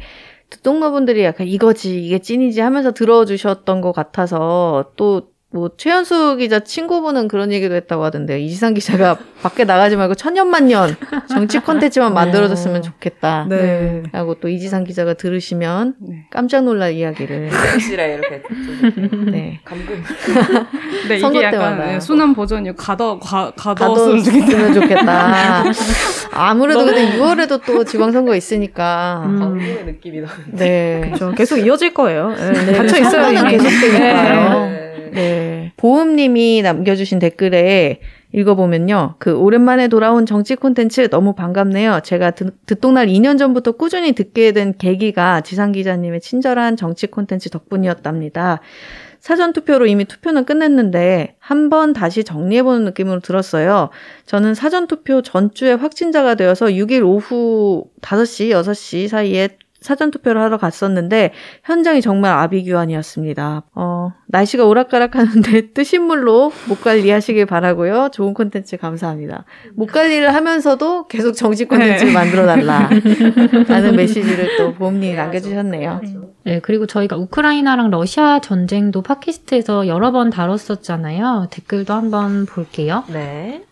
듣동러분들이 0.49 1.23
약간 1.23 1.47
이거지 1.47 2.05
이게 2.05 2.19
찐이지 2.19 2.61
하면서 2.61 2.91
들어주셨던 2.91 3.81
것 3.81 3.91
같아서 3.91 4.91
또 4.95 5.33
뭐 5.55 5.69
최현수 5.77 6.35
기자 6.35 6.59
친구분은 6.59 7.29
그런 7.29 7.49
얘기도 7.53 7.75
했다고 7.75 8.03
하던데 8.03 8.41
이지상 8.41 8.73
기자가 8.73 9.17
밖에 9.41 9.63
나가지 9.63 9.95
말고 9.95 10.15
천년만년 10.15 10.97
정치 11.29 11.59
콘텐츠만 11.59 12.13
만들어줬으면 12.13 12.81
좋겠다. 12.81 13.45
네. 13.47 14.03
라고 14.11 14.35
또 14.35 14.49
이지상 14.49 14.83
기자가 14.83 15.13
들으시면 15.13 15.95
네. 16.01 16.25
깜짝 16.29 16.65
놀랄 16.65 16.91
이야기를 16.91 17.51
현실에 17.71 18.15
이렇게 18.15 18.43
네. 19.31 19.61
감금. 19.63 20.03
네, 21.07 21.19
선거 21.19 21.37
이게 21.39 21.47
약간 21.47 21.75
때마다. 21.75 21.85
네, 21.85 21.99
순한 22.01 22.35
버전이요. 22.35 22.75
가더 22.75 23.19
가 23.19 23.53
가더웠으면 23.55 24.23
좋겠다. 24.25 24.73
좋겠다. 24.73 25.63
아무래도 26.33 26.83
근데 26.83 27.17
6월에도 27.17 27.61
또 27.65 27.85
지방선거 27.85 28.35
있으니까 28.35 29.21
감금의 29.23 29.85
느낌이 29.85 30.19
나. 30.19 30.27
네. 30.51 30.99
그렇죠. 31.05 31.31
계속 31.31 31.59
이어질 31.59 31.93
거예요. 31.93 32.35
네, 32.35 32.51
네, 32.51 32.73
갇혀 32.73 32.97
이미. 33.31 33.51
계속되니까요. 33.51 34.84
네. 35.05 35.11
네. 35.11 35.71
보음님이 35.77 36.61
남겨주신 36.61 37.19
댓글에 37.19 37.99
읽어보면요. 38.33 39.15
그 39.19 39.33
오랜만에 39.37 39.87
돌아온 39.87 40.25
정치 40.25 40.55
콘텐츠 40.55 41.09
너무 41.09 41.33
반갑네요. 41.33 42.01
제가 42.03 42.31
듣, 42.31 42.53
듣동날 42.65 43.07
2년 43.07 43.37
전부터 43.37 43.73
꾸준히 43.73 44.11
듣게 44.11 44.51
된 44.51 44.73
계기가 44.77 45.41
지상 45.41 45.71
기자님의 45.71 46.19
친절한 46.21 46.75
정치 46.75 47.07
콘텐츠 47.07 47.49
덕분이었답니다. 47.49 48.59
사전 49.21 49.53
투표로 49.53 49.87
이미 49.87 50.05
투표는 50.05 50.43
끝냈는데 50.45 51.35
한 51.39 51.69
번 51.69 51.93
다시 51.93 52.23
정리해보는 52.23 52.85
느낌으로 52.85 53.21
들었어요. 53.21 53.89
저는 54.27 54.53
사전 54.53 54.85
투표 54.87 55.21
전주에 55.23 55.73
확진자가 55.73 56.35
되어서 56.35 56.67
6일 56.67 57.03
오후 57.03 57.85
5시, 58.01 58.49
6시 58.49 59.07
사이에 59.07 59.49
사전 59.85 60.11
투표를 60.11 60.41
하러 60.41 60.57
갔었는데 60.57 61.31
현장이 61.63 62.01
정말 62.01 62.33
아비규환이었습니다. 62.33 63.63
어, 63.75 64.13
날씨가 64.27 64.65
오락가락하는데 64.65 65.71
뜨신 65.73 66.03
물로 66.03 66.51
목 66.67 66.81
관리하시길 66.81 67.45
바라고요. 67.45 68.09
좋은 68.11 68.33
콘텐츠 68.33 68.77
감사합니다. 68.77 69.45
목 69.75 69.91
관리를 69.91 70.33
하면서도 70.33 71.07
계속 71.07 71.33
정치 71.33 71.65
콘텐츠를 71.65 72.11
만들어 72.11 72.45
달라. 72.45 72.89
라는 73.69 73.95
메시지를 73.95 74.57
또 74.57 74.73
보험님이 74.73 75.15
남겨주셨네요. 75.15 76.01
네, 76.43 76.59
그리고 76.61 76.85
저희가 76.85 77.15
우크라이나랑 77.15 77.91
러시아 77.91 78.39
전쟁도 78.39 79.01
팟캐스트에서 79.03 79.87
여러 79.87 80.11
번 80.11 80.29
다뤘었잖아요. 80.29 81.47
댓글도 81.51 81.93
한번 81.93 82.45
볼게요. 82.45 83.03
네. 83.07 83.63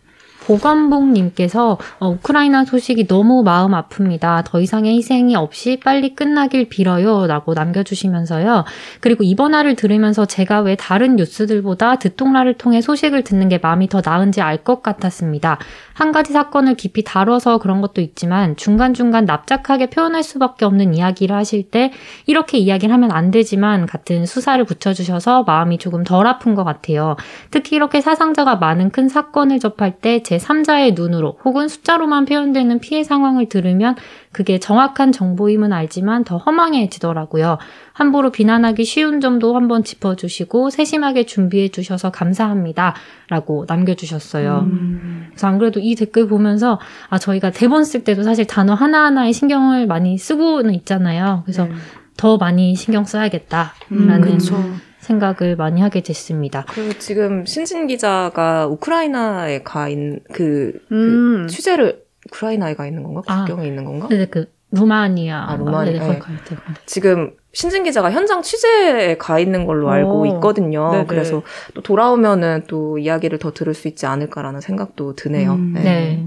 보건복님께서 0.47 1.77
어, 1.99 2.09
우크라이나 2.09 2.65
소식이 2.65 3.07
너무 3.07 3.43
마음 3.43 3.71
아픕니다. 3.71 4.43
더 4.45 4.59
이상의 4.59 4.95
희생이 4.97 5.35
없이 5.35 5.79
빨리 5.83 6.15
끝나길 6.15 6.69
빌어요. 6.69 7.27
라고 7.27 7.53
남겨주시면서요. 7.53 8.65
그리고 8.99 9.23
이번 9.23 9.53
화를 9.53 9.75
들으면서 9.75 10.25
제가 10.25 10.61
왜 10.61 10.75
다른 10.75 11.15
뉴스들보다 11.15 11.97
듣동라를 11.99 12.55
통해 12.57 12.81
소식을 12.81 13.23
듣는 13.23 13.49
게 13.49 13.57
마음이 13.57 13.87
더 13.89 14.01
나은지 14.03 14.41
알 14.41 14.63
것 14.63 14.81
같았습니다. 14.81 15.57
한 15.93 16.11
가지 16.11 16.33
사건을 16.33 16.75
깊이 16.75 17.03
다뤄서 17.03 17.59
그런 17.59 17.81
것도 17.81 18.01
있지만 18.01 18.55
중간중간 18.55 19.25
납작하게 19.25 19.89
표현할 19.89 20.23
수밖에 20.23 20.65
없는 20.65 20.93
이야기를 20.95 21.35
하실 21.35 21.69
때 21.69 21.91
이렇게 22.25 22.57
이야기를 22.57 22.93
하면 22.93 23.11
안 23.11 23.31
되지만 23.31 23.85
같은 23.85 24.25
수사를 24.25 24.63
붙여주셔서 24.63 25.43
마음이 25.43 25.77
조금 25.77 26.03
덜 26.03 26.27
아픈 26.27 26.55
것 26.55 26.63
같아요. 26.63 27.15
특히 27.51 27.75
이렇게 27.75 28.01
사상자가 28.01 28.55
많은 28.55 28.89
큰 28.89 29.07
사건을 29.07 29.59
접할 29.59 29.99
때 29.99 30.21
제3자의 30.23 30.95
눈으로 30.95 31.37
혹은 31.45 31.67
숫자로만 31.67 32.25
표현되는 32.25 32.79
피해 32.79 33.03
상황을 33.03 33.49
들으면 33.49 33.95
그게 34.31 34.59
정확한 34.59 35.11
정보임은 35.11 35.71
알지만 35.71 36.23
더 36.23 36.37
허망해지더라고요. 36.37 37.59
함부로 37.93 38.31
비난하기 38.31 38.83
쉬운 38.83 39.21
점도 39.21 39.55
한번 39.55 39.83
짚어주시고 39.83 40.71
세심하게 40.71 41.27
준비해 41.27 41.69
주셔서 41.69 42.09
감사합니다. 42.11 42.95
라고 43.29 43.65
남겨주셨어요. 43.67 44.67
그래서 45.33 45.47
안 45.47 45.57
그래도 45.57 45.79
이 45.79 45.95
댓글 45.95 46.27
보면서 46.27 46.79
아 47.09 47.19
저희가 47.19 47.51
대본 47.51 47.83
쓸 47.83 48.03
때도 48.03 48.23
사실 48.23 48.45
단어 48.45 48.73
하나하나에 48.73 49.31
신경을 49.31 49.87
많이 49.87 50.17
쓰고는 50.17 50.73
있잖아요. 50.75 51.41
그래서 51.45 51.67
더 52.17 52.37
많이 52.37 52.75
신경 52.75 53.03
써야겠다라는 53.03 54.21
그렇죠. 54.21 54.55
생각을 54.99 55.55
많이 55.55 55.81
하게 55.81 56.01
됐습니다. 56.01 56.65
그리고 56.69 56.93
지금 56.99 57.45
신진 57.45 57.87
기자가 57.87 58.67
우크라이나에 58.67 59.63
가 59.63 59.89
있는 59.89 60.19
그, 60.31 60.79
그 60.87 61.43
음. 61.43 61.47
취재를 61.47 62.03
우크라이나에 62.27 62.75
가 62.75 62.87
있는 62.87 63.03
건가? 63.03 63.21
아. 63.27 63.45
국경에 63.45 63.67
있는 63.67 63.83
건가? 63.83 64.07
근데 64.07 64.25
그 64.27 64.52
루마니아 64.73 65.45
아, 65.49 65.55
루마니아. 65.55 66.03
네, 66.03 66.13
네. 66.13 66.19
갈 66.19 66.43
때. 66.43 66.55
지금 66.85 67.31
신진 67.53 67.83
기자가 67.83 68.11
현장 68.11 68.41
취재에 68.41 69.17
가 69.17 69.39
있는 69.39 69.65
걸로 69.65 69.89
알고 69.89 70.21
오. 70.21 70.25
있거든요. 70.25 70.91
네네. 70.91 71.05
그래서 71.05 71.43
또 71.75 71.81
돌아오면은 71.81 72.63
또 72.67 72.97
이야기를 72.97 73.37
더 73.37 73.53
들을 73.53 73.73
수 73.73 73.87
있지 73.87 74.05
않을까라는 74.07 74.61
생각도 74.61 75.15
드네요. 75.15 75.53
음. 75.53 75.73
네. 75.75 76.25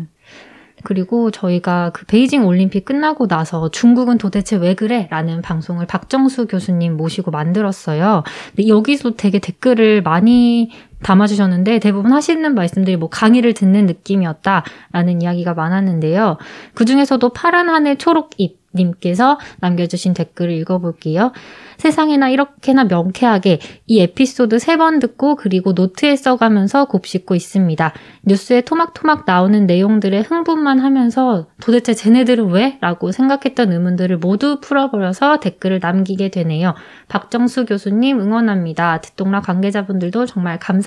그리고 0.85 1.33
저희가 1.33 1.91
그 1.93 2.07
베이징 2.07 2.47
올림픽 2.47 2.85
끝나고 2.85 3.27
나서 3.27 3.71
중국은 3.71 4.19
도대체 4.19 4.55
왜 4.57 4.75
그래? 4.75 5.09
라는 5.11 5.43
방송을 5.43 5.87
박정수 5.87 6.47
교수님 6.47 6.97
모시고 6.97 7.33
만들었어요. 7.33 8.23
근데 8.55 8.69
여기서 8.69 9.15
되게 9.17 9.41
댓글을 9.41 10.03
많이 10.03 10.71
담아주셨는데 11.03 11.79
대부분 11.79 12.13
하시는 12.13 12.55
말씀들이 12.55 12.97
뭐 12.97 13.09
강의를 13.09 13.55
듣는 13.55 13.87
느낌이었다라는 13.87 15.23
이야기가 15.23 15.55
많았는데요. 15.55 16.39
그 16.75 16.85
중에서도 16.85 17.29
파란 17.31 17.69
하늘 17.69 17.97
초록 17.97 18.31
잎 18.39 18.67
님께서 18.77 19.39
남겨주신 19.61 20.13
댓글을 20.15 20.53
읽어볼게요. 20.53 21.33
세상에나 21.79 22.29
이렇게나 22.29 22.85
명쾌하게 22.85 23.59
이 23.87 24.01
에피소드 24.01 24.59
세 24.59 24.77
번 24.77 24.99
듣고 24.99 25.37
그리고 25.37 25.73
노트에 25.73 26.17
써가면서 26.17 26.85
곱씹고 26.85 27.35
있습니다. 27.35 27.95
뉴스에 28.25 28.61
토막토막 28.61 29.25
나오는 29.27 29.65
내용들의 29.67 30.23
흥분만 30.23 30.81
하면서 30.81 31.47
도대체 31.63 31.95
쟤네들은 31.95 32.51
왜? 32.51 32.77
라고 32.83 33.11
생각했던 33.11 33.73
의문들을 33.73 34.19
모두 34.19 34.61
풀어버려서 34.61 35.41
댓글을 35.41 35.79
남기게 35.81 36.29
되네요. 36.29 36.75
박정수 37.09 37.65
교수님 37.65 38.21
응원합니다. 38.21 39.01
듣동라 39.01 39.41
관계자분들도 39.41 40.27
정말 40.27 40.59
감사합니다. 40.59 40.86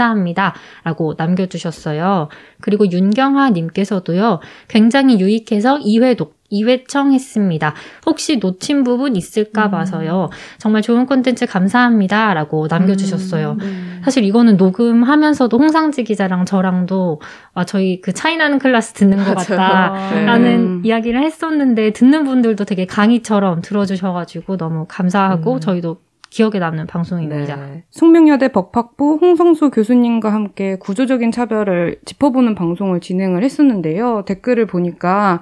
라고 0.83 1.15
남겨주셨어요. 1.17 2.29
그리고 2.61 2.89
윤경아 2.89 3.51
님께서도요. 3.51 4.39
굉장히 4.67 5.19
유익해서 5.19 5.79
2회 5.79 6.17
독 6.17 6.39
2회 6.51 6.87
청 6.87 7.13
했습니다. 7.13 7.73
혹시 8.05 8.37
놓친 8.37 8.83
부분 8.83 9.15
있을까 9.15 9.69
봐서요. 9.69 10.29
정말 10.57 10.81
좋은 10.81 11.05
콘텐츠 11.05 11.45
감사합니다. 11.45 12.33
라고 12.33 12.67
남겨주셨어요. 12.67 13.57
사실 14.03 14.23
이거는 14.23 14.57
녹음하면서도 14.57 15.57
홍상지 15.57 16.03
기자랑 16.03 16.45
저랑도 16.45 17.21
아, 17.53 17.65
저희 17.65 18.01
그 18.01 18.13
차이나는 18.13 18.59
클래스 18.59 18.93
듣는 18.93 19.23
것 19.23 19.35
같다. 19.35 20.09
네. 20.11 20.25
라는 20.25 20.55
음. 20.55 20.81
이야기를 20.83 21.23
했었는데 21.23 21.91
듣는 21.93 22.23
분들도 22.23 22.65
되게 22.65 22.85
강의처럼 22.85 23.61
들어주셔가지고 23.61 24.57
너무 24.57 24.85
감사하고 24.87 25.55
음. 25.55 25.59
저희도 25.59 25.97
기억에 26.29 26.59
남는 26.59 26.87
방송입니다. 26.87 27.55
네. 27.55 27.83
숙명여대 27.89 28.49
법학부 28.49 29.17
홍성수 29.21 29.71
교수님과 29.71 30.31
함께 30.31 30.77
구조적인 30.77 31.31
차별을 31.31 31.99
짚어보는 32.05 32.55
방송을 32.55 32.99
진행을 32.99 33.43
했었는데요. 33.43 34.23
댓글을 34.25 34.67
보니까 34.67 35.41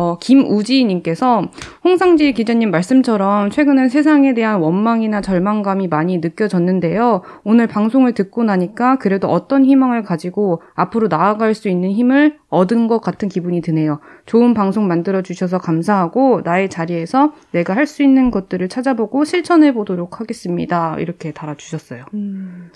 어, 0.00 0.16
김우지님께서 0.20 1.42
홍상지 1.82 2.32
기자님 2.32 2.70
말씀처럼 2.70 3.50
최근엔 3.50 3.88
세상에 3.88 4.32
대한 4.32 4.60
원망이나 4.60 5.20
절망감이 5.20 5.88
많이 5.88 6.18
느껴졌는데요. 6.18 7.22
오늘 7.42 7.66
방송을 7.66 8.12
듣고 8.12 8.44
나니까 8.44 8.98
그래도 8.98 9.26
어떤 9.26 9.64
희망을 9.64 10.04
가지고 10.04 10.62
앞으로 10.76 11.08
나아갈 11.08 11.52
수 11.52 11.68
있는 11.68 11.90
힘을 11.90 12.38
얻은 12.48 12.86
것 12.86 13.00
같은 13.00 13.28
기분이 13.28 13.60
드네요. 13.60 13.98
좋은 14.24 14.54
방송 14.54 14.86
만들어 14.86 15.22
주셔서 15.22 15.58
감사하고 15.58 16.42
나의 16.44 16.70
자리에서 16.70 17.32
내가 17.50 17.74
할 17.74 17.88
수 17.88 18.02
있는 18.04 18.30
것들을 18.30 18.68
찾아보고 18.68 19.24
실천해 19.24 19.72
보도록 19.72 20.20
하겠습니다. 20.20 20.94
이렇게 20.98 21.32
달아주셨어요. 21.32 22.04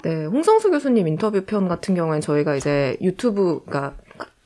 네, 0.02 0.24
홍성수 0.24 0.70
교수님 0.70 1.06
인터뷰 1.06 1.42
편 1.42 1.68
같은 1.68 1.94
경우엔 1.94 2.22
저희가 2.22 2.56
이제 2.56 2.96
유튜브 3.02 3.62
가 3.66 3.92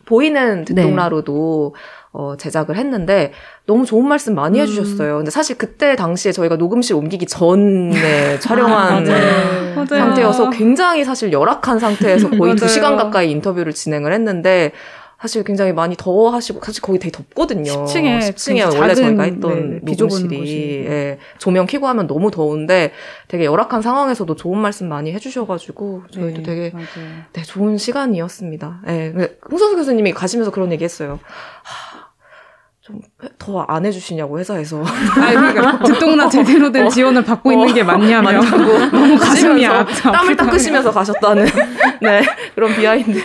보이는 0.07 0.65
듣동라로도 0.65 1.75
어, 2.19 2.35
제작을 2.39 2.77
했는데 2.77 3.33
너무 3.67 3.85
좋은 3.85 4.09
말씀 4.09 4.35
많이 4.35 4.59
음. 4.59 4.63
해주셨어요. 4.63 5.17
근데 5.19 5.31
사실 5.31 5.59
그때 5.59 5.97
당시에 5.97 6.33
저희가 6.33 6.57
녹음실 6.57 6.97
옮기기 6.97 7.27
전에 7.27 8.39
촬영한 8.41 9.05
맞아요. 9.05 9.87
상태여서 9.87 10.49
굉장히 10.49 11.05
사실 11.05 11.31
열악한 11.31 11.79
상태에서 11.79 12.31
거의 12.31 12.41
맞아요. 12.41 12.57
두 12.57 12.69
시간 12.69 12.97
가까이 12.97 13.31
인터뷰를 13.31 13.75
진행을 13.75 14.15
했는데 14.15 14.73
사실 15.21 15.45
굉장히 15.45 15.73
많이 15.73 15.95
더워하시고 15.97 16.61
사실 16.63 16.83
거기 16.83 16.99
되게 16.99 17.11
덥거든요. 17.11 17.85
10층에 17.85 18.19
10층에 18.21 18.71
그 18.71 18.79
원래 18.79 18.95
저희가 18.95 19.23
했던 19.23 19.81
네, 19.83 19.93
녹음실이 19.93 20.37
곳이. 20.39 20.85
예, 20.89 21.19
조명 21.39 21.67
켜고 21.67 21.89
하면 21.89 22.07
너무 22.07 22.31
더운데 22.31 22.93
되게 23.29 23.45
열악한 23.47 23.81
상황에서도 23.83 24.35
좋은 24.37 24.59
말씀 24.59 24.89
많이 24.89 25.13
해주셔가지고 25.13 26.03
저희도 26.11 26.37
네, 26.39 26.43
되게 26.43 26.71
맞아요. 26.73 26.87
네, 27.33 27.43
좋은 27.43 27.77
시간이었습니다. 27.79 28.83
예. 28.89 29.15
홍성수 29.51 29.77
교수님이 29.77 30.13
가시면서 30.13 30.51
그런 30.51 30.71
얘기 30.73 30.85
했어요. 30.85 31.19
좀 32.87 33.01
더 33.39 33.65
안 33.69 33.87
해주시냐고 33.87 34.39
회사에서 34.39 34.83
아, 34.85 35.31
그러니까 35.33 35.79
듣똑라 35.85 36.29
제대로 36.29 36.71
된 36.71 36.89
지원을 36.91 37.25
받고 37.25 37.53
있는 37.53 37.73
게 37.73 37.83
맞냐며. 37.83 38.41
너무 38.91 39.17
가슴이 39.17 39.65
아프다. 39.65 40.13
땀을 40.13 40.37
닦으시면서 40.37 40.91
가셨다는 40.91 41.47
네 42.03 42.23
그런 42.55 42.75
behind 42.75 43.19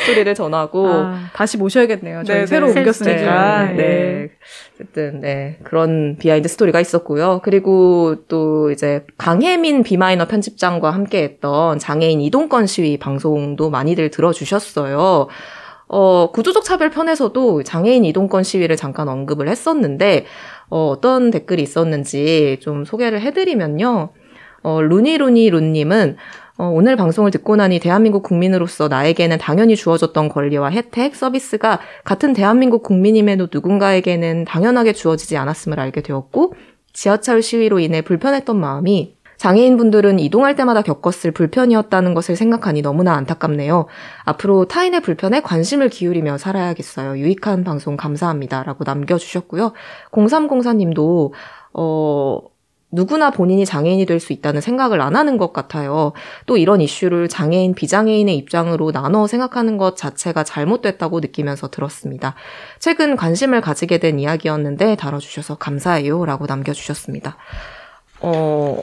story를 0.00 0.34
전하고 0.34 0.88
아, 0.88 1.30
다시 1.32 1.56
모셔야겠네요. 1.56 2.24
저희 2.24 2.40
네, 2.40 2.46
새로 2.46 2.72
네. 2.72 2.80
옮겼으니까. 2.80 3.64
네, 3.68 3.72
네. 3.72 3.76
네. 3.76 4.30
어쨌든 4.74 5.20
네 5.20 5.58
그런 5.64 6.16
behind 6.18 6.48
story가 6.48 6.80
있었고요. 6.80 7.40
그리고 7.42 8.16
또 8.28 8.70
이제 8.70 9.04
강혜민 9.16 9.82
비마이너 9.82 10.26
편집장과 10.26 10.90
함께했던 10.90 11.78
장애인 11.78 12.20
이동권 12.20 12.66
시위 12.66 12.98
방송도 12.98 13.70
많이들 13.70 14.10
들어주셨어요. 14.10 15.28
어, 15.88 16.30
구조적 16.32 16.64
차별 16.64 16.90
편에서도 16.90 17.62
장애인 17.62 18.04
이동권 18.04 18.42
시위를 18.42 18.76
잠깐 18.76 19.08
언급을 19.08 19.48
했었는데, 19.48 20.26
어, 20.70 20.88
어떤 20.88 21.30
댓글이 21.30 21.62
있었는지 21.62 22.58
좀 22.60 22.84
소개를 22.84 23.20
해드리면요. 23.20 24.10
어, 24.62 24.80
루니루니 24.80 25.50
룬님은 25.50 26.16
어, 26.56 26.68
오늘 26.68 26.94
방송을 26.94 27.32
듣고 27.32 27.56
나니 27.56 27.80
대한민국 27.80 28.22
국민으로서 28.22 28.86
나에게는 28.86 29.38
당연히 29.38 29.74
주어졌던 29.74 30.28
권리와 30.28 30.70
혜택, 30.70 31.16
서비스가 31.16 31.80
같은 32.04 32.32
대한민국 32.32 32.84
국민임에도 32.84 33.48
누군가에게는 33.52 34.44
당연하게 34.44 34.92
주어지지 34.92 35.36
않았음을 35.36 35.80
알게 35.80 36.02
되었고, 36.02 36.54
지하철 36.92 37.42
시위로 37.42 37.80
인해 37.80 38.02
불편했던 38.02 38.56
마음이 38.56 39.16
장애인분들은 39.44 40.20
이동할 40.20 40.56
때마다 40.56 40.80
겪었을 40.80 41.30
불편이었다는 41.32 42.14
것을 42.14 42.34
생각하니 42.34 42.80
너무나 42.80 43.12
안타깝네요. 43.12 43.84
앞으로 44.24 44.64
타인의 44.64 45.02
불편에 45.02 45.42
관심을 45.42 45.90
기울이며 45.90 46.38
살아야겠어요. 46.38 47.18
유익한 47.18 47.62
방송 47.62 47.98
감사합니다. 47.98 48.62
라고 48.62 48.84
남겨주셨고요. 48.84 49.74
0304님도, 50.12 51.32
어, 51.74 52.38
누구나 52.90 53.30
본인이 53.30 53.66
장애인이 53.66 54.06
될 54.06 54.18
수 54.18 54.32
있다는 54.32 54.62
생각을 54.62 55.02
안 55.02 55.14
하는 55.14 55.36
것 55.36 55.52
같아요. 55.52 56.14
또 56.46 56.56
이런 56.56 56.80
이슈를 56.80 57.28
장애인, 57.28 57.74
비장애인의 57.74 58.34
입장으로 58.38 58.92
나눠 58.92 59.26
생각하는 59.26 59.76
것 59.76 59.94
자체가 59.94 60.44
잘못됐다고 60.44 61.20
느끼면서 61.20 61.68
들었습니다. 61.68 62.34
최근 62.78 63.14
관심을 63.14 63.60
가지게 63.60 63.98
된 63.98 64.18
이야기였는데 64.18 64.96
다뤄주셔서 64.96 65.56
감사해요. 65.56 66.24
라고 66.24 66.46
남겨주셨습니다. 66.46 67.36
어, 68.20 68.80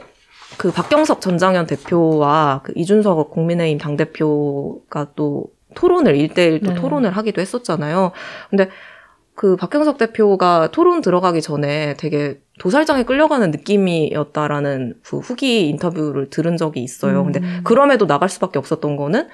그 0.58 0.70
박경석 0.70 1.20
전 1.20 1.38
장현 1.38 1.66
대표와 1.66 2.60
그 2.64 2.72
이준석 2.76 3.30
국민의힘 3.30 3.78
당 3.78 3.96
대표가 3.96 5.08
또 5.16 5.46
토론을, 5.74 6.16
일대일또 6.16 6.74
네. 6.74 6.74
토론을 6.74 7.10
하기도 7.16 7.40
했었잖아요. 7.40 8.12
근데 8.50 8.68
그 9.34 9.56
박경석 9.56 9.96
대표가 9.98 10.68
토론 10.72 11.00
들어가기 11.00 11.40
전에 11.40 11.94
되게 11.96 12.40
도살장에 12.60 13.04
끌려가는 13.04 13.50
느낌이었다라는 13.50 14.94
그 15.02 15.18
후기 15.18 15.68
인터뷰를 15.70 16.28
들은 16.28 16.56
적이 16.56 16.82
있어요. 16.82 17.24
근데 17.24 17.40
그럼에도 17.64 18.06
나갈 18.06 18.28
수밖에 18.28 18.58
없었던 18.58 18.96
거는 18.96 19.28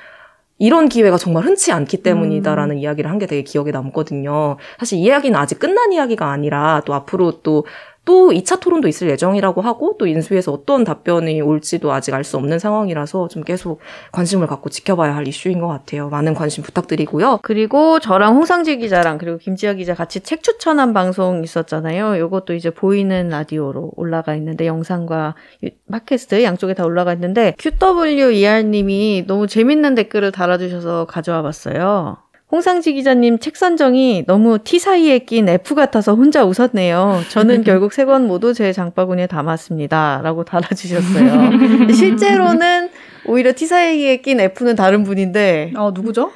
이런 0.61 0.89
기회가 0.89 1.17
정말 1.19 1.45
흔치 1.45 1.73
않기 1.73 2.03
때문이다라는 2.03 2.79
이야기를 2.79 3.11
한 3.11 3.19
게 3.19 3.27
되게 3.27 3.43
기억에 3.43 3.71
남거든요. 3.73 4.57
사실 4.79 4.99
이 4.99 5.03
이야기는 5.03 5.39
아직 5.39 5.59
끝난 5.59 5.93
이야기가 5.93 6.31
아니라 6.31 6.83
또 6.85 6.95
앞으로 6.95 7.43
또 7.43 7.67
또 8.09 8.31
2차 8.31 8.59
토론도 8.59 8.89
있을 8.89 9.11
예정이라고 9.11 9.61
하고 9.61 9.97
또 9.99 10.07
인수위에서 10.07 10.51
어떤 10.51 10.83
답변이 10.83 11.43
올지도 11.43 11.93
아직 11.93 12.15
알 12.15 12.25
수 12.25 12.39
없는 12.39 12.59
상황이라서 12.59 13.29
좀 13.29 13.45
계속 13.45 13.81
관심을 14.13 14.47
갖고 14.47 14.71
지켜봐야 14.71 15.15
할 15.15 15.29
이슈인 15.29 15.61
것 15.61 15.69
같아요. 15.69 16.09
많은 16.09 16.33
관심 16.33 16.65
부탁드리고요. 16.65 17.41
그리고 17.43 18.01
저랑 18.01 18.35
홍상지 18.37 18.79
기자랑 18.79 19.19
그리고 19.19 19.37
김지아 19.37 19.75
기자 19.75 19.93
같이 19.95 20.21
책 20.21 20.43
추천한 20.43 20.95
방송 20.95 21.45
있었잖아요. 21.45 22.19
요것도 22.19 22.55
이제 22.55 22.71
보이는 22.71 23.29
라디오로 23.29 23.93
올라가 23.97 24.35
있는데 24.37 24.67
영상과 24.67 25.35
유- 25.65 25.71
팟캐스트 25.93 26.43
양쪽에 26.45 26.73
다 26.73 26.85
올라가 26.87 27.13
있는데 27.13 27.55
QWER님이 27.59 29.25
너무 29.27 29.47
재밌는 29.47 29.95
댓글을 29.97 30.33
달아주셔서 30.33 31.05
가져와 31.07 31.43
봤어요. 31.43 32.17
홍상지 32.51 32.95
기자님 32.95 33.39
책 33.39 33.57
선정이 33.57 34.25
너무 34.27 34.59
T 34.59 34.79
사이에 34.79 35.19
낀 35.21 35.49
F 35.49 35.75
같아서 35.75 36.15
혼자 36.15 36.45
웃었네요. 36.45 37.21
저는 37.31 37.63
결국 37.65 37.93
세 37.93 38.05
권 38.07 38.27
모두 38.27 38.55
제 38.55 38.73
장바구니에 38.73 39.27
담았습니다. 39.27 40.21
라고 40.23 40.45
달아주셨어요. 40.45 41.93
실제로는 41.93 42.89
오히려 43.27 43.53
T 43.53 43.67
사이에 43.67 44.17
낀 44.23 44.41
F는 44.41 44.77
다른 44.77 45.05
분인데 45.05 45.73
어, 45.77 45.91
누구죠? 45.95 46.33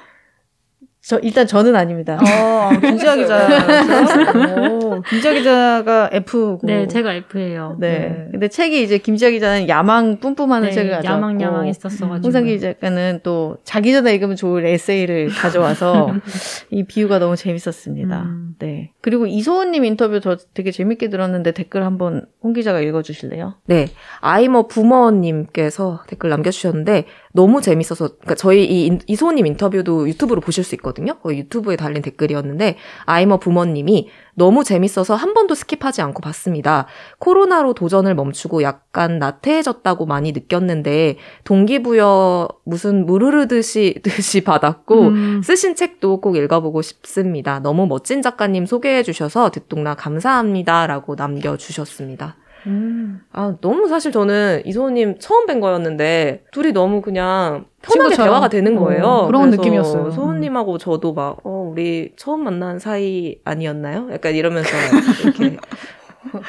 저 1.05 1.19
일단 1.19 1.49
저는 1.49 1.75
아닙니다. 1.75 2.17
어, 2.17 2.71
김지아 2.79 3.17
기자. 3.17 3.49
오, 4.71 5.03
김지아 5.03 5.33
기자가 5.33 6.11
F고. 6.13 6.61
네, 6.63 6.87
제가 6.87 7.15
F예요. 7.15 7.77
네. 7.81 7.99
네. 7.99 8.29
근데 8.31 8.47
책이 8.47 8.81
이제 8.85 8.99
김지아 8.99 9.31
기자는 9.31 9.69
야망 9.69 10.21
뿜뿜하는 10.21 10.69
네, 10.69 10.73
책을 10.73 10.93
가져왔고 10.93 11.27
야망야망 11.27 11.67
했었어가지고. 11.67 12.25
홍상 12.25 12.45
기자는 12.45 13.21
또 13.25 13.57
자기 13.65 13.93
전에 13.93 14.15
읽으면 14.15 14.37
좋을 14.37 14.65
에세이를 14.65 15.31
가져와서 15.31 16.13
이 16.71 16.85
비유가 16.85 17.19
너무 17.19 17.35
재밌었습니다. 17.35 18.23
음. 18.23 18.55
네. 18.61 18.93
그리고 19.01 19.27
이소은님 19.27 19.85
인터뷰 19.85 20.21
저 20.21 20.37
되게 20.55 20.71
재밌게 20.71 21.11
들었는데 21.11 21.51
댓글 21.51 21.85
한번 21.85 22.27
홍 22.45 22.53
기자가 22.53 22.81
읽어주실래요? 22.81 23.55
네. 23.67 23.89
아이머 24.21 24.69
부모님께서 24.69 26.05
댓글 26.07 26.31
남겨주셨는데, 26.31 27.07
너무 27.35 27.61
재밌어서, 27.63 28.09
그러니까 28.09 28.35
저희 28.35 28.65
이 28.65 28.87
인- 28.87 29.01
이소님 29.07 29.47
인터뷰도 29.47 30.07
유튜브로 30.09 30.41
보실 30.41 30.65
수 30.65 30.75
있거든요. 30.75 31.19
거기 31.21 31.39
유튜브에 31.39 31.77
달린 31.77 32.03
댓글이었는데, 32.03 32.77
아이머 33.07 33.39
부모님이 33.39 34.09
너무 34.35 34.65
재밌어서 34.65 35.15
한 35.15 35.33
번도 35.35 35.55
skip하지 35.55 36.01
않고 36.03 36.21
봤습니다. 36.21 36.87
코로나로 37.19 37.75
도전을 37.75 38.15
멈추고 38.15 38.63
약간 38.63 39.19
나태해졌다고 39.19 40.05
많이 40.07 40.33
느꼈는데, 40.33 41.17
동기부여 41.45 42.49
무슨 42.65 43.07
물 43.07 43.26
흐르듯이 43.26 43.95
듯이 44.05 44.43
받았고, 44.43 45.01
음. 45.09 45.41
쓰신 45.43 45.75
책도 45.75 46.21
꼭 46.21 46.37
읽어보고 46.37 46.83
싶습니다. 46.83 47.61
너무 47.61 47.87
멋진 47.87 48.21
작가님 48.23 48.67
소개해 48.67 49.03
주셔서 49.03 49.51
듣똑라 49.51 49.95
감사합니다. 49.95 50.87
라고 50.87 51.17
남겨 51.17 51.57
주셨습니다. 51.57 52.37
음. 52.67 53.21
아, 53.33 53.55
너무 53.61 53.89
사실 53.89 54.13
저는 54.13 54.63
이소님 54.65 55.19
처음 55.19 55.47
뵌 55.47 55.61
거였는데, 55.61 56.45
둘이 56.53 56.73
너무 56.73 57.01
그냥 57.03 57.65
편하게 57.83 58.11
친구처럼. 58.15 58.29
대화가 58.29 58.49
되는 58.49 58.77
거예요. 58.77 59.05
어, 59.05 59.27
그런 59.27 59.51
느낌이었어요. 59.51 60.05
음. 60.07 60.11
소은님하고 60.11 60.79
저도 60.79 61.13
막, 61.13 61.39
어, 61.45 61.69
우리 61.73 62.13
처음 62.17 62.45
만난 62.45 62.79
사이 62.79 63.37
아니었나요? 63.45 64.09
약간 64.13 64.35
이러면서 64.35 64.71
이렇게. 65.25 65.57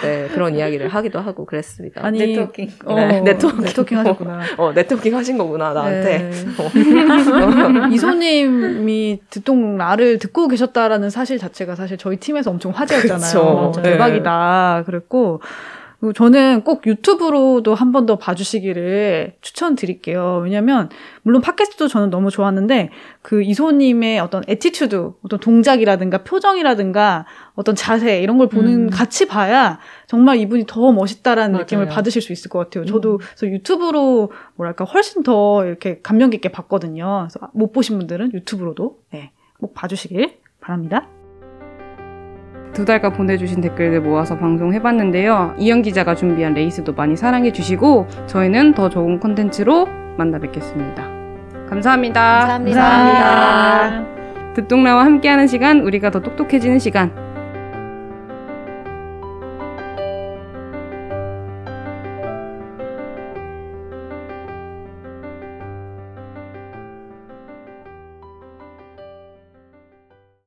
네, 0.04 0.28
그런 0.32 0.56
이야기를 0.56 0.88
하기도 0.88 1.20
하고 1.20 1.46
그랬습니다. 1.46 2.06
아니, 2.06 2.20
네트워킹. 2.20 2.70
어, 2.86 2.96
네, 2.96 3.22
네트워킹. 3.22 3.62
네트워킹 3.64 3.98
하셨구나. 3.98 4.42
어, 4.58 4.72
네트워킹 4.72 5.16
하신 5.16 5.38
거구나, 5.40 5.74
나한테. 5.74 6.18
네. 6.20 6.32
어. 6.60 7.88
이소님이 7.92 9.22
듣동 9.32 9.78
나를 9.78 10.20
듣고 10.20 10.48
계셨다라는 10.48 11.10
사실 11.10 11.40
자체가 11.40 11.76
사실 11.76 11.98
저희 11.98 12.18
팀에서 12.18 12.52
엄청 12.52 12.72
화제였잖아요. 12.72 13.20
그쵸. 13.20 13.40
어, 13.42 13.72
네. 13.78 13.82
대박이다. 13.94 14.84
그랬고 14.86 15.42
저는 16.12 16.64
꼭 16.66 16.86
유튜브로도 16.86 17.74
한 17.76 17.94
번 17.94 18.06
더 18.06 18.18
봐주시기를 18.18 19.36
추천드릴게요. 19.40 20.42
왜냐면 20.44 20.90
물론 21.22 21.42
팟캐스트도 21.42 21.88
저는 21.88 22.10
너무 22.10 22.30
좋았는데 22.32 22.90
그 23.22 23.42
이소님의 23.44 24.20
어떤 24.20 24.44
attitude, 24.48 25.14
어떤 25.24 25.40
동작이라든가 25.40 26.24
표정이라든가 26.24 27.26
어떤 27.56 27.76
자세 27.76 28.20
이런 28.22 28.38
걸 28.38 28.50
보는 28.50 28.86
음. 28.86 28.90
같이 28.90 29.28
봐야 29.28 29.80
정말 30.08 30.38
이분이 30.40 30.66
더 30.68 30.92
멋있다라는 30.92 31.54
맞아요. 31.54 31.64
느낌을 31.64 31.86
받으실 31.88 32.22
수 32.22 32.34
있을 32.34 32.50
것 32.50 32.60
같아요. 32.60 32.84
저도 32.86 33.20
그래서 33.20 33.48
유튜브로 33.48 34.32
뭐랄까 34.56 34.84
훨씬 34.84 35.24
더 35.24 35.66
이렇게 35.66 36.00
감명 36.04 36.32
깊게 36.32 36.50
봤거든요. 36.50 37.28
그래서 37.30 37.48
못 37.54 37.72
보신 37.72 37.98
분들은 38.00 38.34
유튜브로도 38.34 38.98
네, 39.12 39.32
꼭 39.62 39.74
봐주시길 39.74 40.40
바랍니다. 40.60 41.08
두 42.74 42.86
달간 42.86 43.14
보내주신 43.14 43.62
댓글들 43.62 44.02
모아서 44.02 44.38
방송해봤는데요. 44.38 45.54
이영 45.58 45.84
기자가 45.84 46.16
준비한 46.16 46.54
레이스도 46.54 46.94
많이 46.94 47.16
사랑해주시고 47.16 48.08
저희는 48.28 48.74
더 48.74 48.90
좋은 48.90 49.20
콘텐츠로 49.20 49.88
만나 50.18 50.40
뵙겠습니다. 50.40 51.04
감사합니다. 51.70 52.48
감사합니다. 52.48 54.06
듣동나와 54.56 55.06
함께하는 55.06 55.48
시간, 55.48 55.82
우리가 55.82 56.12
더 56.12 56.22
똑똑해지는 56.22 56.80
시간. 56.80 57.33